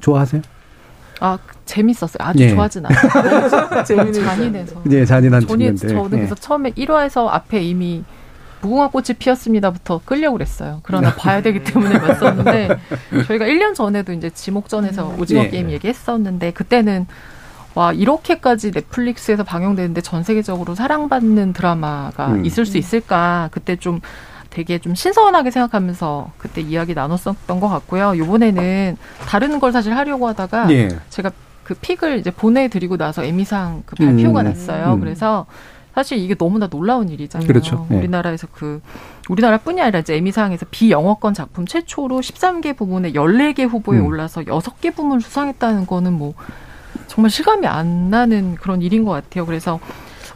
좋아하세요? 0.00 0.42
아 1.20 1.38
재밌었어요. 1.70 2.18
아주 2.18 2.42
예. 2.42 2.48
좋아하진 2.50 2.84
않아요. 2.84 3.84
잔인해서. 3.84 4.82
네, 4.84 5.04
잔인한. 5.04 5.46
저는 5.46 5.76
예. 6.12 6.16
그래서 6.18 6.34
처음에 6.34 6.72
1화에서 6.72 7.28
앞에 7.28 7.62
이미 7.62 8.02
무궁화 8.60 8.90
꽃이 8.90 9.14
피었습니다부터 9.18 10.00
끌려고 10.04 10.34
그랬어요. 10.36 10.80
그러나 10.82 11.14
봐야 11.14 11.40
되기 11.40 11.62
때문에 11.64 12.00
봤었는데 12.00 12.68
저희가 13.26 13.46
1년 13.46 13.74
전에도 13.74 14.12
이제 14.12 14.30
지목전에서 14.30 15.14
오징어 15.18 15.44
예. 15.44 15.48
게임 15.48 15.70
얘기했었는데 15.70 16.52
그때는 16.52 17.06
와 17.74 17.92
이렇게까지 17.92 18.72
넷플릭스에서 18.72 19.44
방영되는데 19.44 20.00
전 20.00 20.24
세계적으로 20.24 20.74
사랑받는 20.74 21.52
드라마가 21.52 22.32
음. 22.32 22.44
있을 22.44 22.66
수 22.66 22.78
있을까 22.78 23.48
그때 23.52 23.76
좀 23.76 24.00
되게 24.50 24.78
좀 24.78 24.96
신선하게 24.96 25.52
생각하면서 25.52 26.32
그때 26.36 26.60
이야기 26.60 26.94
나눴었던 26.94 27.60
것 27.60 27.68
같고요. 27.68 28.18
요번에는 28.18 28.96
다른 29.20 29.60
걸 29.60 29.70
사실 29.70 29.94
하려고 29.94 30.26
하다가 30.26 30.72
예. 30.72 30.88
제가 31.10 31.30
그 31.70 31.74
픽을 31.74 32.18
이제 32.18 32.32
보내드리고 32.32 32.96
나서 32.96 33.22
에미상 33.22 33.84
그 33.86 33.94
발표가 33.94 34.40
음. 34.40 34.44
났어요. 34.44 34.94
음. 34.94 35.00
그래서 35.00 35.46
사실 35.94 36.18
이게 36.18 36.34
너무나 36.34 36.66
놀라운 36.66 37.08
일이잖아요. 37.08 37.46
그렇죠. 37.46 37.86
예. 37.92 37.94
우리나라에서 37.94 38.48
그 38.52 38.80
우리나라뿐이 39.28 39.80
아니라 39.80 40.00
이제 40.00 40.16
에미상에서 40.16 40.66
비영어권 40.72 41.32
작품 41.32 41.66
최초로 41.66 42.18
13개 42.18 42.76
부문에 42.76 43.12
14개 43.12 43.68
후보에 43.68 44.00
음. 44.00 44.06
올라서 44.06 44.42
6개 44.42 44.96
부문을 44.96 45.20
수상했다는 45.20 45.86
거는 45.86 46.12
뭐 46.12 46.34
정말 47.06 47.30
실감이 47.30 47.68
안 47.68 48.10
나는 48.10 48.56
그런 48.56 48.82
일인 48.82 49.04
것 49.04 49.12
같아요. 49.12 49.46
그래서 49.46 49.78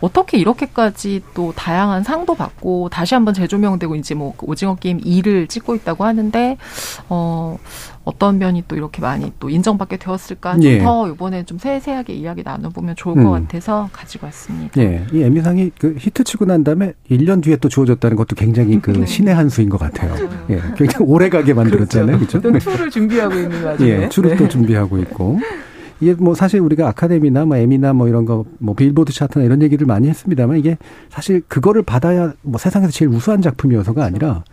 어떻게 0.00 0.38
이렇게까지 0.38 1.22
또 1.34 1.52
다양한 1.56 2.04
상도 2.04 2.34
받고 2.34 2.90
다시 2.90 3.14
한번 3.14 3.34
재조명되고 3.34 3.96
이제 3.96 4.14
뭐 4.14 4.34
오징어 4.42 4.76
게임 4.76 5.00
2를 5.00 5.48
찍고 5.48 5.74
있다고 5.76 6.04
하는데 6.04 6.58
어 7.08 7.58
어떤 8.04 8.38
면이 8.38 8.64
또 8.68 8.76
이렇게 8.76 9.00
많이 9.00 9.32
또 9.40 9.48
인정받게 9.48 9.96
되었을까 9.96 10.56
예. 10.62 10.78
좀더 10.78 11.08
이번에 11.08 11.44
좀 11.44 11.58
세세하게 11.58 12.12
이야기 12.14 12.42
나눠보면 12.44 12.96
좋을 12.96 13.18
음. 13.18 13.24
것 13.24 13.30
같아서 13.30 13.88
가지고 13.92 14.26
왔습니다. 14.26 14.80
예. 14.80 15.06
이 15.12 15.22
에미상이 15.22 15.72
그 15.78 15.96
히트치고 15.98 16.44
난 16.44 16.64
다음에 16.64 16.92
1년 17.10 17.42
뒤에 17.42 17.56
또 17.56 17.68
주어졌다는 17.68 18.16
것도 18.16 18.36
굉장히 18.36 18.80
그 18.80 18.90
네. 18.98 19.06
신의 19.06 19.34
한 19.34 19.48
수인 19.48 19.68
것 19.68 19.78
같아요. 19.78 20.14
예. 20.50 20.60
굉장히 20.76 21.06
오래 21.06 21.28
가게 21.28 21.54
만들었잖아요. 21.54 22.18
그렇죠? 22.18 22.40
또 22.40 22.52
투를 22.58 22.90
준비하고 22.90 23.34
있는 23.34 23.64
와중에. 23.64 23.90
예. 23.90 24.08
투를 24.08 24.30
네. 24.30 24.36
또 24.36 24.48
준비하고 24.48 24.98
있고. 24.98 25.40
이게 26.00 26.12
뭐 26.14 26.34
사실 26.34 26.60
우리가 26.60 26.88
아카데미나 26.88 27.44
뭐 27.44 27.56
에미나 27.56 27.92
뭐 27.92 28.08
이런 28.08 28.24
거 28.24 28.44
뭐 28.58 28.74
빌보드 28.74 29.12
차트나 29.12 29.44
이런 29.44 29.62
얘기를 29.62 29.86
많이 29.86 30.08
했습니다만 30.08 30.58
이게 30.58 30.76
사실 31.10 31.42
그거를 31.48 31.82
받아야 31.82 32.32
뭐 32.42 32.58
세상에서 32.58 32.90
제일 32.90 33.10
우수한 33.10 33.42
작품이어서가 33.42 34.04
아니라 34.04 34.44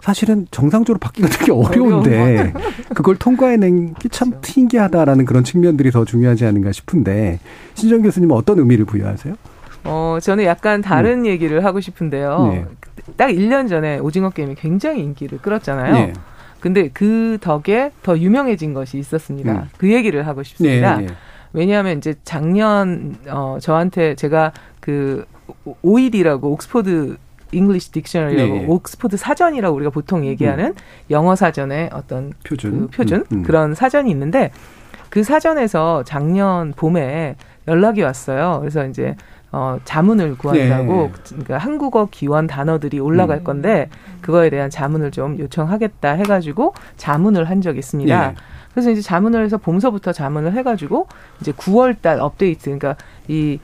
사실은 0.00 0.46
정상적으로 0.50 0.98
받기가 0.98 1.28
되게 1.28 1.52
어려운데 1.52 2.52
그걸 2.94 3.16
통과해낸 3.16 3.94
게 3.94 4.08
참 4.10 4.32
신기하다라는 4.42 5.24
그런 5.24 5.44
측면들이 5.44 5.90
더 5.90 6.04
중요하지 6.04 6.44
않은가 6.44 6.72
싶은데 6.72 7.38
신지영 7.74 8.02
교수님은 8.02 8.36
어떤 8.36 8.58
의미를 8.58 8.84
부여하세요? 8.84 9.34
어, 9.84 10.18
저는 10.20 10.44
약간 10.44 10.82
다른 10.82 11.20
음. 11.20 11.26
얘기를 11.26 11.64
하고 11.64 11.80
싶은데요. 11.80 12.48
네. 12.52 12.64
딱 13.16 13.28
1년 13.28 13.68
전에 13.68 13.98
오징어 13.98 14.28
게임이 14.30 14.56
굉장히 14.56 15.02
인기를 15.02 15.38
끌었잖아요. 15.38 15.92
네. 15.94 16.12
근데 16.60 16.90
그 16.92 17.38
덕에 17.40 17.92
더 18.02 18.18
유명해진 18.18 18.74
것이 18.74 18.98
있었습니다. 18.98 19.52
음. 19.52 19.68
그 19.78 19.90
얘기를 19.90 20.26
하고 20.26 20.42
싶습니다. 20.42 20.96
네, 20.98 21.06
네. 21.06 21.12
왜냐하면 21.54 21.96
이제 21.98 22.14
작년 22.24 23.16
어 23.28 23.56
저한테 23.60 24.14
제가 24.16 24.52
그 24.80 25.24
OED라고 25.82 26.52
Oxford 26.52 27.16
English 27.52 27.92
Dictionary라고 27.92 28.52
네. 28.52 28.64
옥스포드 28.66 29.16
사전이라고 29.16 29.74
우리가 29.76 29.90
보통 29.90 30.26
얘기하는 30.26 30.66
음. 30.66 30.74
영어 31.10 31.34
사전의 31.34 31.90
어떤 31.92 32.32
표준, 32.44 32.88
그 32.88 32.96
표준 32.96 33.20
음, 33.32 33.38
음. 33.38 33.42
그런 33.42 33.74
사전이 33.74 34.10
있는데 34.10 34.50
그 35.08 35.24
사전에서 35.24 36.04
작년 36.04 36.72
봄에 36.72 37.36
연락이 37.68 38.02
왔어요. 38.02 38.58
그래서 38.60 38.86
이제 38.86 39.16
어, 39.52 39.78
자문을 39.84 40.38
구한다고 40.38 41.10
네. 41.12 41.20
그러니까 41.28 41.58
한국어 41.58 42.06
기원 42.10 42.46
단어들이 42.46 43.00
올라갈 43.00 43.38
음. 43.38 43.44
건데 43.44 43.88
그거에 44.20 44.48
대한 44.48 44.70
자문을 44.70 45.10
좀 45.10 45.38
요청하겠다 45.38 46.12
해가지고 46.12 46.74
자문을 46.96 47.50
한 47.50 47.60
적이 47.60 47.80
있습니다. 47.80 48.28
네. 48.28 48.34
그래서 48.72 48.90
이제 48.90 49.00
자문을 49.00 49.44
해서 49.44 49.58
봄서부터 49.58 50.12
자문을 50.12 50.52
해가지고 50.52 51.08
이제 51.40 51.50
9월달 51.50 52.20
업데이트 52.20 52.64
그러니까 52.66 52.94
이 53.26 53.58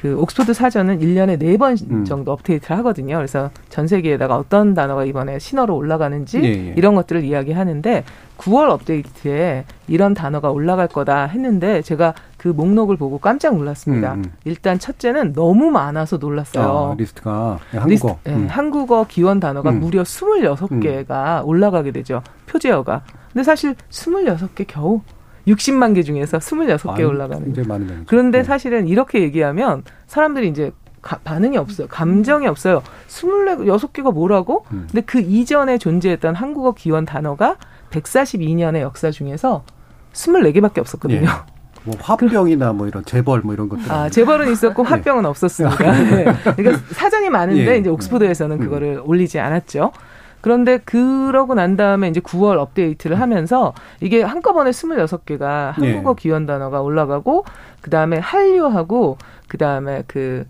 그 0.00 0.18
옥스퍼드 0.18 0.54
사전은 0.54 1.00
1년에 1.00 1.38
4번 1.38 1.90
음. 1.90 2.04
정도 2.06 2.32
업데이트를 2.32 2.78
하거든요. 2.78 3.16
그래서 3.16 3.50
전 3.68 3.86
세계에다가 3.86 4.36
어떤 4.36 4.72
단어가 4.72 5.04
이번에 5.04 5.38
신어로 5.38 5.76
올라가는지 5.76 6.40
예, 6.42 6.48
예. 6.48 6.74
이런 6.76 6.94
것들을 6.94 7.22
이야기하는데 7.22 8.04
9월 8.38 8.70
업데이트에 8.70 9.64
이런 9.88 10.14
단어가 10.14 10.50
올라갈 10.50 10.88
거다 10.88 11.26
했는데 11.26 11.82
제가 11.82 12.14
그 12.38 12.48
목록을 12.48 12.96
보고 12.96 13.18
깜짝 13.18 13.54
놀랐습니다. 13.56 14.14
음, 14.14 14.24
음. 14.24 14.32
일단 14.44 14.78
첫째는 14.78 15.34
너무 15.34 15.70
많아서 15.70 16.16
놀랐어요. 16.16 16.92
아, 16.92 16.94
리스트가 16.96 17.58
네, 17.70 17.78
한국어. 17.78 18.08
리스트, 18.08 18.30
네, 18.30 18.34
음. 18.34 18.46
한국어 18.48 19.04
기원 19.06 19.38
단어가 19.38 19.68
음. 19.68 19.80
무려 19.80 20.02
26개가 20.02 21.44
올라가게 21.44 21.90
되죠. 21.92 22.22
표제어가. 22.46 23.02
근데 23.34 23.44
사실 23.44 23.74
26개 23.90 24.64
겨우 24.66 25.02
60만 25.46 25.94
개 25.94 26.02
중에서 26.02 26.38
26개 26.38 27.06
올라가는. 27.06 27.52
많은 27.66 28.04
그런데 28.06 28.38
네. 28.38 28.44
사실은 28.44 28.88
이렇게 28.88 29.20
얘기하면 29.22 29.84
사람들이 30.06 30.48
이제 30.48 30.72
가, 31.02 31.18
반응이 31.18 31.56
없어요. 31.56 31.86
감정이 31.88 32.46
없어요. 32.46 32.82
26개가 33.08 34.12
뭐라고? 34.12 34.66
음. 34.72 34.86
근데 34.90 35.00
그 35.00 35.20
이전에 35.20 35.78
존재했던 35.78 36.34
한국어 36.34 36.72
기원 36.72 37.04
단어가 37.04 37.56
142년의 37.90 38.80
역사 38.80 39.10
중에서 39.10 39.64
24개밖에 40.12 40.78
없었거든요. 40.78 41.22
예. 41.22 41.60
뭐 41.84 41.96
화병이나 41.98 42.74
뭐 42.74 42.86
이런 42.86 43.04
재벌 43.04 43.40
뭐 43.40 43.54
이런 43.54 43.68
것들. 43.68 43.90
아, 43.90 44.10
재벌은 44.10 44.52
있었고 44.52 44.82
화병은 44.82 45.22
네. 45.22 45.28
없었습니다. 45.28 45.92
네. 45.92 46.24
그러니까 46.56 46.84
사전이 46.92 47.30
많은데 47.30 47.74
예. 47.74 47.78
이제 47.78 47.88
옥스퍼드에서는 47.88 48.56
음. 48.56 48.60
그거를 48.60 49.00
올리지 49.02 49.38
않았죠. 49.38 49.92
그런데 50.40 50.78
그러고 50.78 51.54
난 51.54 51.76
다음에 51.76 52.08
이제 52.08 52.20
9월 52.20 52.58
업데이트를 52.58 53.20
하면서 53.20 53.74
이게 54.00 54.22
한꺼번에 54.22 54.70
26개가 54.70 55.72
한국어 55.72 56.10
예. 56.10 56.14
기원 56.18 56.46
단어가 56.46 56.80
올라가고 56.80 57.44
그다음에 57.82 58.18
한류하고 58.18 59.18
그다음에 59.48 60.04
그 60.06 60.46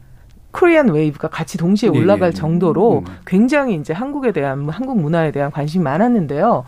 Korean 0.53 0.89
wave가 0.89 1.29
같이 1.29 1.59
동시에 1.59 1.91
네, 1.91 1.99
올라갈 1.99 2.31
네, 2.31 2.35
네. 2.35 2.41
정도로 2.41 2.99
음. 3.01 3.05
굉장히 3.27 3.77
이제 3.77 3.93
한국에 3.93 4.33
대한 4.33 4.69
한국 4.69 5.01
문화에 5.01 5.31
대한 5.31 5.51
관심이 5.51 5.83
많았는데요. 5.85 6.65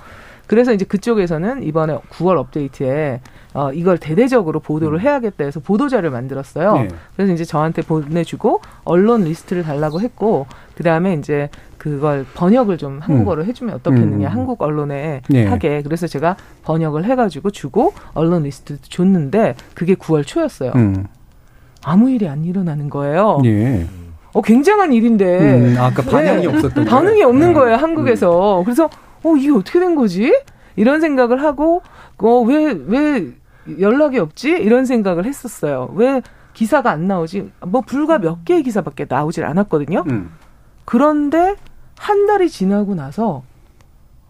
그래서 0.46 0.72
이제 0.72 0.84
그쪽에서는 0.84 1.62
이번에 1.62 1.98
9월 2.10 2.36
업데이트에 2.36 3.20
어, 3.54 3.72
이걸 3.72 3.98
대대적으로 3.98 4.60
보도를 4.60 4.98
음. 4.98 5.00
해야겠다 5.00 5.44
해서 5.44 5.60
보도자료를 5.60 6.10
만들었어요. 6.10 6.74
네. 6.74 6.88
그래서 7.16 7.32
이제 7.32 7.44
저한테 7.44 7.82
보내주고 7.82 8.60
언론 8.84 9.24
리스트를 9.24 9.62
달라고 9.62 10.00
했고 10.00 10.46
그 10.74 10.82
다음에 10.82 11.14
이제 11.14 11.50
그걸 11.76 12.24
번역을 12.34 12.78
좀 12.78 13.00
한국어로 13.00 13.42
음. 13.42 13.48
해주면 13.48 13.74
어떻겠느냐 13.74 14.28
음. 14.28 14.32
한국 14.32 14.62
언론에 14.62 15.22
네. 15.28 15.46
하게 15.46 15.82
그래서 15.82 16.06
제가 16.06 16.36
번역을 16.64 17.04
해가지고 17.04 17.50
주고 17.50 17.92
언론 18.14 18.44
리스트 18.44 18.80
줬는데 18.80 19.54
그게 19.74 19.94
9월 19.94 20.26
초였어요. 20.26 20.72
음. 20.76 21.06
아무 21.84 22.10
일이 22.10 22.28
안 22.28 22.44
일어나는 22.44 22.88
거예요. 22.88 23.40
예. 23.44 23.86
어 24.32 24.40
굉장한 24.40 24.92
일인데 24.92 25.74
음, 25.74 25.76
아까 25.78 26.02
그 26.02 26.10
반응이 26.10 26.46
네. 26.46 26.46
없었던 26.46 26.84
반응이 26.86 27.22
없는 27.22 27.48
네. 27.48 27.54
거예요 27.54 27.76
한국에서. 27.76 28.60
음. 28.60 28.64
그래서 28.64 28.88
어 29.24 29.36
이게 29.36 29.50
어떻게 29.50 29.78
된 29.78 29.94
거지? 29.94 30.32
이런 30.76 31.00
생각을 31.00 31.42
하고 31.42 31.82
어왜왜 32.16 32.78
왜 32.86 33.32
연락이 33.78 34.18
없지? 34.18 34.50
이런 34.50 34.86
생각을 34.86 35.24
했었어요. 35.24 35.92
왜 35.94 36.22
기사가 36.54 36.90
안 36.90 37.06
나오지? 37.06 37.50
뭐 37.66 37.80
불과 37.80 38.18
몇 38.18 38.44
개의 38.44 38.62
기사밖에 38.62 39.06
나오질 39.08 39.44
않았거든요. 39.44 40.04
음. 40.08 40.30
그런데 40.84 41.56
한 41.96 42.26
달이 42.26 42.50
지나고 42.50 42.94
나서 42.94 43.42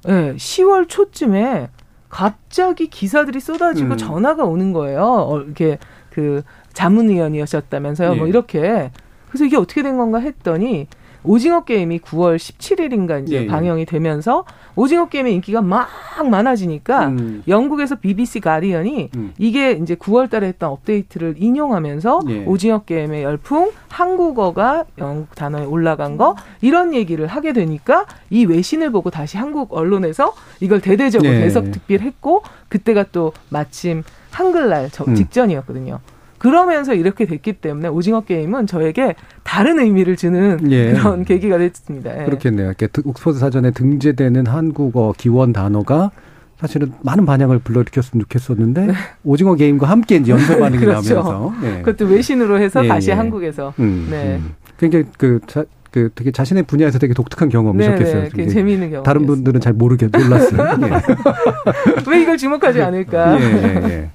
예, 0.09 0.12
네, 0.12 0.35
10월 0.35 0.89
초쯤에 0.89 1.70
갑자기 2.09 2.89
기사들이 2.89 3.41
쏟아지고 3.41 3.93
음. 3.93 3.97
전화가 3.97 4.45
오는 4.45 4.72
거예요. 4.72 5.03
어, 5.03 5.41
이렇게 5.41 5.78
그 6.11 6.43
자문위원이셨다면서요. 6.74 8.09
뭐 8.09 8.16
예. 8.16 8.18
뭐 8.18 8.28
이렇게. 8.28 8.91
그래서 9.28 9.47
이게 9.47 9.57
어떻게 9.57 9.83
된 9.83 9.97
건가 9.97 10.18
했더니 10.18 10.89
오징어 11.25 11.64
게임이 11.64 12.01
9월 12.01 12.37
17일인가 12.37 13.23
이제 13.23 13.37
예, 13.37 13.43
예. 13.43 13.47
방영이 13.47 13.87
되면서 13.87 14.45
오징어 14.75 15.09
게임의 15.09 15.35
인기가 15.35 15.62
막 15.62 15.89
많아지니까 16.29 17.09
음. 17.09 17.43
영국에서 17.47 17.97
BBC 17.97 18.41
가디언이 18.41 19.11
음. 19.16 19.33
이게 19.39 19.73
이제 19.73 19.95
9월 19.95 20.31
달에 20.31 20.49
했던 20.49 20.70
업데이트를 20.70 21.35
인용하면서 21.39 22.20
예. 22.29 22.45
오징어 22.45 22.83
게임의 22.83 23.23
열풍 23.23 23.70
한국어가 23.89 24.85
영국 24.99 25.35
단어에 25.35 25.64
올라간 25.64 26.16
거 26.16 26.37
이런 26.61 26.95
얘기를 26.95 27.27
하게 27.27 27.53
되니까 27.53 28.07
이 28.31 28.45
외신을 28.45 28.91
보고 28.91 29.11
다시 29.11 29.37
한국 29.37 29.75
언론에서 29.75 30.35
이걸 30.61 30.81
대대적으로 30.81 31.31
예. 31.31 31.41
대석 31.41 31.70
특필했고 31.70 32.43
그때가 32.68 33.07
또 33.12 33.33
마침 33.51 34.03
한글날 34.31 34.91
음. 35.07 35.14
직전이었거든요. 35.14 36.01
그러면서 36.43 36.93
이렇게 36.93 37.24
됐기 37.24 37.53
때문에 37.53 37.86
오징어 37.86 38.22
게임은 38.22 38.66
저에게 38.66 39.14
다른 39.45 39.78
의미를 39.78 40.16
주는 40.16 40.59
예. 40.72 40.93
그런 40.93 41.24
계기가 41.24 41.57
됐습니다. 41.57 42.20
예. 42.20 42.24
그렇겠네요. 42.24 42.72
옥스퍼드 43.05 43.38
사전에 43.38 43.70
등재되는 43.70 44.49
한국어 44.49 45.14
기원 45.16 45.53
단어가 45.53 46.11
사실은 46.59 46.95
많은 47.03 47.26
반향을 47.26 47.61
불러일으켰으면 47.61 48.24
좋겠었는데 48.24 48.86
네. 48.86 48.93
오징어 49.22 49.55
게임과 49.55 49.88
함께 49.88 50.16
이제 50.16 50.32
연쇄 50.32 50.59
반응이 50.59 50.80
그렇죠. 50.84 51.14
나면서 51.14 51.55
예. 51.62 51.82
그것도 51.82 52.11
외신으로 52.11 52.59
해서 52.59 52.84
예, 52.84 52.88
다시 52.88 53.11
예. 53.11 53.14
한국에서 53.14 53.72
음, 53.78 54.09
네. 54.11 54.40
음. 54.40 54.55
굉장히 54.78 55.05
그 55.16 55.38
자, 55.47 55.64
그 55.93 56.11
되게 56.12 56.32
자신의 56.32 56.64
분야에서 56.64 56.99
되게 56.99 57.14
독특한 57.14 57.51
경험이셨겠어요. 57.51 58.22
네, 58.22 58.28
네. 58.34 58.49
재미있는 58.49 58.90
경험. 58.90 59.05
다른 59.05 59.26
분들은 59.26 59.61
잘 59.61 59.74
모르게 59.74 60.09
몰랐어요. 60.09 60.78
예. 60.82 62.11
왜 62.11 62.22
이걸 62.22 62.36
주목하지 62.36 62.82
않을까? 62.82 63.40
예, 63.40 63.45
예, 63.45 64.11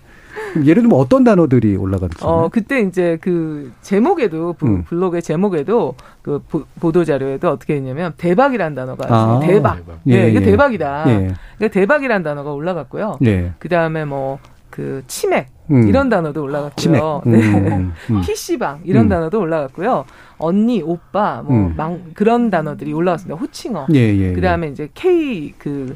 예. 0.64 0.66
예를 0.66 0.84
들면 0.84 1.00
어떤 1.00 1.24
단어들이 1.24 1.76
올라갔어요? 1.76 2.30
어, 2.30 2.50
그때 2.50 2.82
이제 2.82 3.18
그 3.22 3.72
제목에도 3.82 4.56
음. 4.64 4.84
블로그의 4.84 5.22
제목에도 5.22 5.96
그 6.22 6.42
보도 6.80 7.04
자료에도 7.06 7.50
어떻게 7.50 7.76
했냐면 7.76 8.14
대박이라는 8.18 8.76
단어가 8.76 9.06
아, 9.10 9.40
대박. 9.42 9.78
대박. 9.78 10.00
예, 10.08 10.24
네, 10.24 10.30
이게 10.30 10.42
예. 10.42 10.46
대박이다. 10.46 11.04
예. 11.08 11.34
그러니까 11.58 11.68
대박이라는 11.74 12.24
단어가 12.24 12.52
올라갔고요. 12.52 13.18
예. 13.24 13.54
그다음에 13.60 14.06
뭐 14.06 14.40
그 14.78 15.02
치맥 15.08 15.48
음. 15.72 15.88
이런 15.88 16.08
단어도 16.08 16.44
올라갔고요. 16.44 17.24
음, 17.26 17.32
네. 17.32 17.40
음, 17.40 17.94
음. 18.12 18.22
PC방 18.22 18.82
이런 18.84 19.06
음. 19.06 19.10
단어도 19.10 19.40
올라갔고요. 19.40 20.06
언니, 20.38 20.84
오빠 20.84 21.42
뭐 21.42 21.74
망, 21.76 22.12
그런 22.14 22.52
단어들이 22.52 22.94
올라갔습니다. 22.94 23.40
호칭어. 23.42 23.88
예, 23.96 24.16
예, 24.16 24.34
그다음에 24.34 24.68
이제 24.68 24.88
K 24.94 25.54
그 25.58 25.96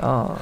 어, 0.00 0.36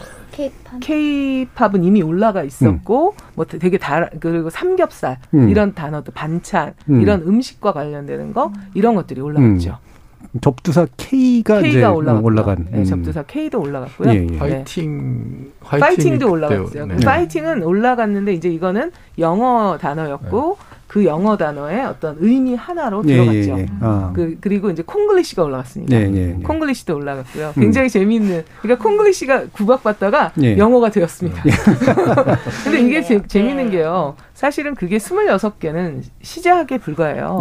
K-팝은 0.80 1.82
이미 1.84 2.03
올라가 2.03 2.43
있었고 2.43 3.11
음. 3.11 3.32
뭐 3.34 3.45
되게 3.45 3.78
다 3.78 4.09
그리고 4.20 4.51
삼겹살 4.51 5.18
음. 5.34 5.49
이런 5.49 5.74
단어도 5.74 6.12
반찬 6.12 6.74
음. 6.91 7.01
이런 7.01 7.22
음식과 7.22 7.72
관련되는 7.72 8.32
거 8.32 8.53
이런 8.74 8.95
것들이 8.95 9.20
올라갔죠. 9.20 9.70
음. 9.70 10.41
접두사 10.41 10.87
K가, 10.97 11.62
K가 11.62 11.66
이제 11.66 11.84
올라간 11.84 12.66
네, 12.70 12.78
음. 12.78 12.84
접두사 12.84 13.22
K도 13.22 13.61
올라갔고요. 13.61 14.11
예, 14.11 14.26
예. 14.30 14.39
파이팅, 14.39 15.45
네. 15.45 15.78
파이팅 15.78 16.18
도 16.18 16.30
올라갔어요. 16.30 16.87
네. 16.87 16.97
파이팅은 16.97 17.62
올라갔는데 17.62 18.34
이제 18.34 18.49
이거는 18.49 18.93
영어 19.18 19.78
단어였고 19.80 20.59
네. 20.59 20.76
그 20.87 21.05
영어 21.05 21.37
단어의 21.37 21.84
어떤 21.84 22.16
의미 22.20 22.55
하나로 22.55 23.03
예, 23.07 23.14
들어갔죠. 23.14 23.39
예, 23.39 23.62
예. 23.62 23.66
아. 23.80 24.12
그 24.14 24.37
그리고 24.41 24.70
이제 24.70 24.82
콩글리시가 24.84 25.43
올라갔습니다. 25.43 25.97
예, 25.97 26.11
예, 26.12 26.37
예. 26.39 26.43
콩글리시도 26.43 26.95
올라갔고요. 26.95 27.53
음. 27.57 27.61
굉장히 27.61 27.89
음. 27.89 27.91
재미있는 27.91 28.45
그러니까 28.62 28.82
콩글리시가 28.82 29.47
구박받다가 29.53 30.32
영어가 30.57 30.91
되었습니다. 30.91 31.43
근데 32.64 32.80
이게 32.80 33.03
제, 33.03 33.20
재미있는 33.26 33.70
게요. 33.70 34.14
사실은 34.34 34.74
그게 34.74 34.99
26개는 34.99 36.03
시작에 36.22 36.78
불과해요. 36.78 37.41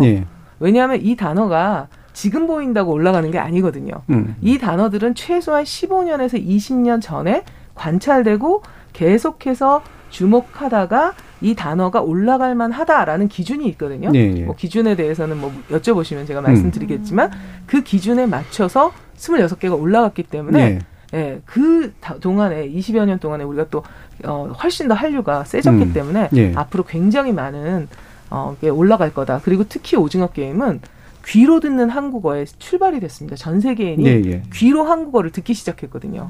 왜냐하면 0.60 1.02
이 1.02 1.16
단어가 1.16 1.88
지금 2.14 2.48
보인다고 2.48 2.94
올라가는 2.94 3.30
게 3.30 3.38
아니거든요. 3.38 3.94
음. 4.10 4.36
이 4.42 4.58
단어들은 4.58 5.16
최소한 5.16 5.66
15년에서 5.66 6.44
20년 6.44 7.02
전에 7.02 7.44
관찰되고 7.76 8.64
계속해서 8.94 9.84
주목하다가 10.10 11.14
이 11.46 11.54
단어가 11.54 12.02
올라갈 12.02 12.56
만하다라는 12.56 13.28
기준이 13.28 13.68
있거든요. 13.70 14.10
네, 14.10 14.44
뭐 14.46 14.56
기준에 14.56 14.96
대해서는 14.96 15.40
뭐 15.40 15.54
여쭤보시면 15.70 16.26
제가 16.26 16.42
말씀드리겠지만 16.42 17.32
음. 17.32 17.40
그 17.68 17.84
기준에 17.84 18.26
맞춰서 18.26 18.92
26개가 19.18 19.80
올라갔기 19.80 20.24
때문에 20.24 20.70
네. 20.70 20.80
예, 21.14 21.42
그 21.46 21.94
동안에 22.20 22.68
20여 22.72 23.06
년 23.06 23.20
동안에 23.20 23.44
우리가 23.44 23.68
또 23.70 23.84
어, 24.24 24.52
훨씬 24.64 24.88
더 24.88 24.96
한류가 24.96 25.44
세졌기 25.44 25.84
음. 25.84 25.94
때문에 25.94 26.30
네. 26.32 26.52
앞으로 26.56 26.84
굉장히 26.84 27.32
많은 27.32 27.90
어, 28.32 28.58
게 28.60 28.70
올라갈 28.70 29.14
거다. 29.14 29.40
그리고 29.44 29.66
특히 29.70 29.98
오징어 29.98 30.28
게임은 30.28 30.82
귀로 31.28 31.60
듣는 31.60 31.92
한국어에 31.92 32.46
출발이 32.46 33.00
됐습니다. 33.02 33.36
전 33.36 33.62
세계인이 33.62 34.04
네, 34.04 34.22
예. 34.26 34.44
귀로 34.52 34.84
한국어를 34.84 35.30
듣기 35.32 35.54
시작했거든요. 35.54 36.28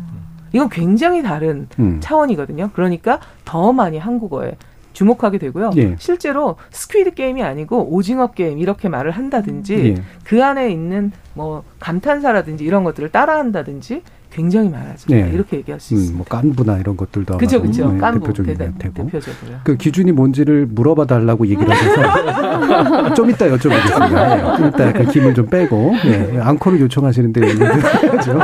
이건 0.52 0.68
굉장히 0.68 1.24
다른 1.24 1.68
음. 1.80 2.00
차원이거든요. 2.02 2.72
그러니까 2.74 3.22
더 3.46 3.72
많이 3.72 3.98
한국어에 3.98 4.58
주목하게 4.96 5.38
되고요. 5.38 5.72
예. 5.76 5.96
실제로 6.00 6.56
Squid 6.72 7.14
Game이 7.14 7.44
아니고 7.44 7.94
오징어 7.94 8.32
게임 8.32 8.58
이렇게 8.58 8.90
말을 8.90 9.12
한다든지 9.12 9.96
예. 9.98 10.04
그 10.24 10.44
안에 10.44 10.72
있는 10.72 11.12
뭐 11.34 11.64
감탄사라든지 11.80 12.64
이런 12.64 12.84
것들을 12.84 13.12
따라한다든지 13.12 14.02
굉장히 14.32 14.70
많아집니다. 14.70 15.28
네. 15.28 15.34
이렇게 15.34 15.58
얘기할 15.58 15.80
수 15.80 15.94
있습니다. 15.94 16.14
음, 16.14 16.18
뭐 16.18 16.26
깐부나 16.28 16.78
이런 16.80 16.98
것들도 16.98 17.38
그죠, 17.38 17.62
그죠. 17.62 17.90
네, 17.90 18.00
깐부 18.00 18.20
대표적인 18.20 18.58
대단, 18.58 18.78
되고. 18.78 19.06
대표적으로. 19.06 19.60
그 19.64 19.78
기준이 19.78 20.12
뭔지를 20.12 20.66
물어봐 20.66 21.06
달라고 21.06 21.48
얘기를 21.48 21.70
하셔서 21.70 23.14
좀 23.16 23.30
이따 23.30 23.48
여쭤보겠습니다. 23.48 24.58
좀 24.58 24.68
이따 24.68 24.92
그 24.92 25.06
김을 25.06 25.34
좀 25.36 25.48
빼고 25.48 25.94
네, 26.04 26.38
앙코를 26.42 26.82
요청하시는데 26.82 27.42
그렇죠. 27.42 28.40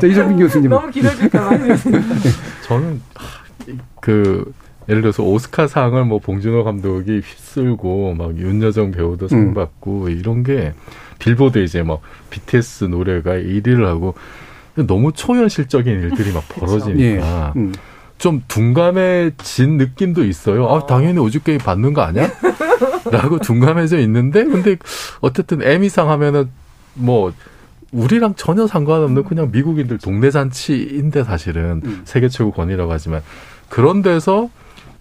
자, 0.00 0.06
이정빈 0.08 0.38
교수님 0.38 0.70
너무 0.70 0.90
길어질까 0.90 1.40
봐. 1.40 1.50
네. 1.56 1.76
저는 2.66 3.00
그 4.00 4.52
예를 4.88 5.02
들어서 5.02 5.22
오스카상을 5.22 6.02
뭐 6.04 6.18
봉준호 6.18 6.64
감독이 6.64 7.20
휩쓸고 7.20 8.14
막 8.14 8.36
윤여정 8.36 8.92
배우도 8.92 9.28
상 9.28 9.38
음. 9.38 9.54
받고 9.54 10.08
이런 10.08 10.42
게 10.42 10.72
빌보드 11.18 11.58
이제 11.58 11.82
뭐 11.82 12.00
BTS 12.30 12.84
노래가 12.84 13.32
1위를 13.32 13.84
하고 13.84 14.14
너무 14.86 15.12
초현실적인 15.12 15.92
일들이 15.92 16.32
막 16.32 16.48
벌어지니까 16.48 17.52
예. 17.56 17.60
음. 17.60 17.74
좀 18.18 18.42
둔감해진 18.48 19.76
느낌도 19.76 20.24
있어요. 20.24 20.68
아, 20.68 20.86
당연히 20.86 21.18
오죽 21.18 21.44
게임 21.44 21.58
받는 21.58 21.94
거 21.94 22.02
아니야? 22.02 22.28
라고 23.12 23.38
둔감해져 23.38 23.98
있는데, 24.00 24.44
근데 24.44 24.76
어쨌든 25.20 25.62
M이상 25.62 26.10
하면은 26.10 26.50
뭐, 26.94 27.32
우리랑 27.92 28.34
전혀 28.36 28.66
상관없는 28.66 29.24
그냥 29.24 29.50
미국인들 29.52 29.98
동네 29.98 30.30
잔치인데 30.30 31.24
사실은 31.24 31.80
음. 31.84 32.02
세계 32.04 32.28
최고 32.28 32.50
권위라고 32.50 32.92
하지만 32.92 33.22
그런 33.68 34.02
데서 34.02 34.50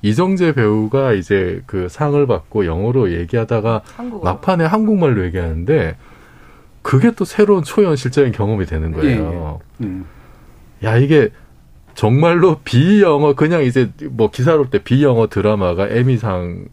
이정재 0.07 0.53
배우가 0.53 1.11
이제 1.13 1.61
그 1.65 1.89
상을 1.89 2.25
받고 2.25 2.65
영어로 2.65 3.11
얘기하다가 3.11 3.81
한국어. 3.95 4.23
막판에 4.23 4.63
한국말로 4.63 5.25
얘기하는데 5.25 5.97
그게 6.81 7.11
또 7.11 7.25
새로운 7.25 7.63
초현실적인 7.63 8.31
경험이 8.31 8.65
되는 8.65 8.93
거예요. 8.93 9.59
예, 9.81 9.85
예. 9.85 9.87
음. 9.87 10.05
야 10.83 10.97
이게 10.97 11.29
정말로 11.93 12.59
비영어 12.63 13.33
그냥 13.33 13.63
이제 13.63 13.91
뭐 14.09 14.29
기사로 14.31 14.69
때 14.69 14.81
비영어 14.81 15.27
드라마가 15.27 15.89
에미상에 15.89 16.63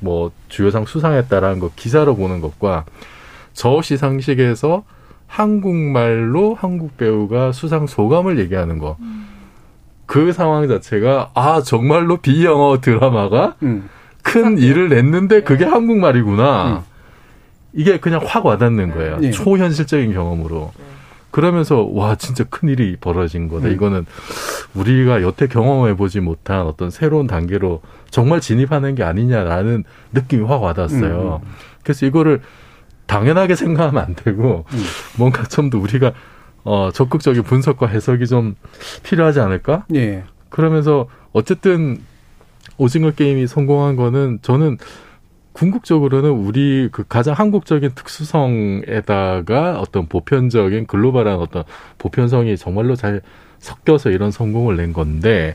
뭐 0.00 0.32
주요상 0.48 0.86
수상했다라는 0.86 1.60
거 1.60 1.70
기사로 1.76 2.16
보는 2.16 2.40
것과 2.40 2.84
저 3.52 3.80
시상식에서 3.80 4.82
한국말로 5.28 6.54
한국 6.54 6.96
배우가 6.96 7.52
수상 7.52 7.86
소감을 7.86 8.38
얘기하는 8.40 8.78
거. 8.78 8.96
음. 9.00 9.35
그 10.06 10.32
상황 10.32 10.66
자체가 10.68 11.30
아 11.34 11.62
정말로 11.62 12.18
비영어 12.18 12.80
드라마가 12.80 13.56
음. 13.62 13.88
큰 14.22 14.58
일을 14.58 14.88
냈는데 14.88 15.42
그게 15.42 15.64
네. 15.64 15.70
한국말이구나. 15.70 16.68
음. 16.68 16.80
이게 17.72 17.98
그냥 17.98 18.20
확 18.24 18.46
와닿는 18.46 18.92
거예요. 18.92 19.18
네. 19.18 19.30
초현실적인 19.30 20.12
경험으로. 20.14 20.72
네. 20.76 20.84
그러면서 21.30 21.86
와 21.92 22.14
진짜 22.14 22.44
큰 22.48 22.68
일이 22.70 22.96
벌어진 22.98 23.48
거다. 23.48 23.68
음. 23.68 23.72
이거는 23.72 24.06
우리가 24.74 25.22
여태 25.22 25.46
경험해 25.46 25.94
보지 25.96 26.20
못한 26.20 26.62
어떤 26.62 26.90
새로운 26.90 27.26
단계로 27.26 27.82
정말 28.10 28.40
진입하는 28.40 28.94
게 28.94 29.02
아니냐라는 29.02 29.84
느낌이 30.12 30.44
확 30.46 30.62
와닿았어요. 30.62 31.40
음. 31.44 31.48
그래서 31.82 32.06
이거를 32.06 32.40
당연하게 33.06 33.54
생각하면 33.54 34.02
안 34.02 34.14
되고 34.14 34.64
음. 34.72 34.84
뭔가 35.18 35.42
좀 35.44 35.68
더 35.70 35.78
우리가 35.78 36.12
어 36.66 36.90
적극적인 36.92 37.44
분석과 37.44 37.86
해석이 37.86 38.26
좀 38.26 38.56
필요하지 39.04 39.38
않을까? 39.38 39.86
예. 39.94 40.24
그러면서 40.48 41.06
어쨌든 41.32 42.00
오징어 42.76 43.12
게임이 43.12 43.46
성공한 43.46 43.94
거는 43.94 44.40
저는 44.42 44.76
궁극적으로는 45.52 46.30
우리 46.30 46.88
그 46.90 47.04
가장 47.08 47.34
한국적인 47.34 47.92
특수성에다가 47.94 49.80
어떤 49.80 50.06
보편적인 50.08 50.86
글로벌한 50.88 51.38
어떤 51.38 51.62
보편성이 51.98 52.56
정말로 52.56 52.96
잘 52.96 53.22
섞여서 53.60 54.10
이런 54.10 54.32
성공을 54.32 54.76
낸 54.76 54.92
건데 54.92 55.54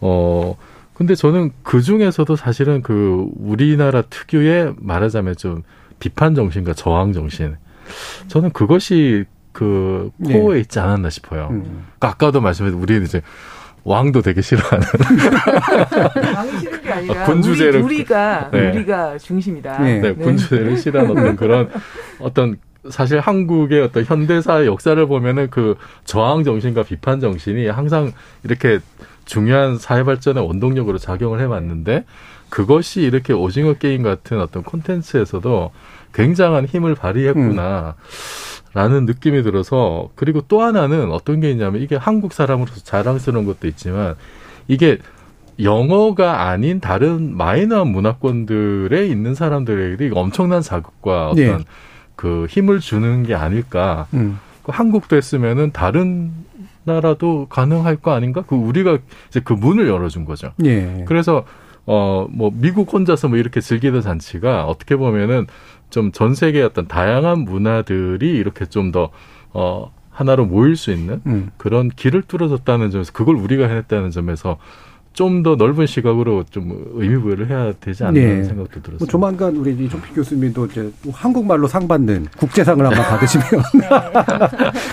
어 0.00 0.56
근데 0.94 1.14
저는 1.14 1.52
그 1.62 1.82
중에서도 1.82 2.34
사실은 2.36 2.82
그 2.82 3.28
우리나라 3.36 4.00
특유의 4.02 4.74
말하자면 4.78 5.36
좀 5.36 5.62
비판 6.00 6.34
정신과 6.34 6.72
저항 6.72 7.12
정신 7.12 7.56
저는 8.28 8.50
그것이 8.50 9.26
그 9.58 10.12
코어에 10.24 10.54
네. 10.54 10.60
있지 10.60 10.78
않았나 10.78 11.10
싶어요. 11.10 11.48
음. 11.50 11.62
그러니까 11.98 12.08
아까도 12.10 12.40
말씀드린 12.40 12.78
우리는 12.78 13.02
이제 13.02 13.22
왕도 13.82 14.22
되게 14.22 14.40
싫어하는. 14.40 14.86
왕이 16.36 16.58
싫은 16.60 16.82
게 16.82 16.92
아니라 16.92 17.24
군주제를 17.24 17.82
우리, 17.82 18.04
가 18.04 18.50
네. 18.54 18.70
우리가 18.70 19.18
중심이다. 19.18 19.78
네, 19.82 20.00
네 20.00 20.12
군주제를 20.12 20.76
싫어하는 20.76 21.10
어떤 21.10 21.34
그런 21.34 21.70
어떤 22.20 22.56
사실 22.88 23.18
한국의 23.18 23.82
어떤 23.82 24.04
현대사의 24.04 24.68
역사를 24.68 25.04
보면은 25.08 25.50
그 25.50 25.74
저항 26.04 26.44
정신과 26.44 26.84
비판 26.84 27.18
정신이 27.18 27.66
항상 27.66 28.12
이렇게 28.44 28.78
중요한 29.24 29.76
사회 29.76 30.04
발전의 30.04 30.46
원동력으로 30.46 30.98
작용을 30.98 31.40
해왔는데 31.40 32.04
그것이 32.48 33.00
이렇게 33.00 33.32
오징어 33.32 33.72
게임 33.72 34.04
같은 34.04 34.40
어떤 34.40 34.62
콘텐츠에서도 34.62 35.72
굉장한 36.14 36.66
힘을 36.66 36.94
발휘했구나. 36.94 37.96
음. 37.98 38.57
라는 38.74 39.06
느낌이 39.06 39.42
들어서 39.42 40.10
그리고 40.14 40.42
또 40.42 40.62
하나는 40.62 41.10
어떤 41.10 41.40
게 41.40 41.50
있냐면 41.50 41.80
이게 41.82 41.96
한국 41.96 42.32
사람으로서 42.32 42.80
자랑스러운 42.82 43.46
것도 43.46 43.66
있지만 43.68 44.14
이게 44.68 44.98
영어가 45.60 46.48
아닌 46.48 46.80
다른 46.80 47.36
마이너한 47.36 47.88
문화권들에 47.88 49.06
있는 49.06 49.34
사람들에게도 49.34 50.04
이거 50.04 50.20
엄청난 50.20 50.62
자극과 50.62 51.30
어떤 51.30 51.58
네. 51.58 51.64
그 52.14 52.46
힘을 52.48 52.80
주는 52.80 53.22
게 53.24 53.34
아닐까. 53.34 54.06
음. 54.14 54.38
그 54.62 54.72
한국도 54.72 55.16
했으면은 55.16 55.72
다른 55.72 56.30
나라도 56.84 57.46
가능할 57.48 57.96
거 57.96 58.12
아닌가? 58.12 58.42
그 58.46 58.54
우리가 58.54 58.98
이제 59.28 59.40
그 59.40 59.52
문을 59.52 59.88
열어준 59.88 60.24
거죠. 60.24 60.52
네. 60.56 61.04
그래서 61.06 61.44
어 61.88 62.26
뭐 62.30 62.50
미국 62.54 62.92
혼자서 62.92 63.28
뭐 63.28 63.38
이렇게 63.38 63.60
즐기던 63.60 64.02
잔치가 64.02 64.64
어떻게 64.66 64.94
보면은 64.96 65.46
좀 65.90 66.12
전 66.12 66.34
세계의 66.34 66.64
어떤 66.64 66.86
다양한 66.86 67.40
문화들이 67.40 68.30
이렇게 68.36 68.66
좀 68.66 68.92
더 68.92 69.10
어, 69.52 69.90
하나로 70.10 70.44
모일 70.46 70.76
수 70.76 70.90
있는 70.92 71.20
음. 71.26 71.50
그런 71.56 71.88
길을 71.88 72.22
뚫어줬다는 72.22 72.90
점에서 72.90 73.12
그걸 73.12 73.36
우리가 73.36 73.66
해냈다는 73.68 74.10
점에서 74.10 74.58
좀 75.18 75.42
더 75.42 75.56
넓은 75.56 75.86
시각으로 75.86 76.44
좀 76.50 76.92
의미 76.94 77.20
부여를 77.20 77.48
해야 77.50 77.72
되지 77.80 78.04
않나 78.04 78.12
네. 78.12 78.44
생각도 78.44 78.80
들었습니다. 78.82 78.96
뭐 78.98 79.08
조만간 79.08 79.56
우리 79.56 79.72
이종필 79.72 80.14
교수님도 80.14 80.66
이제 80.66 80.92
한국말로 81.12 81.66
상 81.66 81.88
받는 81.88 82.26
국제상을 82.38 82.84
한번 82.84 83.02
받으시면 83.04 83.44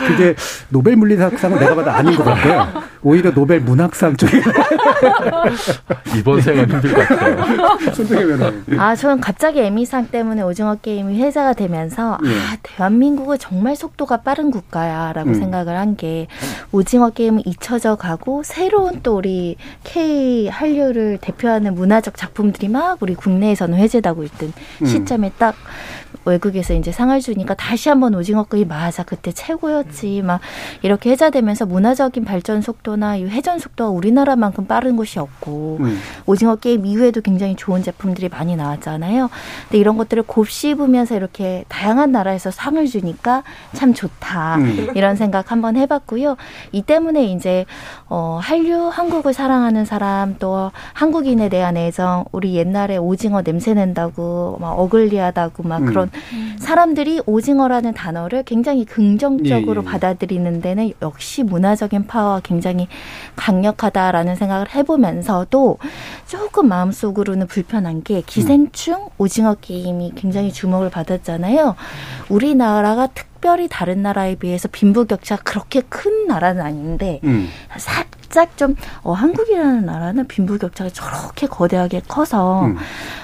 그게 0.07 0.35
노벨 0.69 0.95
물리학상은 0.95 1.59
내가 1.59 1.75
봐도 1.75 1.91
아닌 1.91 2.15
것 2.15 2.23
같아요. 2.23 2.67
오히려 3.03 3.31
노벨 3.31 3.59
문학상 3.61 4.15
쪽에 4.17 4.41
이번 6.17 6.41
생은 6.41 6.69
힘들 6.71 6.93
것 6.93 7.07
같아요. 7.07 7.93
손정혜 7.93 8.77
아, 8.77 8.95
저는 8.95 9.21
갑자기 9.21 9.59
에미상 9.59 10.07
때문에 10.07 10.41
오징어 10.41 10.75
게임이 10.75 11.19
회자가 11.21 11.53
되면서 11.53 12.17
예. 12.25 12.29
아, 12.29 12.57
대한민국은 12.63 13.37
정말 13.37 13.75
속도가 13.75 14.21
빠른 14.21 14.49
국가야라고 14.49 15.29
음. 15.29 15.33
생각을 15.35 15.77
한 15.77 15.95
게 15.95 16.27
오징어 16.71 17.09
게임은 17.09 17.43
잊혀져 17.45 17.95
가고 17.95 18.43
새로운 18.43 18.99
또 19.01 19.17
우리 19.17 19.55
K 19.83 20.14
한류를 20.49 21.17
대표하는 21.19 21.75
문화적 21.75 22.17
작품들이 22.17 22.67
막 22.67 23.01
우리 23.01 23.15
국내에서는 23.15 23.77
회제되고 23.77 24.23
있던 24.23 24.53
음. 24.81 24.85
시점에 24.85 25.31
딱 25.37 25.55
외국에서 26.25 26.73
이제 26.73 26.91
상을 26.91 27.19
주니까 27.19 27.53
다시 27.53 27.89
한번 27.89 28.15
오징어 28.15 28.43
끓이 28.43 28.65
맞아 28.65 29.03
그때 29.03 29.31
최고였지 29.31 30.21
막 30.21 30.39
이렇게 30.81 31.11
회자되면서 31.11 31.65
문화적인 31.65 32.25
발전 32.25 32.61
속도나 32.61 33.17
이 33.17 33.25
회전 33.25 33.59
속도가 33.59 33.89
우리나라만큼 33.89 34.65
빠른 34.65 34.95
곳이 34.95 35.19
없고 35.19 35.77
음. 35.81 35.99
오징어 36.25 36.55
게임 36.55 36.85
이후에도 36.85 37.21
굉장히 37.21 37.55
좋은 37.55 37.83
제품들이 37.83 38.29
많이 38.29 38.55
나왔잖아요. 38.55 39.29
근데 39.63 39.77
이런 39.77 39.97
것들을 39.97 40.23
곱씹으면서 40.23 41.15
이렇게 41.15 41.65
다양한 41.67 42.11
나라에서 42.11 42.51
상을 42.51 42.85
주니까 42.87 43.43
참 43.73 43.93
좋다 43.93 44.57
음. 44.57 44.91
이런 44.95 45.15
생각 45.15 45.51
한번 45.51 45.75
해봤고요. 45.75 46.37
이 46.71 46.81
때문에 46.81 47.25
이제 47.25 47.65
어 48.07 48.39
한류 48.41 48.87
한국을 48.87 49.33
사랑하는 49.33 49.85
사람 49.85 50.35
또 50.39 50.71
한국인에 50.93 51.49
대한 51.49 51.77
애정 51.77 52.25
우리 52.31 52.55
옛날에 52.55 52.97
오징어 52.97 53.41
냄새 53.41 53.73
nen다고 53.73 54.57
막 54.59 54.79
어글리하다고 54.79 55.63
막 55.63 55.81
음. 55.81 55.85
그런 55.85 56.04
음. 56.04 56.04
사람들이 56.59 57.21
오징어라는 57.25 57.93
단어를 57.93 58.43
굉장히 58.43 58.85
긍정적으로 58.85 59.81
예, 59.81 59.85
예. 59.85 59.89
받아들이는 59.89 60.61
데는 60.61 60.93
역시 61.01 61.43
문화적인 61.43 62.07
파워가 62.07 62.41
굉장히 62.43 62.87
강력하다라는 63.35 64.35
생각을 64.35 64.73
해보면서도 64.73 65.77
조금 66.27 66.67
마음속으로는 66.67 67.47
불편한 67.47 68.03
게 68.03 68.21
기생충 68.25 68.95
음. 68.95 69.07
오징어 69.17 69.55
게임이 69.55 70.13
굉장히 70.15 70.51
주목을 70.51 70.89
받았잖아요. 70.89 71.75
우리나라가 72.29 73.07
특 73.07 73.34
별히 73.45 73.67
다른 73.69 74.01
나라에 74.01 74.33
비해서 74.33 74.67
빈부격차가 74.67 75.43
그렇게 75.43 75.81
큰 75.81 76.25
나라는 76.25 76.63
아닌데 76.63 77.19
음. 77.25 77.47
살짝 77.77 78.57
좀 78.57 78.75
어, 79.03 79.13
한국이라는 79.13 79.85
나라는 79.85 80.27
빈부격차가 80.27 80.89
저렇게 80.89 81.45
거대하게 81.45 82.01
커서 82.07 82.65
음. 82.65 82.75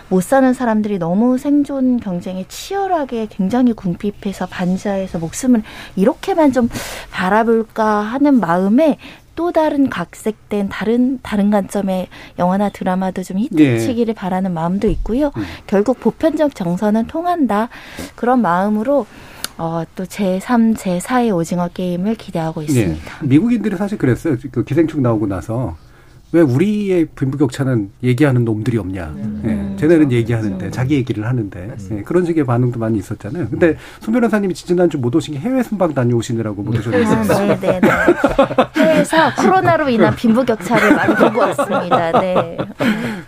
못 0.10 0.22
사는 0.22 0.54
사람들이 0.54 1.00
너무 1.00 1.40
생존 1.40 2.00
경쟁에 2.00 2.46
치열하게 2.48 3.30
굉장히 3.32 3.74
궁핍해서 3.74 4.46
반지하에서 4.46 5.18
목숨을 5.18 5.64
이렇게만 5.96 6.52
좀 6.52 6.70
바라볼까 7.10 8.02
하는 8.02 8.40
마음에 8.40 9.00
또 9.36 9.52
다른 9.52 9.90
각색된 9.90 10.70
다른 10.70 11.20
다른 11.24 11.50
관점의 11.50 12.10
영화나 12.38 12.70
드라마도 12.70 13.24
좀 13.24 13.40
히트치기를 13.40 14.14
네. 14.14 14.14
바라는 14.14 14.54
마음도 14.54 14.88
있고요. 14.88 15.32
음. 15.36 15.44
결국 15.66 16.00
보편적 16.00 16.54
정서는 16.54 17.08
통한다 17.08 17.70
그런 18.16 18.44
마음으로 18.44 19.08
어, 19.62 19.84
또 19.96 20.06
제3, 20.06 20.76
제4의 20.76 21.36
오징어 21.36 21.68
게임을 21.68 22.16
기대하고 22.16 22.62
네. 22.62 22.66
있습니다. 22.66 23.20
네. 23.22 23.28
미국인들이 23.28 23.78
사실 23.78 23.96
그랬어요. 24.00 24.36
그 24.52 24.64
기생충 24.64 25.04
나오고 25.04 25.28
나서 25.28 25.78
왜 26.32 26.42
우리의 26.42 27.06
빈부격차는 27.16 27.92
얘기하는 28.02 28.44
놈들이 28.44 28.80
없냐. 28.80 29.14
음. 29.16 29.42
네. 29.44 29.71
쟤네는 29.82 30.12
얘기하는데 30.12 30.66
음. 30.68 30.72
자기 30.72 30.96
얘기를 30.96 31.26
하는데 31.26 31.76
네, 31.90 32.04
그런 32.04 32.24
식의 32.24 32.46
반응도 32.46 32.80
많이 32.80 33.00
있었잖아요. 33.00 33.48
근데 33.50 33.78
손 34.00 34.14
변호사님이 34.14 34.54
지난주 34.54 35.00
못 35.00 35.16
오신 35.16 35.34
게 35.34 35.40
해외 35.40 35.64
순방 35.64 35.96
다녀오시느라고 35.96 36.62
못 36.62 36.78
오셨어요. 36.78 37.48
네, 37.48 37.60
네, 37.60 37.80
네. 37.80 37.90
해외에서 38.76 39.34
코로나로 39.36 39.90
인한 39.90 40.16
빈부격차를 40.16 40.96
많이 40.96 41.16
보고 41.16 41.40
왔습니다. 41.40 42.20
네. 42.20 42.58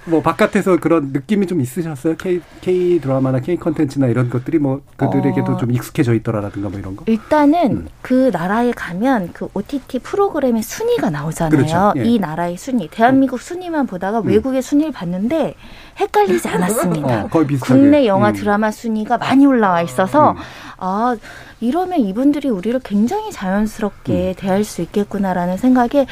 뭐 0.06 0.22
바깥에서 0.22 0.78
그런 0.78 1.12
느낌이 1.12 1.48
좀 1.48 1.60
있으셨어요? 1.60 2.16
K, 2.18 2.42
K 2.62 3.00
드라마나 3.00 3.40
K 3.40 3.58
컨텐츠나 3.58 4.08
이런 4.08 4.30
것들이 4.30 4.60
뭐 4.60 4.82
그들에게도 4.98 5.54
어... 5.54 5.58
좀 5.58 5.72
익숙해져 5.72 6.14
있더라라든가 6.14 6.70
뭐 6.70 6.80
이런 6.80 6.96
거? 6.96 7.04
일단은 7.08 7.72
음. 7.72 7.88
그 8.02 8.30
나라에 8.32 8.72
가면 8.72 9.30
그 9.34 9.48
OTT 9.54 10.00
프로그램의 10.00 10.62
순위가 10.62 11.10
나오잖아요. 11.10 11.50
그렇죠. 11.50 11.94
예. 11.98 12.04
이 12.04 12.20
나라의 12.20 12.58
순위, 12.58 12.90
대한민국 12.90 13.42
순위만 13.42 13.88
보다가 13.88 14.20
음. 14.20 14.28
외국의 14.28 14.62
순위를 14.62 14.92
봤는데 14.92 15.56
헷갈리지 16.00 16.48
않았습니다. 16.48 17.26
어, 17.26 17.30
국내 17.62 18.06
영화 18.06 18.30
음. 18.30 18.34
드라마 18.34 18.72
순위가 18.72 19.18
많이 19.18 19.46
올라와 19.46 19.82
있어서 19.82 20.32
음. 20.32 20.38
아 20.78 21.16
이러면 21.62 22.00
이분들이 22.00 22.50
우리를 22.50 22.80
굉장히 22.84 23.32
자연스럽게 23.32 24.30
음. 24.30 24.34
대할 24.38 24.64
수 24.64 24.82
있겠구나라는 24.82 25.58
생각에 25.58 26.06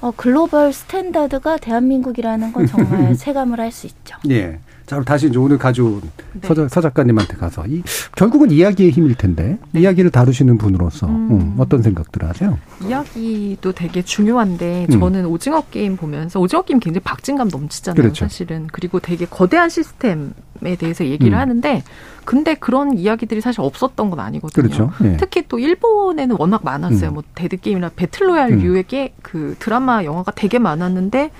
어, 0.00 0.12
global 0.16 0.72
standard가 0.72 1.58
대한민국이라는 1.58 2.52
건 2.52 2.66
정말 2.66 3.14
체감을 3.16 3.60
할 3.60 3.72
수 3.72 3.86
있죠. 3.86 4.16
예. 4.30 4.60
자, 4.86 5.00
다시 5.02 5.28
이제 5.28 5.38
오늘 5.38 5.56
가져온 5.56 6.02
네. 6.32 6.46
서, 6.46 6.68
서 6.68 6.80
작가님한테 6.80 7.36
가서 7.36 7.64
이 7.66 7.82
결국은 8.16 8.50
이야기의 8.50 8.90
힘일 8.90 9.14
텐데 9.14 9.58
네. 9.70 9.80
이야기를 9.80 10.10
다루시는 10.10 10.58
분으로서 10.58 11.06
음. 11.06 11.30
음, 11.30 11.54
어떤 11.58 11.82
생각들을 11.82 12.28
하세요? 12.28 12.58
이야기도 12.86 13.72
되게 13.72 14.02
중요한데 14.02 14.88
음. 14.90 15.00
저는 15.00 15.26
오징어 15.26 15.62
게임 15.70 15.96
보면서 15.96 16.38
오징어 16.38 16.62
게임 16.62 16.80
굉장히 16.80 17.02
박진감 17.02 17.48
넘치잖아요, 17.48 18.02
그렇죠. 18.02 18.26
사실은. 18.26 18.68
그리고 18.72 19.00
되게 19.00 19.24
거대한 19.24 19.70
시스템에 19.70 20.76
대해서 20.78 21.06
얘기를 21.06 21.32
음. 21.32 21.38
하는데 21.38 21.82
근데 22.26 22.54
그런 22.54 22.98
이야기들이 22.98 23.40
사실 23.40 23.62
없었던 23.62 24.10
건 24.10 24.20
아니거든요. 24.20 24.68
그렇죠. 24.68 24.92
네. 25.00 25.16
특히 25.18 25.44
또 25.48 25.58
일본에는 25.58 26.36
워낙 26.38 26.60
많았어요. 26.62 27.10
음. 27.10 27.14
뭐 27.14 27.22
데드 27.34 27.56
게임이나 27.58 27.90
배틀로얄 27.96 28.52
음. 28.52 28.58
류의 28.58 28.82
게, 28.84 29.14
그 29.22 29.56
드라마 29.58 30.04
영화가 30.04 30.32
되게 30.32 30.58
많았는데 30.58 31.30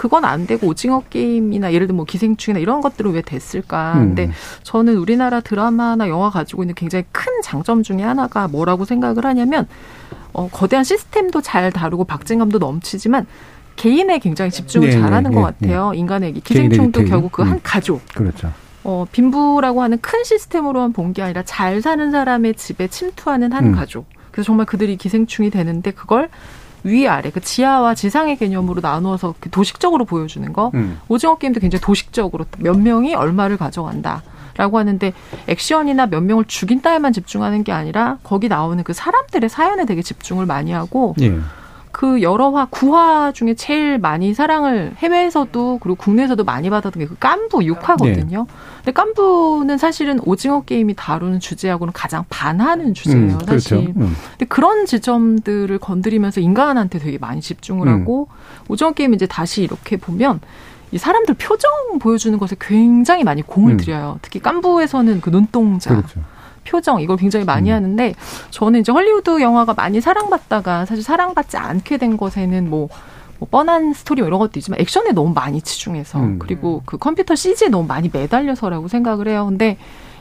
그건 0.00 0.24
안 0.24 0.46
되고 0.46 0.66
오징어 0.66 1.02
게임이나 1.10 1.74
예를 1.74 1.86
들면 1.86 1.96
뭐 1.98 2.04
기생충이나 2.06 2.58
이런 2.58 2.80
것들은 2.80 3.12
왜 3.12 3.20
됐을까? 3.20 3.92
음. 3.96 4.14
근데 4.14 4.30
저는 4.62 4.96
우리나라 4.96 5.40
드라마나 5.40 6.08
영화 6.08 6.30
가지고 6.30 6.62
있는 6.62 6.74
굉장히 6.74 7.04
큰 7.12 7.42
장점 7.42 7.82
중에 7.82 8.00
하나가 8.00 8.48
뭐라고 8.48 8.86
생각을 8.86 9.26
하냐면 9.26 9.68
어, 10.32 10.48
거대한 10.50 10.84
시스템도 10.84 11.42
잘 11.42 11.70
다루고 11.70 12.04
박진감도 12.04 12.56
넘치지만 12.56 13.26
개인에 13.76 14.20
굉장히 14.20 14.50
집중을 14.50 14.88
네, 14.88 14.98
잘하는 14.98 15.32
네, 15.32 15.36
것 15.36 15.54
네, 15.58 15.66
같아요. 15.68 15.90
네. 15.90 15.98
인간에게 15.98 16.40
기생충도 16.40 17.04
결국 17.04 17.32
그한 17.32 17.52
음. 17.56 17.60
가족. 17.62 18.00
그렇죠. 18.14 18.50
어, 18.84 19.04
빈부라고 19.12 19.82
하는 19.82 19.98
큰 20.00 20.24
시스템으로만 20.24 20.94
본 20.94 21.12
게 21.12 21.20
아니라 21.20 21.42
잘 21.42 21.82
사는 21.82 22.10
사람의 22.10 22.54
집에 22.54 22.88
침투하는 22.88 23.52
한 23.52 23.66
음. 23.66 23.72
가족. 23.72 24.06
그래서 24.30 24.46
정말 24.46 24.64
그들이 24.64 24.96
기생충이 24.96 25.50
되는데 25.50 25.90
그걸 25.90 26.30
위아래 26.84 27.30
그 27.30 27.40
지하와 27.40 27.94
지상의 27.94 28.36
개념으로 28.36 28.80
나누어서 28.80 29.34
그 29.40 29.50
도식적으로 29.50 30.04
보여주는 30.04 30.52
거 30.52 30.70
음. 30.74 31.00
오징어 31.08 31.38
게임도 31.38 31.60
굉장히 31.60 31.80
도식적으로 31.80 32.46
몇 32.58 32.78
명이 32.78 33.14
얼마를 33.14 33.56
가져간다. 33.56 34.22
라고 34.56 34.78
하는데 34.78 35.12
액션이나 35.46 36.06
몇 36.06 36.22
명을 36.22 36.44
죽인다에만 36.44 37.14
집중하는 37.14 37.64
게 37.64 37.72
아니라 37.72 38.18
거기 38.22 38.48
나오는 38.48 38.82
그 38.84 38.92
사람들의 38.92 39.48
사연에 39.48 39.86
되게 39.86 40.02
집중을 40.02 40.44
많이 40.44 40.72
하고 40.72 41.14
예. 41.20 41.38
그 42.00 42.22
여러 42.22 42.48
화 42.48 42.64
구화 42.64 43.30
중에 43.30 43.52
제일 43.52 43.98
많이 43.98 44.32
사랑을 44.32 44.94
해외에서도 44.96 45.80
그리고 45.82 45.96
국내에서도 45.96 46.42
많이 46.44 46.70
받았던 46.70 46.98
게 46.98 47.06
그 47.06 47.14
깐부 47.18 47.58
6화거든요. 47.58 48.46
네. 48.46 48.52
근데 48.76 48.92
깐부는 48.92 49.76
사실은 49.76 50.18
오징어 50.24 50.62
게임이 50.62 50.94
다루는 50.96 51.40
주제하고는 51.40 51.92
가장 51.92 52.24
반하는 52.30 52.94
주제예요, 52.94 53.34
음, 53.34 53.38
사실. 53.44 53.76
그렇죠. 53.76 53.92
음. 53.98 54.16
근데 54.30 54.46
그런 54.46 54.86
지점들을 54.86 55.76
건드리면서 55.78 56.40
인간한테 56.40 57.00
되게 57.00 57.18
많이 57.18 57.42
집중을 57.42 57.86
음. 57.86 58.00
하고 58.00 58.28
오징어 58.68 58.92
게임 58.92 59.12
이제 59.12 59.26
다시 59.26 59.62
이렇게 59.62 59.98
보면 59.98 60.40
이 60.92 60.96
사람들 60.96 61.34
표정 61.34 61.70
보여주는 61.98 62.38
것에 62.38 62.56
굉장히 62.58 63.24
많이 63.24 63.42
공을 63.42 63.72
음. 63.72 63.76
들여요. 63.76 64.20
특히 64.22 64.40
깐부에서는 64.40 65.20
그 65.20 65.28
눈동자. 65.28 65.90
그렇죠. 65.90 66.20
표정 66.70 67.00
이걸 67.00 67.16
굉장히 67.16 67.44
많이 67.44 67.70
음. 67.70 67.74
하는데 67.74 68.14
저는 68.50 68.80
이제 68.80 68.92
헐리우드 68.92 69.40
영화가 69.40 69.74
많이 69.74 70.00
사랑받다가 70.00 70.86
사실 70.86 71.02
사랑받지 71.02 71.56
않게 71.56 71.98
된 71.98 72.16
것에는 72.16 72.70
뭐, 72.70 72.88
뭐 73.38 73.48
뻔한 73.50 73.92
스토리 73.92 74.22
이런 74.22 74.38
것도 74.38 74.52
있지만 74.56 74.80
액션에 74.80 75.10
너무 75.12 75.34
많이 75.34 75.60
치중해서 75.60 76.20
음. 76.20 76.38
그리고 76.38 76.82
그 76.86 76.96
컴퓨터 76.96 77.34
CG에 77.34 77.68
너무 77.68 77.86
많이 77.86 78.08
매달려서라고 78.12 78.86
생각을 78.86 79.28
해요. 79.28 79.46
근데 79.46 79.76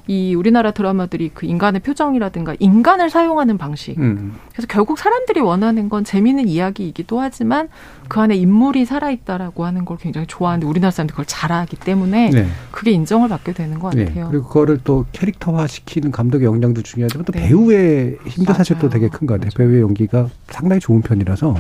이 0.10 0.34
우리나라 0.34 0.72
드라마들이 0.72 1.30
그 1.32 1.46
인간의 1.46 1.82
표정이라든가 1.82 2.56
인간을 2.58 3.12
사용하는 3.12 3.60
방식. 3.60 3.96
음. 4.00 4.34
그래서 4.52 4.66
결국 4.68 4.98
사람들이 4.98 5.40
원하는 5.40 5.88
건 5.88 6.04
재미있는 6.04 6.48
이야기이기도 6.48 7.20
하지만 7.22 7.70
그 8.08 8.20
안에 8.20 8.36
인물이 8.36 8.86
살아있다라고 8.86 9.66
하는 9.66 9.86
걸 9.86 9.98
굉장히 9.98 10.26
좋아하는데 10.26 10.66
우리나라 10.66 10.90
사람들이 10.90 11.14
그걸 11.14 11.26
잘하기 11.28 11.76
때문에 11.78 12.32
네. 12.32 12.48
그게 12.72 12.90
인정을 12.90 13.30
받게 13.30 13.54
되는 13.54 13.78
것 13.78 13.94
네. 13.94 14.06
같아요. 14.06 14.26
네. 14.26 14.32
그리고 14.32 14.48
그거를 14.48 14.80
또 14.84 15.06
캐릭터화 15.12 15.68
시키는 15.68 16.10
감독의 16.10 16.48
역량도 16.48 16.82
중요하지만 16.82 17.26
또 17.26 17.32
네. 17.32 17.48
배우의 17.48 18.18
힘도 18.26 18.52
맞아요. 18.52 18.58
사실 18.58 18.80
또 18.80 18.90
되게 18.90 19.10
큰 19.10 19.28
것 19.28 19.36
같아요. 19.36 19.52
배우의 19.56 19.82
연기가 19.82 20.28
상당히 20.48 20.80
좋은 20.80 21.02
편이라서 21.04 21.54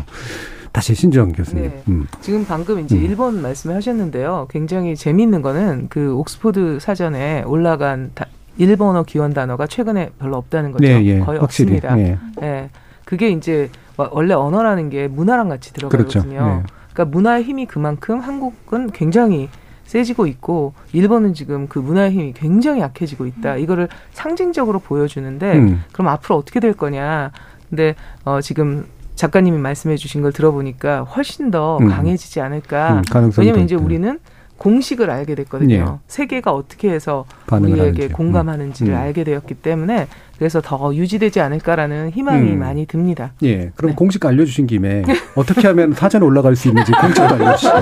다시 0.72 0.95
신주영 0.95 1.34
교수님. 1.34 1.64
네. 1.66 1.84
음. 1.88 2.08
지금 2.22 2.45
방금 2.47 2.80
이제 2.80 2.95
음. 2.95 3.04
일본 3.04 3.43
말씀하셨는데요. 3.43 4.47
굉장히 4.50 4.95
재미있는 4.95 5.43
거는 5.43 5.86
그 5.89 6.16
옥스포드 6.16 6.80
사전에 6.80 7.43
올라간 7.43 8.12
다, 8.16 8.26
일본어 8.60 9.03
기원 9.03 9.34
단어가 9.34 9.66
최근에 9.66 10.12
별로 10.20 10.38
없다는 10.38 10.72
거죠. 10.72 10.86
네, 10.86 11.03
예, 11.05 11.20
거의 11.20 11.39
확실히, 11.39 11.78
없습니다. 11.78 11.97
예. 11.97 12.18
예. 12.43 12.70
그게 13.05 13.30
이제 13.30 13.70
원래 13.97 14.34
언어라는 14.34 14.89
게 14.89 15.07
문화랑 15.07 15.49
같이 15.49 15.74
들어가거든요. 15.74 16.10
그렇죠. 16.12 16.30
예. 16.30 16.64
그러니까 16.93 17.05
문화의 17.05 17.43
힘이 17.43 17.66
그만큼 17.66 18.20
한국은 18.20 18.91
굉장히 18.91 19.49
세지고 19.86 20.28
있고 20.28 20.74
일본은 20.91 21.34
지금 21.34 21.68
그 21.68 21.80
문화의 21.80 22.12
힘이 22.12 22.34
굉장히 22.34 22.82
약해지고 22.82 23.26
있다. 23.26 23.55
이거를 23.55 23.88
상징적으로 24.12 24.80
보여주는데 24.80 25.53
음. 25.57 25.84
그럼 25.93 26.10
앞으로 26.10 26.36
어떻게 26.36 26.60
될 26.60 26.74
거냐. 26.74 27.32
근데 27.70 27.95
어 28.26 28.41
지금 28.41 28.86
작가님이 29.16 29.57
말씀해 29.57 29.95
주신 29.95 30.22
걸 30.22 30.32
들어보니까 30.32 31.03
훨씬 31.03 31.49
더 31.49 31.78
음. 31.80 31.88
강해지지 31.88 32.39
않을까. 32.41 33.01
음, 33.16 33.32
왜냐면 33.38 33.64
이제 33.64 33.76
우리는 33.76 34.20
공식을 34.60 35.10
알게 35.10 35.36
됐거든요. 35.36 35.76
예. 35.76 35.86
세계가 36.07 36.51
어떻게 36.51 36.91
해서 36.91 37.26
우리에게 37.51 37.80
하는지. 37.80 38.10
공감하는지를 38.10 38.93
음. 38.93 38.97
알게 38.97 39.24
되었기 39.24 39.55
때문에 39.55 40.07
그래서 40.38 40.62
더 40.62 40.93
유지되지 40.93 41.39
않을까라는 41.39 42.12
희망이 42.12 42.51
음. 42.51 42.60
많이 42.60 42.86
듭니다. 42.86 43.32
예. 43.41 43.72
그럼 43.76 43.91
네. 43.91 43.95
공식 43.95 44.24
알려주신 44.26 44.68
김에 44.68 45.03
어떻게 45.36 45.68
하면 45.68 45.93
사전에 45.93 46.26
올라갈 46.26 46.55
수 46.55 46.68
있는지 46.68 46.91
공식 46.91 47.22
알려주시죠. 47.22 47.74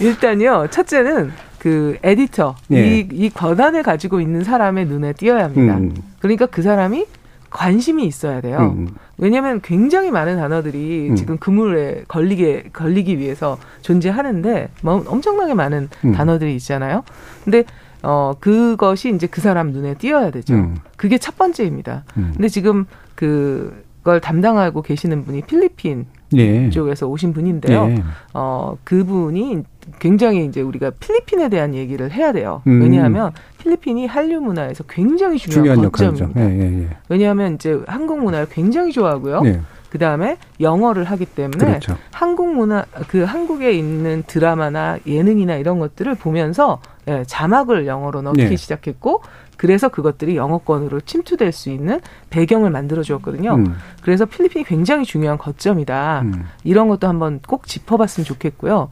일단요. 0.00 0.68
첫째는 0.70 1.32
그 1.58 1.98
에디터 2.02 2.54
예. 2.72 2.98
이, 2.98 3.08
이 3.12 3.30
권한을 3.30 3.82
가지고 3.82 4.20
있는 4.20 4.44
사람의 4.44 4.86
눈에 4.86 5.12
띄어야 5.12 5.44
합니다. 5.44 5.76
음. 5.76 5.94
그러니까 6.20 6.46
그 6.46 6.62
사람이 6.62 7.04
관심이 7.50 8.04
있어야 8.06 8.40
돼요. 8.40 8.76
음. 9.20 9.24
왜냐하면 9.24 9.60
굉장히 9.60 10.10
많은 10.10 10.36
단어들이 10.36 11.10
음. 11.10 11.16
지금 11.16 11.36
그물에 11.38 12.04
걸리게 12.08 12.70
걸리기 12.72 13.18
위해서 13.18 13.58
존재하는데 13.82 14.68
뭐 14.82 15.04
엄청나게 15.06 15.54
많은 15.54 15.88
음. 16.04 16.12
단어들이 16.12 16.56
있잖아요. 16.56 17.04
근데 17.44 17.64
어 18.02 18.32
그것이 18.40 19.14
이제 19.14 19.26
그 19.26 19.40
사람 19.40 19.72
눈에 19.72 19.94
띄어야 19.94 20.30
되죠. 20.30 20.54
음. 20.54 20.76
그게 20.96 21.18
첫 21.18 21.36
번째입니다. 21.36 22.04
음. 22.16 22.32
근데 22.34 22.48
지금 22.48 22.86
그걸 23.14 24.20
담당하고 24.20 24.82
계시는 24.82 25.24
분이 25.24 25.42
필리핀 25.42 26.06
예. 26.34 26.70
쪽에서 26.70 27.06
오신 27.08 27.32
분인데요. 27.32 27.90
예. 27.90 28.02
어 28.32 28.76
그분이 28.84 29.64
굉장히 29.98 30.44
이제 30.44 30.60
우리가 30.60 30.90
필리핀에 30.90 31.48
대한 31.48 31.74
얘기를 31.74 32.10
해야 32.12 32.32
돼요. 32.32 32.62
음. 32.66 32.82
왜냐하면 32.82 33.32
필리핀이 33.58 34.06
한류 34.06 34.40
문화에서 34.40 34.84
굉장히 34.84 35.38
중요한, 35.38 35.76
중요한 35.76 35.92
거점입니다. 35.92 36.40
예, 36.40 36.58
예, 36.58 36.82
예. 36.82 36.88
왜냐하면 37.08 37.54
이제 37.54 37.80
한국 37.86 38.22
문화를 38.22 38.48
굉장히 38.50 38.92
좋아하고요. 38.92 39.42
예. 39.44 39.60
그 39.90 39.98
다음에 39.98 40.38
영어를 40.60 41.04
하기 41.04 41.26
때문에 41.26 41.64
그렇죠. 41.64 41.96
한국 42.12 42.54
문화 42.54 42.84
그 43.08 43.24
한국에 43.24 43.72
있는 43.72 44.22
드라마나 44.26 44.98
예능이나 45.04 45.56
이런 45.56 45.80
것들을 45.80 46.14
보면서 46.14 46.80
예, 47.08 47.24
자막을 47.26 47.86
영어로 47.86 48.22
넣기 48.22 48.44
네. 48.44 48.56
시작했고 48.56 49.22
그래서 49.56 49.88
그것들이 49.88 50.36
영어권으로 50.36 51.00
침투될 51.02 51.52
수 51.52 51.70
있는 51.70 52.00
배경을 52.30 52.70
만들어 52.70 53.02
주었거든요. 53.02 53.56
음. 53.56 53.76
그래서 54.00 54.24
필리핀이 54.24 54.64
굉장히 54.64 55.04
중요한 55.04 55.36
거점이다. 55.36 56.22
음. 56.22 56.46
이런 56.64 56.88
것도 56.88 57.06
한번 57.08 57.40
꼭 57.46 57.66
짚어봤으면 57.66 58.24
좋겠고요. 58.24 58.88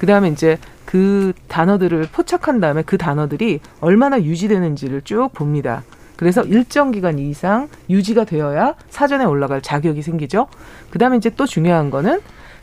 그 0.00 0.06
다음에 0.06 0.30
이제 0.30 0.58
그 0.86 1.34
단어들을 1.48 2.08
포착한 2.10 2.58
다음에 2.58 2.82
그 2.82 2.96
단어들이 2.96 3.60
얼마나 3.82 4.18
유지되는지를 4.22 5.02
쭉 5.02 5.28
봅니다. 5.34 5.84
그래서 6.16 6.42
일정 6.42 6.90
기간 6.90 7.18
이상 7.18 7.68
유지가 7.90 8.24
되어야 8.24 8.76
사전에 8.88 9.26
올라갈 9.26 9.60
자격이 9.60 10.00
생기죠. 10.00 10.48
그 10.88 10.98
다음에 10.98 11.18
이제 11.18 11.28
또 11.28 11.44
중요한 11.44 11.90
거는 11.90 12.20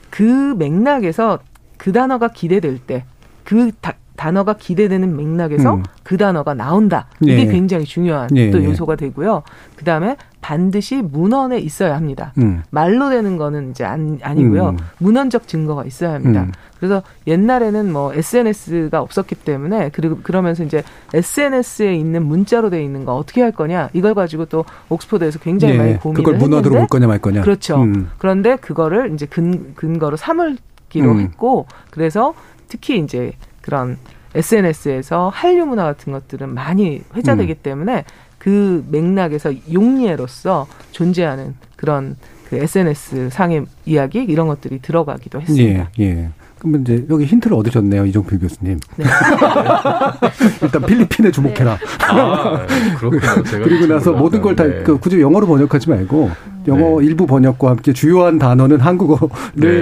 그 0.09 0.55
맥락에서 0.57 1.37
그 1.77 1.91
단어가 1.91 2.29
기대될 2.29 2.79
때, 2.79 3.05
그 3.43 3.71
단어가 4.17 4.53
기대되는 4.53 5.15
맥락에서 5.15 5.75
음. 5.75 5.83
그 6.03 6.17
단어가 6.17 6.53
나온다. 6.53 7.07
이게 7.21 7.39
예. 7.39 7.45
굉장히 7.45 7.85
중요한 7.85 8.29
예. 8.35 8.51
또 8.51 8.61
요소가 8.61 8.95
되고요. 8.95 9.43
그 9.75 9.85
다음에 9.85 10.17
반드시 10.41 11.01
문헌에 11.01 11.59
있어야 11.59 11.95
합니다. 11.95 12.33
음. 12.39 12.63
말로 12.71 13.09
되는 13.09 13.37
거는 13.37 13.71
이제 13.71 13.85
안, 13.85 14.19
아니고요. 14.21 14.69
음. 14.69 14.77
문헌적 14.97 15.47
증거가 15.47 15.85
있어야 15.85 16.13
합니다. 16.13 16.43
음. 16.43 16.51
그래서 16.79 17.03
옛날에는 17.27 17.91
뭐 17.93 18.13
SNS가 18.13 19.01
없었기 19.01 19.35
때문에 19.35 19.91
그리고 19.93 20.17
그러면서 20.23 20.63
이제 20.63 20.83
SNS에 21.13 21.95
있는 21.95 22.25
문자로 22.25 22.69
돼 22.69 22.83
있는 22.83 23.05
거 23.05 23.15
어떻게 23.15 23.41
할 23.41 23.51
거냐 23.51 23.89
이걸 23.93 24.13
가지고 24.13 24.45
또 24.45 24.65
옥스퍼드에서 24.89 25.39
굉장히 25.39 25.75
예. 25.75 25.77
많이 25.77 25.97
고민을 25.99 26.23
그걸 26.23 26.39
문헌으로 26.39 26.75
볼 26.75 26.87
거냐 26.87 27.07
말 27.07 27.19
거냐. 27.19 27.41
그렇죠. 27.41 27.81
음. 27.83 28.09
그런데 28.17 28.55
그거를 28.55 29.13
이제 29.13 29.27
근 29.27 29.75
근거로 29.75 30.17
삼을 30.17 30.57
기로 30.89 31.11
음. 31.11 31.19
했고 31.19 31.67
그래서 31.91 32.33
특히 32.67 32.99
이제 32.99 33.33
그런 33.67 33.97
SNS에서 34.33 35.29
한류 35.33 35.65
문화 35.65 35.83
같은 35.83 36.13
것들은 36.13 36.53
많이 36.53 37.01
회자되기 37.13 37.51
음. 37.51 37.55
때문에 37.61 38.05
그 38.37 38.85
맥락에서 38.89 39.51
용례로서 39.73 40.67
존재하는 40.91 41.55
그런 41.75 42.15
그 42.49 42.55
SNS 42.55 43.29
상의 43.29 43.65
이야기 43.85 44.23
이런 44.23 44.47
것들이 44.47 44.79
들어가기도 44.79 45.41
했습니다. 45.41 45.89
예, 45.99 46.03
예. 46.03 46.29
그러면 46.59 46.81
이제 46.81 47.05
여기 47.09 47.25
힌트를 47.25 47.57
얻으셨네요, 47.57 48.05
이종필 48.05 48.39
교수님. 48.39 48.79
네. 48.95 49.05
일단 50.63 50.81
필리핀에 50.85 51.29
주목해라. 51.29 51.77
네. 51.77 51.85
아, 52.07 52.65
그렇군요. 52.97 53.43
그리고 53.63 53.85
나서 53.85 54.13
모든 54.13 54.41
걸다 54.41 54.63
네. 54.63 54.83
그 54.83 54.97
굳이 54.97 55.19
영어로 55.19 55.45
번역하지 55.45 55.89
말고 55.89 56.31
영어 56.67 56.99
네. 56.99 57.05
일부 57.07 57.25
번역과 57.25 57.69
함께 57.69 57.93
주요한 57.93 58.37
단어는 58.37 58.79
한국어를 58.79 59.29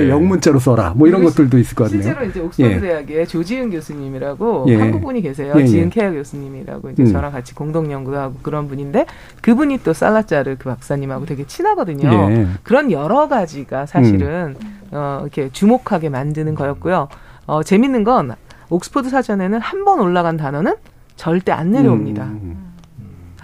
네. 0.05 0.09
영문자로 0.09 0.59
써라. 0.59 0.93
뭐 0.95 1.07
이런 1.07 1.23
것들도 1.23 1.57
있을 1.57 1.75
것 1.75 1.85
같네요. 1.85 2.01
실제로 2.03 2.25
이제 2.25 2.39
옥스퍼드 2.39 2.73
예. 2.73 2.79
대학에 2.79 3.25
조지은 3.25 3.71
교수님이라고 3.71 4.65
예. 4.69 4.75
한국분이 4.75 5.21
계세요. 5.21 5.53
예. 5.57 5.65
지은 5.65 5.89
케어 5.89 6.11
교수님이라고 6.11 6.91
이제 6.91 7.03
음. 7.03 7.11
저랑 7.11 7.31
같이 7.31 7.55
공동 7.55 7.91
연구도 7.91 8.17
하고 8.17 8.35
그런 8.43 8.67
분인데 8.67 9.05
그분이 9.41 9.79
또 9.83 9.93
살라자르 9.93 10.57
그 10.59 10.69
박사님하고 10.69 11.25
되게 11.25 11.45
친하거든요. 11.47 12.09
예. 12.31 12.47
그런 12.63 12.91
여러 12.91 13.27
가지가 13.27 13.85
사실은 13.87 14.55
음. 14.61 14.79
어, 14.91 15.19
이렇게 15.23 15.49
주목하게 15.51 16.09
만드는 16.09 16.53
거였고요. 16.55 17.07
어, 17.47 17.63
재밌는 17.63 18.03
건 18.03 18.33
옥스퍼드 18.69 19.09
사전에는 19.09 19.59
한 19.59 19.85
번 19.85 19.99
올라간 19.99 20.37
단어는 20.37 20.75
절대 21.15 21.51
안 21.51 21.71
내려옵니다. 21.71 22.23
음. 22.25 22.54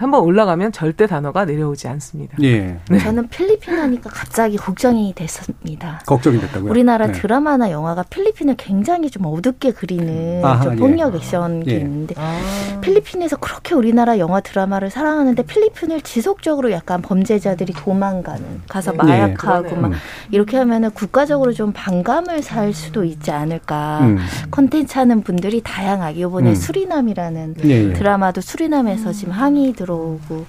한번 0.02 0.22
올라가면 0.22 0.72
절대 0.72 1.06
단어가 1.06 1.44
내려오지 1.44 1.86
않습니다. 1.88 2.36
예. 2.42 2.76
네. 2.90 2.98
저는 2.98 3.28
필리핀 3.28 3.78
하니까 3.78 4.10
갑자기 4.10 4.56
걱정이 4.56 5.14
됐습니다. 5.14 6.00
걱정이 6.06 6.40
됐다고요? 6.40 6.70
우리나라 6.70 7.06
네. 7.06 7.12
드라마나 7.12 7.70
영화가 7.70 8.04
필리핀을 8.10 8.56
굉장히 8.56 9.10
좀 9.10 9.26
어둡게 9.26 9.70
그리는 9.72 10.44
아하, 10.44 10.64
좀 10.64 10.76
폭력 10.76 11.14
예. 11.14 11.18
액션이 11.18 11.64
예. 11.68 11.76
있는데 11.76 12.14
아. 12.18 12.80
필리핀에서 12.80 13.36
그렇게 13.36 13.76
우리나라 13.76 14.18
영화 14.18 14.40
드라마를 14.40 14.90
사랑하는데 14.90 15.40
필리핀을 15.44 16.00
지속적으로 16.00 16.72
약간 16.72 17.00
범죄자들이 17.00 17.72
도망가는 17.72 18.62
가서 18.68 18.90
네. 18.90 18.96
마약하고 18.98 19.68
네. 19.68 19.76
막 19.76 19.92
이렇게 20.32 20.56
하면은 20.56 20.90
국가적으로 20.90 21.52
좀 21.52 21.72
반감을 21.72 22.42
살 22.42 22.72
수도 22.72 23.04
있지 23.04 23.30
않을까. 23.30 24.00
음. 24.02 24.18
콘텐츠 24.50 24.98
하는 24.98 25.22
분들이 25.22 25.60
다양하게 25.62 26.20
이번에 26.20 26.50
음. 26.50 26.54
수리남이라는 26.54 27.54
예, 27.64 27.92
드라마도 27.92 28.40
수리남에서 28.40 29.12
지금 29.12 29.32
항의 29.32 29.72
들어 29.74 29.91
들어오고 29.92 30.46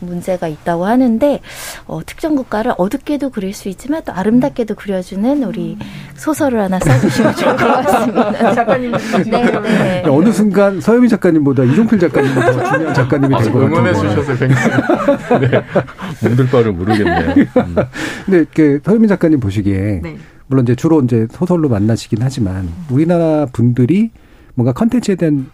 문제가 0.00 0.48
있다고 0.48 0.84
하는데 0.84 1.40
어, 1.86 2.00
특정 2.04 2.36
국가를 2.36 2.74
어둡게도 2.76 3.30
그릴 3.30 3.54
수 3.54 3.68
있지만 3.68 4.02
또 4.04 4.12
아름답게도 4.12 4.74
그려주는 4.74 5.42
우리 5.44 5.78
소설을 6.14 6.60
하나 6.60 6.78
써주시면 6.78 7.34
좋을 7.36 7.56
것 7.56 7.66
같습니다. 7.66 8.54
작가님, 8.54 8.92
네, 9.30 9.60
네. 9.60 10.04
어느 10.06 10.30
순간 10.30 10.80
서유미 10.80 11.08
작가님보다 11.08 11.64
이종필 11.64 11.98
작가님이 11.98 12.34
더 12.34 12.52
중요한 12.52 12.94
작가님이 12.94 13.42
되고 13.42 13.58
응원해 13.60 13.94
주셔서 13.94 14.36
굉장히 14.36 14.70
네, 15.40 15.64
몸둘 16.22 16.48
바를 16.50 16.72
모르겠네요. 16.72 17.34
음. 17.56 17.76
근데 18.26 18.44
그 18.54 18.80
서유미 18.84 19.08
작가님 19.08 19.40
보시기에 19.40 20.00
네. 20.02 20.16
물론 20.46 20.64
이제 20.64 20.74
주로 20.74 21.00
이제 21.00 21.26
소설로 21.32 21.68
만나시긴 21.70 22.18
하지만 22.20 22.68
우리나라 22.90 23.46
분들이 23.46 24.10
뭔가 24.54 24.72
컨텐츠에 24.72 25.16
대한 25.16 25.46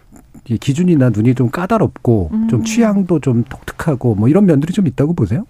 기준이나 0.43 1.09
눈이 1.09 1.35
좀 1.35 1.49
까다롭고 1.49 2.29
음. 2.33 2.47
좀 2.47 2.63
취향도 2.63 3.19
좀 3.19 3.43
독특하고 3.43 4.15
뭐 4.15 4.27
이런 4.27 4.45
면들이 4.45 4.73
좀 4.73 4.87
있다고 4.87 5.13
보세요? 5.13 5.45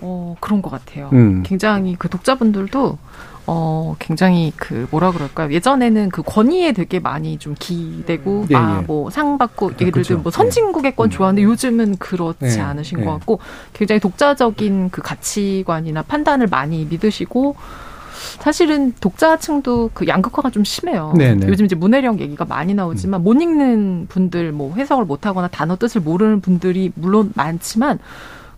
어 0.00 0.36
그런 0.40 0.62
것 0.62 0.70
같아요. 0.70 1.10
음. 1.12 1.42
굉장히 1.44 1.96
그 1.98 2.08
독자분들도 2.08 2.98
어 3.46 3.96
굉장히 3.98 4.52
그 4.56 4.86
뭐라 4.90 5.10
그럴까요? 5.10 5.52
예전에는 5.52 6.10
그 6.10 6.22
권위에 6.22 6.72
되게 6.72 7.00
많이 7.00 7.38
좀 7.38 7.54
기대고 7.58 8.46
예, 8.50 8.54
아뭐 8.54 9.10
상 9.10 9.38
받고 9.38 9.72
예를 9.80 10.02
들면 10.02 10.22
뭐 10.22 10.30
예. 10.32 10.36
선진국의 10.36 10.94
건 10.94 11.08
음. 11.08 11.10
좋아하는데 11.10 11.42
요즘은 11.42 11.96
그렇지 11.96 12.58
예, 12.58 12.60
않으신 12.60 13.00
예. 13.00 13.04
것 13.04 13.12
같고 13.12 13.40
굉장히 13.72 14.00
독자적인 14.00 14.90
그 14.90 15.02
가치관이나 15.02 16.02
판단을 16.02 16.46
많이 16.46 16.84
믿으시고 16.84 17.56
사실은 18.40 18.92
독자층도 19.00 19.90
그 19.94 20.06
양극화가 20.06 20.50
좀 20.50 20.64
심해요. 20.64 21.14
네네. 21.16 21.46
요즘 21.48 21.64
이제 21.64 21.74
문해력 21.74 22.20
얘기가 22.20 22.44
많이 22.44 22.74
나오지만 22.74 23.20
음. 23.20 23.24
못 23.24 23.40
읽는 23.40 24.06
분들, 24.08 24.52
뭐 24.52 24.74
해석을 24.74 25.04
못하거나 25.04 25.48
단어 25.48 25.76
뜻을 25.76 26.00
모르는 26.00 26.40
분들이 26.40 26.92
물론 26.94 27.32
많지만 27.34 27.98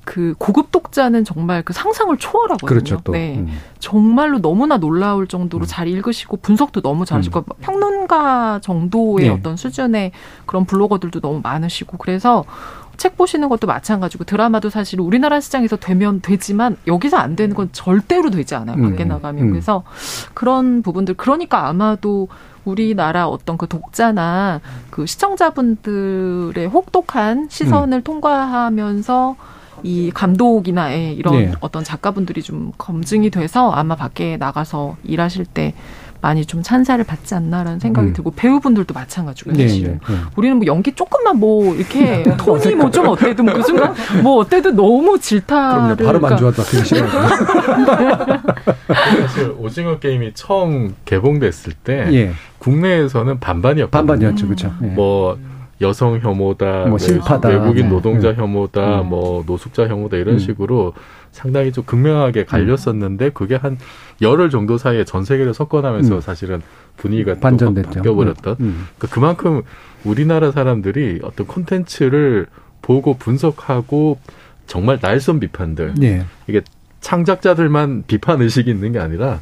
그 0.05 0.35
고급 0.37 0.73
독자는 0.73 1.25
정말 1.25 1.63
그 1.63 1.73
상상을 1.73 2.17
초월하거든요. 2.17 2.69
그렇죠, 2.69 3.01
또. 3.05 3.13
네. 3.13 3.37
음. 3.39 3.57
정말로 3.79 4.41
너무나 4.41 4.77
놀라울 4.77 5.29
정도로 5.29 5.65
음. 5.65 5.67
잘 5.69 5.87
읽으시고 5.87 6.39
분석도 6.39 6.81
너무 6.81 7.05
잘하시고 7.05 7.39
음. 7.39 7.45
평론가 7.61 8.61
정도의 8.63 9.29
네. 9.29 9.33
어떤 9.33 9.57
수준의 9.57 10.11
그런 10.45 10.65
블로거들도 10.65 11.21
너무 11.21 11.41
많으시고 11.43 11.99
그래서 11.99 12.45
책 12.97 13.17
보시는 13.17 13.49
것도 13.49 13.67
마찬가지고 13.67 14.25
드라마도 14.25 14.71
사실 14.71 15.01
우리나라 15.01 15.41
시장에서 15.41 15.77
되면 15.77 16.21
되지만 16.21 16.77
여기서 16.87 17.17
안 17.17 17.37
되는 17.37 17.55
건 17.55 17.69
절대로 17.73 18.31
되지 18.31 18.55
않아요. 18.55 18.77
음, 18.77 18.91
밖에 18.91 19.05
나가면. 19.05 19.45
음. 19.45 19.51
그래서 19.51 19.83
그런 20.35 20.83
부분들 20.83 21.15
그러니까 21.15 21.69
아마도 21.69 22.29
우리나라 22.65 23.27
어떤 23.27 23.59
그 23.59 23.67
독자나 23.67 24.61
그 24.91 25.07
시청자분들의 25.07 26.67
혹독한 26.67 27.49
시선을 27.51 27.99
음. 27.99 28.03
통과하면서 28.03 29.37
이 29.83 30.13
감독이나 30.13 30.93
이런 30.93 31.35
네. 31.35 31.53
어떤 31.61 31.83
작가분들이 31.83 32.43
좀 32.43 32.73
검증이 32.79 33.31
돼서 33.31 33.73
아마 33.73 33.97
밖에 33.97 34.37
나가서 34.37 34.97
일하실 35.03 35.47
때 35.47 35.75
많이 36.23 36.47
좀 36.47 36.63
찬사를 36.63 37.05
받지 37.05 37.35
않나라는 37.35 37.81
생각이 37.81 38.09
음. 38.09 38.13
들고 38.15 38.31
배우분들도 38.31 38.95
마찬가지고 38.95 39.53
네, 39.53 39.67
사실은 39.69 40.01
네, 40.07 40.15
네. 40.15 40.21
우리는 40.37 40.57
뭐 40.57 40.67
연기 40.67 40.93
조금만 40.93 41.39
뭐 41.39 41.75
이렇게 41.75 42.23
톤이 42.39 42.77
뭐 42.77 42.91
좀 42.93 43.09
어때든 43.09 43.47
그 43.47 43.63
순간 43.63 43.95
뭐 44.23 44.37
어때든 44.39 44.77
너무 44.77 45.19
질타를 45.19 45.97
바로 45.97 46.25
안 46.27 46.37
좋았다 46.37 46.63
되게 46.63 46.85
싫어. 46.85 47.07
사실 49.21 49.55
오징어 49.59 49.99
게임이 49.99 50.33
처음 50.35 50.95
개봉됐을 51.05 51.73
때 51.85 52.09
예. 52.13 52.33
국내에서는 52.59 53.41
반반이었거든요. 53.41 53.91
반반이었죠, 53.91 54.47
그렇죠. 54.47 54.73
예. 54.83 54.87
뭐 54.87 55.39
여성 55.83 56.19
혐오다, 56.19 56.87
뭐 56.87 56.99
실파다, 56.99 57.49
외국인 57.49 57.85
네. 57.85 57.89
노동자 57.89 58.31
네. 58.31 58.37
혐오다, 58.37 59.03
음. 59.03 59.09
뭐 59.09 59.45
노숙자 59.47 59.89
혐오다 59.89 60.17
이런 60.17 60.37
음. 60.37 60.39
식으로 60.39 60.95
상당히 61.31 61.73
좀 61.73 61.85
극명하게 61.85 62.45
갈렸었는데 62.45 63.31
그게 63.31 63.57
한 63.57 63.79
열흘 64.21 64.51
정도 64.51 64.79
사이에 64.79 65.05
전 65.05 65.25
세계를 65.25 65.55
석권하면서 65.55 66.15
음. 66.15 66.21
사실은 66.21 66.63
분위기가 66.97 67.35
반전됐죠. 67.35 67.91
바뀌어버렸던. 67.91 68.57
음. 68.61 68.65
음. 68.65 68.87
그러니까 68.97 69.15
그만큼 69.15 69.63
우리나라 70.05 70.51
사람들이 70.51 71.21
어떤 71.23 71.47
콘텐츠를 71.47 72.47
보고 72.81 73.15
분석하고 73.15 74.19
정말 74.67 74.99
날선 75.01 75.41
비판들 75.41 75.95
네. 75.97 76.25
이게 76.47 76.63
창작자들만 77.01 78.05
비판 78.07 78.41
의식이 78.41 78.71
있는 78.71 78.93
게 78.93 78.99
아니라 78.99 79.41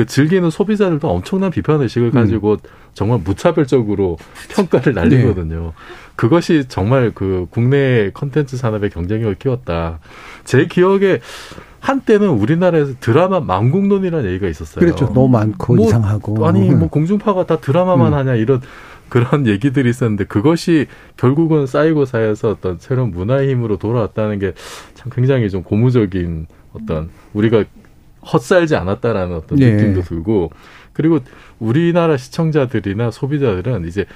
그 0.00 0.06
즐기는 0.06 0.48
소비자들도 0.48 1.06
엄청난 1.06 1.50
비판 1.50 1.82
의식을 1.82 2.08
음. 2.08 2.12
가지고 2.12 2.52
음. 2.52 2.58
정말 2.94 3.20
무차별적으로 3.22 4.16
평가를 4.48 4.94
날리거든요. 4.94 5.60
네. 5.60 5.72
그것이 6.16 6.64
정말 6.68 7.12
그 7.14 7.46
국내 7.50 8.10
컨텐츠 8.14 8.56
산업의 8.56 8.88
경쟁력을 8.88 9.34
키웠다. 9.34 9.98
제 10.44 10.64
기억에 10.64 11.20
한때는 11.80 12.30
우리나라에서 12.30 12.94
드라마 13.00 13.40
망국론이라는 13.40 14.30
얘기가 14.30 14.48
있었어요. 14.48 14.80
그렇죠. 14.80 15.12
너무 15.12 15.28
많고 15.28 15.74
뭐, 15.74 15.86
이상하고. 15.86 16.46
아니 16.46 16.70
뭐 16.70 16.88
공중파가 16.88 17.44
다 17.44 17.58
드라마만 17.58 18.14
음. 18.14 18.18
하냐 18.18 18.36
이런 18.36 18.62
그런 19.10 19.46
얘기들이 19.46 19.90
있었는데 19.90 20.24
그것이 20.24 20.86
결국은 21.18 21.66
쌓이고 21.66 22.06
쌓여서 22.06 22.48
어떤 22.52 22.78
새로운 22.78 23.10
문화의 23.10 23.50
힘으로 23.50 23.76
돌아왔다는 23.76 24.38
게 24.38 24.54
참 25.00 25.10
굉장히 25.14 25.48
좀 25.48 25.62
고무적인 25.62 26.46
어떤 26.74 27.08
우리가 27.32 27.64
헛살지 28.22 28.76
않았다라는 28.76 29.36
어떤 29.36 29.58
네. 29.58 29.72
느낌도 29.72 30.02
들고 30.02 30.50
그리고 30.92 31.20
우리나라 31.58 32.16
시청자들이나 32.16 33.10
소비자들은 33.10 33.86
이제 33.86 34.06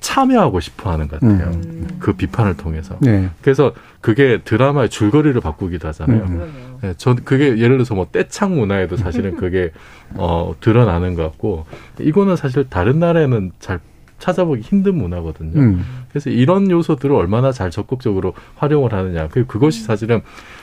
참여하고 0.00 0.60
싶어 0.60 0.90
하는 0.90 1.06
것 1.08 1.20
같아요. 1.20 1.50
음. 1.50 1.86
그 2.00 2.12
비판을 2.12 2.56
통해서. 2.56 2.96
네. 3.00 3.30
그래서 3.40 3.72
그게 4.00 4.40
드라마의 4.44 4.90
줄거리를 4.90 5.40
바꾸기도 5.40 5.86
하잖아요. 5.88 6.24
음. 6.24 6.78
네, 6.82 6.94
전 6.96 7.16
그게 7.16 7.56
예를 7.56 7.76
들어서 7.76 7.94
뭐 7.94 8.08
떼창 8.10 8.56
문화에도 8.56 8.96
사실은 8.96 9.36
그게 9.36 9.70
어 10.16 10.54
드러나는 10.60 11.14
것 11.14 11.22
같고 11.22 11.66
이거는 12.00 12.34
사실 12.36 12.68
다른 12.68 12.98
나라에는 12.98 13.52
잘 13.60 13.78
찾아보기 14.18 14.62
힘든 14.62 14.96
문화거든요. 14.96 15.60
음. 15.60 15.84
그래서 16.10 16.30
이런 16.30 16.70
요소들을 16.70 17.14
얼마나 17.14 17.52
잘 17.52 17.70
적극적으로 17.70 18.34
활용을 18.56 18.92
하느냐. 18.92 19.28
그 19.28 19.46
그것이 19.46 19.82
사실은 19.82 20.20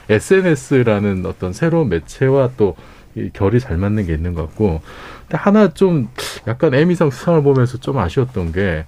SNS라는 0.10 1.26
어떤 1.26 1.53
새로운 1.53 1.89
매체와 1.89 2.51
또 2.57 2.76
결이 3.34 3.60
잘 3.60 3.78
맞는 3.78 4.05
게 4.05 4.14
있는 4.14 4.34
것 4.34 4.47
같고. 4.47 4.82
근데 5.22 5.38
하나 5.38 5.74
좀 5.74 6.10
약간 6.47 6.74
에미상 6.74 7.12
수상을 7.12 7.41
보면서 7.43 7.78
좀 7.78 7.97
아쉬웠던 7.97 8.51
게 8.51 8.86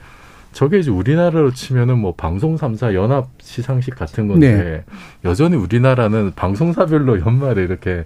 저게 0.53 0.80
이제 0.80 0.91
우리나라로 0.91 1.53
치면은 1.53 1.97
뭐 1.99 2.13
방송 2.13 2.57
삼사 2.57 2.93
연합 2.93 3.30
시상식 3.39 3.95
같은 3.95 4.28
건데 4.28 4.53
네. 4.53 5.30
여전히 5.30 5.55
우리나라는 5.55 6.34
방송사별로 6.36 7.22
연말에 7.22 7.63
이렇게 7.63 8.03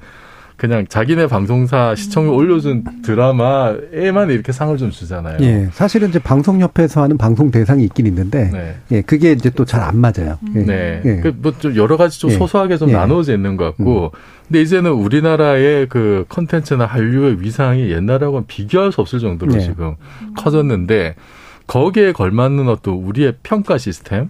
그냥 0.58 0.86
자기네 0.88 1.28
방송사 1.28 1.96
시청률 1.96 2.34
음. 2.34 2.38
올려준 2.38 2.84
드라마에만 3.04 4.30
이렇게 4.32 4.52
상을 4.52 4.76
좀 4.78 4.90
주잖아요. 4.90 5.38
예. 5.42 5.70
사실은 5.74 6.10
이제 6.10 6.20
방송협회에서 6.20 7.04
하는 7.04 7.18
방송 7.18 7.52
대상이 7.52 7.84
있긴 7.84 8.08
있는데, 8.08 8.50
네. 8.52 8.76
예. 8.92 9.02
그게 9.02 9.32
이제 9.34 9.50
또 9.50 9.66
잘 9.66 9.82
안 9.82 9.98
맞아요. 9.98 10.38
예. 10.56 10.60
네. 10.60 11.02
예. 11.06 11.16
그뭐좀 11.22 11.76
여러 11.76 11.98
가지 11.98 12.20
좀 12.20 12.32
예. 12.32 12.36
소소하게 12.36 12.78
좀 12.78 12.90
예. 12.90 12.94
나눠져 12.94 13.34
있는 13.34 13.58
것 13.58 13.66
같고, 13.66 14.12
음. 14.14 14.20
근데 14.48 14.62
이제는 14.62 14.92
우리나라의 14.92 15.88
그 15.90 16.26
컨텐츠나 16.30 16.86
한류의 16.86 17.42
위상이 17.42 17.92
옛날하고는 17.92 18.46
비교할 18.48 18.92
수 18.92 19.02
없을 19.02 19.20
정도로 19.20 19.54
네. 19.54 19.60
지금 19.60 19.96
커졌는데, 20.38 21.16
거기에 21.68 22.12
걸맞는 22.12 22.70
어떤 22.70 22.94
우리의 22.94 23.34
평가 23.44 23.78
시스템, 23.78 24.30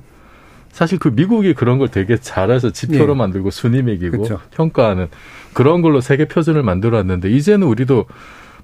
사실 0.75 0.99
그 0.99 1.07
미국이 1.07 1.53
그런 1.53 1.77
걸 1.77 1.87
되게 1.87 2.17
잘해서 2.17 2.69
지표로 2.71 3.13
예. 3.13 3.17
만들고 3.17 3.49
순위 3.49 3.81
매기고 3.81 4.23
그렇죠. 4.23 4.41
평가하는 4.51 5.07
그런 5.53 5.81
걸로 5.81 6.01
세계 6.01 6.25
표준을 6.25 6.63
만들어왔는데 6.63 7.29
이제는 7.29 7.65
우리도 7.65 8.07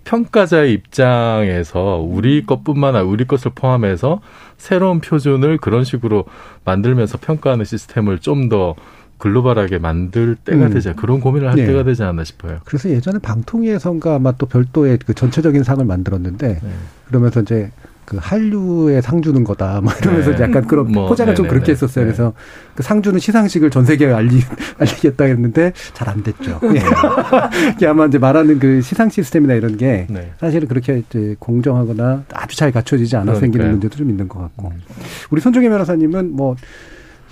평가자의 0.04 0.74
입장에서 0.74 2.06
우리 2.06 2.46
것뿐만 2.46 2.96
아니라 2.98 3.10
우리 3.10 3.26
것을 3.26 3.52
포함해서 3.56 4.20
새로운 4.58 5.00
표준을 5.00 5.60
그런 5.60 5.86
식으로 5.86 6.26
만들면서 6.66 7.18
평가하는 7.18 7.64
시스템을 7.64 8.20
좀더 8.20 8.76
글로벌하게 9.18 9.78
만들 9.78 10.36
때가 10.36 10.66
음. 10.66 10.74
되지 10.74 10.92
그런 10.98 11.22
고민을 11.22 11.48
할 11.48 11.56
네. 11.56 11.66
때가 11.66 11.84
되지 11.84 12.04
않나 12.04 12.26
싶어요. 12.26 12.60
그래서 12.66 12.90
예전에 12.90 13.20
방통위에선가 13.20 14.16
아마 14.16 14.34
또 14.34 14.48
별도의 14.48 15.00
그 15.06 15.14
전체적인 15.14 15.64
상을 15.64 15.86
만들었는데 15.86 16.60
네. 16.62 16.70
그러면서 17.08 17.40
이제 17.40 17.72
그 18.06 18.18
한류에 18.20 19.02
상 19.02 19.22
주는 19.22 19.44
거다. 19.44 19.82
뭐 19.82 19.94
이러면서 20.02 20.36
네. 20.36 20.44
약간 20.44 20.68
그런 20.68 20.92
뭐, 20.92 21.08
포장을 21.08 21.34
네네네. 21.34 21.36
좀 21.36 21.48
그렇게 21.48 21.72
했었어요. 21.72 22.06
네. 22.06 22.12
그래서 22.12 22.34
그상 22.76 23.02
주는 23.02 23.20
시상식을 23.20 23.70
전 23.70 23.86
세계에 23.86 24.12
알리, 24.12 24.42
알리겠다 24.80 25.26
했는데 25.26 25.74
잘 25.94 26.10
안 26.12 26.24
됐죠. 26.24 26.60
네. 26.64 26.82
예. 27.82 27.88
아마 27.88 28.06
이제 28.06 28.18
말하는 28.18 28.60
그 28.60 28.82
시상 28.82 29.10
시스템이나 29.10 29.54
이런 29.54 29.78
게 29.78 30.08
네. 30.10 30.32
사실은 30.40 30.68
그렇게 30.68 31.04
이제 31.08 31.36
공정하거나 31.40 32.26
아주 32.34 32.58
잘 32.58 32.72
갖춰지지 32.72 33.16
않아서 33.16 33.40
생기는 33.40 33.72
문제도 33.72 33.96
좀 33.96 34.10
있는 34.10 34.28
것 34.28 34.40
같고. 34.40 34.68
음. 34.68 34.82
우리 35.30 35.40
손종혜 35.40 35.70
변호사님은 35.70 36.36
뭐 36.36 36.56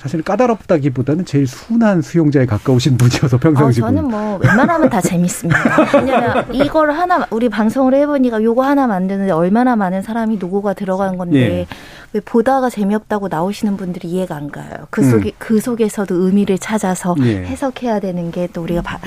사실 0.02 0.22
까다롭다기보다는 0.24 1.26
제일 1.26 1.46
순한 1.48 2.02
수용자에 2.02 2.46
가까우신 2.46 2.98
분이어서 2.98 3.38
평상시. 3.38 3.82
어, 3.82 3.86
저는 3.88 4.06
뭐 4.10 4.38
웬만하면 4.38 4.90
다 4.90 5.02
재밌습니다. 5.02 5.60
왜냐면 6.00 6.46
이걸 6.54 6.92
하나 6.92 7.28
우리 7.32 7.50
방송을 7.50 7.94
해보니까 7.94 8.42
요거 8.42 8.64
하나 8.64 8.88
만드는데 8.88 9.32
얼마나 9.32 9.76
많은 9.76 10.02
사람이 10.02 10.38
노고가 10.38 10.74
들어간 10.74 11.18
건데 11.18 11.40
예. 11.40 11.68
왜 12.14 12.22
보다가 12.22 12.70
재미없다고 12.70 13.28
나오시는 13.28 13.78
분들이 13.78 14.08
이해가 14.08 14.36
안 14.36 14.50
가요. 14.50 14.70
그 14.90 15.04
속에 15.04 15.30
음. 15.30 15.36
그 15.38 15.60
속에서도 15.60 16.16
의미를 16.16 16.58
찾아서 16.58 17.16
예. 17.24 17.44
해석해야 17.44 18.00
되는 18.00 18.32
게 18.32 18.50
또 18.52 18.64
우리가 18.64 18.82
바, 18.82 18.98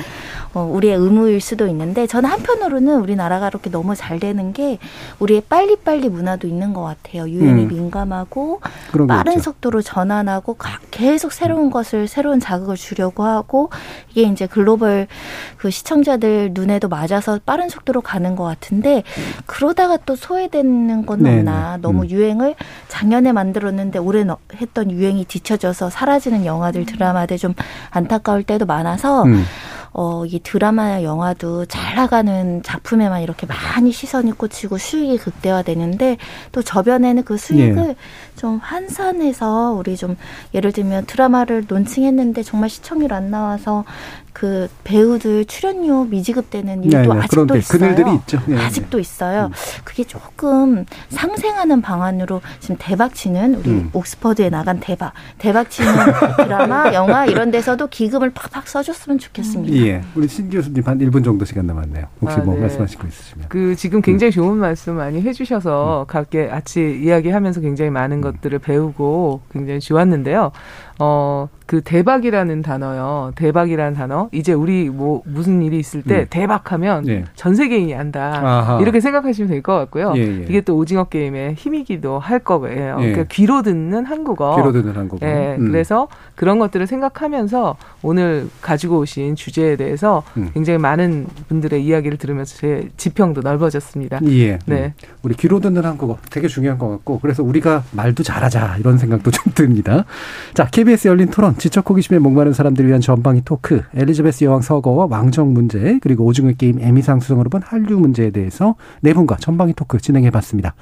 어, 0.53 0.69
우리의 0.71 0.95
의무일 0.95 1.41
수도 1.41 1.67
있는데 1.67 2.05
저는 2.05 2.29
한편으로는 2.29 2.99
우리나라가 2.99 3.47
이렇게 3.47 3.71
너무 3.71 3.95
잘 3.95 4.19
되는 4.19 4.53
게 4.53 4.77
우리의 5.19 5.41
빨리빨리 5.49 6.09
문화도 6.09 6.47
있는 6.47 6.73
것 6.73 6.83
같아요. 6.83 7.27
유행에 7.27 7.63
음. 7.63 7.67
민감하고 7.69 8.61
빠른 9.07 9.39
속도로 9.39 9.81
전환하고 9.81 10.57
계속 10.91 11.33
새로운 11.33 11.71
것을 11.71 12.07
새로운 12.07 12.39
자극을 12.39 12.75
주려고 12.75 13.23
하고 13.23 13.71
이게 14.11 14.23
이제 14.23 14.45
글로벌 14.45 15.07
그 15.57 15.71
시청자들 15.71 16.51
눈에도 16.53 16.87
맞아서 16.87 17.39
빠른 17.43 17.69
속도로 17.69 18.01
가는 18.01 18.35
것 18.35 18.43
같은데 18.43 19.03
그러다가 19.47 19.97
또 20.05 20.15
소외되는 20.15 21.05
건 21.05 21.23
네네. 21.23 21.39
없나 21.39 21.77
너무 21.81 22.03
음. 22.03 22.09
유행을 22.09 22.55
작년에 22.89 23.31
만들었는데 23.31 23.97
올해 23.99 24.23
했던 24.55 24.91
유행이 24.91 25.25
뒤쳐져서 25.25 25.89
사라지는 25.89 26.45
영화들 26.45 26.85
드라마들 26.85 27.37
좀 27.37 27.55
안타까울 27.89 28.43
때도 28.43 28.65
많아서 28.65 29.23
음. 29.23 29.43
어, 29.93 30.25
이 30.25 30.39
드라마나 30.39 31.03
영화도 31.03 31.67
잘 31.67 31.95
나가는 31.95 32.63
작품에만 32.63 33.21
이렇게 33.21 33.45
많이 33.45 33.91
시선이 33.91 34.31
꽂히고 34.31 34.79
수익이 34.79 35.17
극대화되는데 35.17 36.17
또 36.51 36.63
저변에는 36.63 37.23
그 37.23 37.37
수익을 37.37 37.75
네. 37.75 37.95
좀 38.35 38.57
환산해서 38.57 39.71
우리 39.77 39.95
좀 39.97 40.15
예를 40.53 40.71
들면 40.71 41.05
드라마를 41.05 41.65
론칭했는데 41.67 42.43
정말 42.43 42.69
시청률 42.69 43.13
안 43.13 43.31
나와서 43.31 43.83
그 44.33 44.67
배우들 44.83 45.45
출연료 45.45 46.05
미지급되는 46.05 46.83
일도 46.83 46.97
네, 46.97 47.07
네, 47.07 47.19
아직도 47.21 47.55
있어요. 47.55 47.89
그들이 47.89 48.15
있죠. 48.15 48.39
네, 48.47 48.57
아직도 48.57 48.99
있어요. 48.99 49.45
음. 49.45 49.51
그게 49.83 50.03
조금 50.03 50.85
상생하는 51.09 51.81
방안으로 51.81 52.41
지금 52.59 52.75
대박치는 52.79 53.55
우리 53.55 53.69
음. 53.69 53.89
옥스퍼드에 53.93 54.49
나간 54.49 54.79
대박, 54.79 55.13
대박치는 55.37 55.91
드라마, 56.43 56.93
영화 56.93 57.25
이런 57.25 57.51
데서도 57.51 57.87
기금을 57.87 58.31
팍팍 58.31 58.67
써줬으면 58.67 59.19
좋겠습니다. 59.19 59.75
예, 59.77 60.01
우리 60.15 60.27
신 60.27 60.49
교수님 60.49 60.83
한 60.83 60.97
1분 60.97 61.23
정도 61.23 61.45
시간 61.45 61.67
남았네요. 61.67 62.07
혹시 62.21 62.37
아, 62.37 62.43
뭐 62.43 62.55
네. 62.55 62.61
말씀하실 62.61 62.97
거 62.99 63.07
있으시면. 63.07 63.45
그 63.49 63.75
지금 63.75 64.01
굉장히 64.01 64.31
음. 64.31 64.33
좋은 64.33 64.57
말씀 64.57 64.95
많이 64.95 65.21
해주셔서 65.21 66.01
음. 66.01 66.07
각계 66.07 66.47
같이 66.47 66.99
이야기하면서 67.03 67.61
굉장히 67.61 67.91
많은 67.91 68.17
음. 68.17 68.21
것들을 68.23 68.59
배우고 68.59 69.41
굉장히 69.51 69.79
좋았는데요. 69.79 70.51
어, 70.99 71.49
그 71.65 71.81
대박이라는 71.81 72.61
단어요. 72.61 73.31
대박이라는 73.35 73.93
단어. 73.95 74.29
이제 74.31 74.53
우리 74.53 74.89
뭐 74.89 75.21
무슨 75.25 75.61
일이 75.63 75.79
있을 75.79 76.03
때 76.03 76.19
음. 76.21 76.25
대박하면 76.29 77.07
예. 77.07 77.23
전 77.35 77.55
세계인이 77.55 77.95
안다. 77.95 78.41
아하. 78.43 78.79
이렇게 78.81 78.99
생각하시면 78.99 79.49
될 79.49 79.63
것 79.63 79.73
같고요. 79.77 80.13
예, 80.17 80.21
예. 80.21 80.45
이게 80.49 80.59
또 80.61 80.75
오징어 80.75 81.05
게임의 81.05 81.53
힘이기도 81.55 82.19
할 82.19 82.39
거예요. 82.39 82.97
예. 82.99 83.11
그러니까 83.11 83.23
귀로 83.29 83.61
듣는 83.61 84.05
한국어. 84.05 84.55
귀로 84.57 84.71
듣는 84.73 84.95
한국어. 84.97 85.25
예. 85.25 85.55
음. 85.57 85.67
그래서 85.71 86.09
그런 86.35 86.59
것들을 86.59 86.85
생각하면서 86.85 87.77
오늘 88.01 88.49
가지고 88.61 88.99
오신 88.99 89.35
주제에 89.35 89.77
대해서 89.77 90.23
음. 90.37 90.49
굉장히 90.53 90.79
많은 90.79 91.27
분들의 91.47 91.83
이야기를 91.83 92.17
들으면서 92.17 92.57
제 92.57 92.89
지평도 92.97 93.41
넓어졌습니다. 93.41 94.19
예. 94.27 94.59
네. 94.65 94.93
음. 95.01 95.07
우리 95.23 95.33
귀로 95.35 95.59
듣는 95.61 95.85
한국어 95.85 96.17
되게 96.29 96.47
중요한 96.49 96.77
것 96.77 96.89
같고 96.89 97.19
그래서 97.19 97.41
우리가 97.41 97.83
말도 97.91 98.21
잘하자 98.23 98.77
이런 98.79 98.97
생각도 98.97 99.31
좀 99.31 99.53
듭니다. 99.55 100.03
자, 100.53 100.67
KBS 100.83 101.07
열린 101.07 101.29
토론, 101.29 101.57
지적 101.57 101.89
호기심에 101.89 102.19
목마른 102.19 102.51
사람들을 102.51 102.89
위한 102.89 102.99
전방위 102.99 103.43
토크, 103.45 103.83
엘리자베스 103.93 104.43
여왕 104.43 104.59
서거와 104.61 105.07
왕정 105.09 105.53
문제, 105.53 105.97
그리고 106.01 106.25
오징어 106.25 106.51
게임 106.51 106.77
에미상 106.81 107.21
수상으로 107.21 107.49
본 107.49 107.61
한류 107.63 107.97
문제에 107.97 108.31
대해서 108.31 108.75
네 108.99 109.13
분과 109.13 109.37
전방위 109.37 109.71
토크 109.75 109.97
진행해 109.99 110.29
봤습니다. 110.29 110.75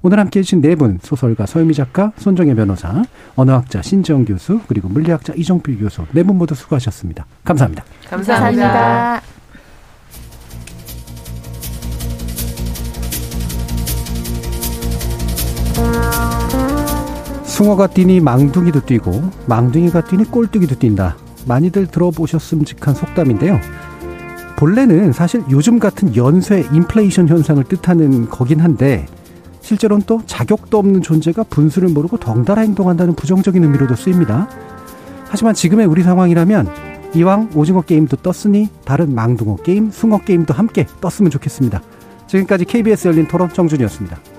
오늘 0.00 0.20
함께 0.20 0.38
해 0.38 0.44
주신 0.44 0.60
네 0.60 0.76
분, 0.76 1.00
소설가 1.02 1.44
서유미 1.46 1.74
작가, 1.74 2.12
손정혜 2.18 2.54
변호사, 2.54 3.02
언어학자 3.34 3.82
신지영 3.82 4.26
교수, 4.26 4.60
그리고 4.68 4.88
물리학자 4.88 5.32
이종필 5.34 5.80
교수, 5.80 6.04
네 6.12 6.22
분 6.22 6.38
모두 6.38 6.54
수고하셨습니다. 6.54 7.26
감사합니다. 7.42 7.82
감사합니다. 8.08 9.20
감사합니다. 15.74 16.47
숭어가 17.58 17.88
뛰니 17.88 18.20
망둥이도 18.20 18.82
뛰고 18.82 19.20
망둥이가 19.46 20.04
뛰니 20.04 20.30
꼴뚜기도 20.30 20.78
뛴다. 20.78 21.16
많이들 21.48 21.88
들어보셨음직한 21.88 22.94
속담인데요. 22.94 23.58
본래는 24.56 25.12
사실 25.12 25.42
요즘 25.50 25.80
같은 25.80 26.14
연쇄 26.14 26.64
인플레이션 26.72 27.26
현상을 27.26 27.64
뜻하는 27.64 28.28
거긴 28.28 28.60
한데 28.60 29.06
실제로는 29.60 30.04
또 30.06 30.22
자격도 30.24 30.78
없는 30.78 31.02
존재가 31.02 31.42
분수를 31.50 31.88
모르고 31.88 32.18
덩달아 32.18 32.62
행동한다는 32.62 33.16
부정적인 33.16 33.60
의미로도 33.60 33.96
쓰입니다. 33.96 34.48
하지만 35.26 35.52
지금의 35.52 35.86
우리 35.86 36.04
상황이라면 36.04 36.68
이왕 37.16 37.50
오징어 37.56 37.80
게임도 37.80 38.18
떴으니 38.18 38.68
다른 38.84 39.16
망둥어 39.16 39.56
게임, 39.64 39.90
숭어 39.90 40.18
게임도 40.18 40.54
함께 40.54 40.86
떴으면 41.00 41.32
좋겠습니다. 41.32 41.82
지금까지 42.28 42.66
KBS 42.66 43.08
열린 43.08 43.26
토론 43.26 43.52
정준이었습니다. 43.52 44.37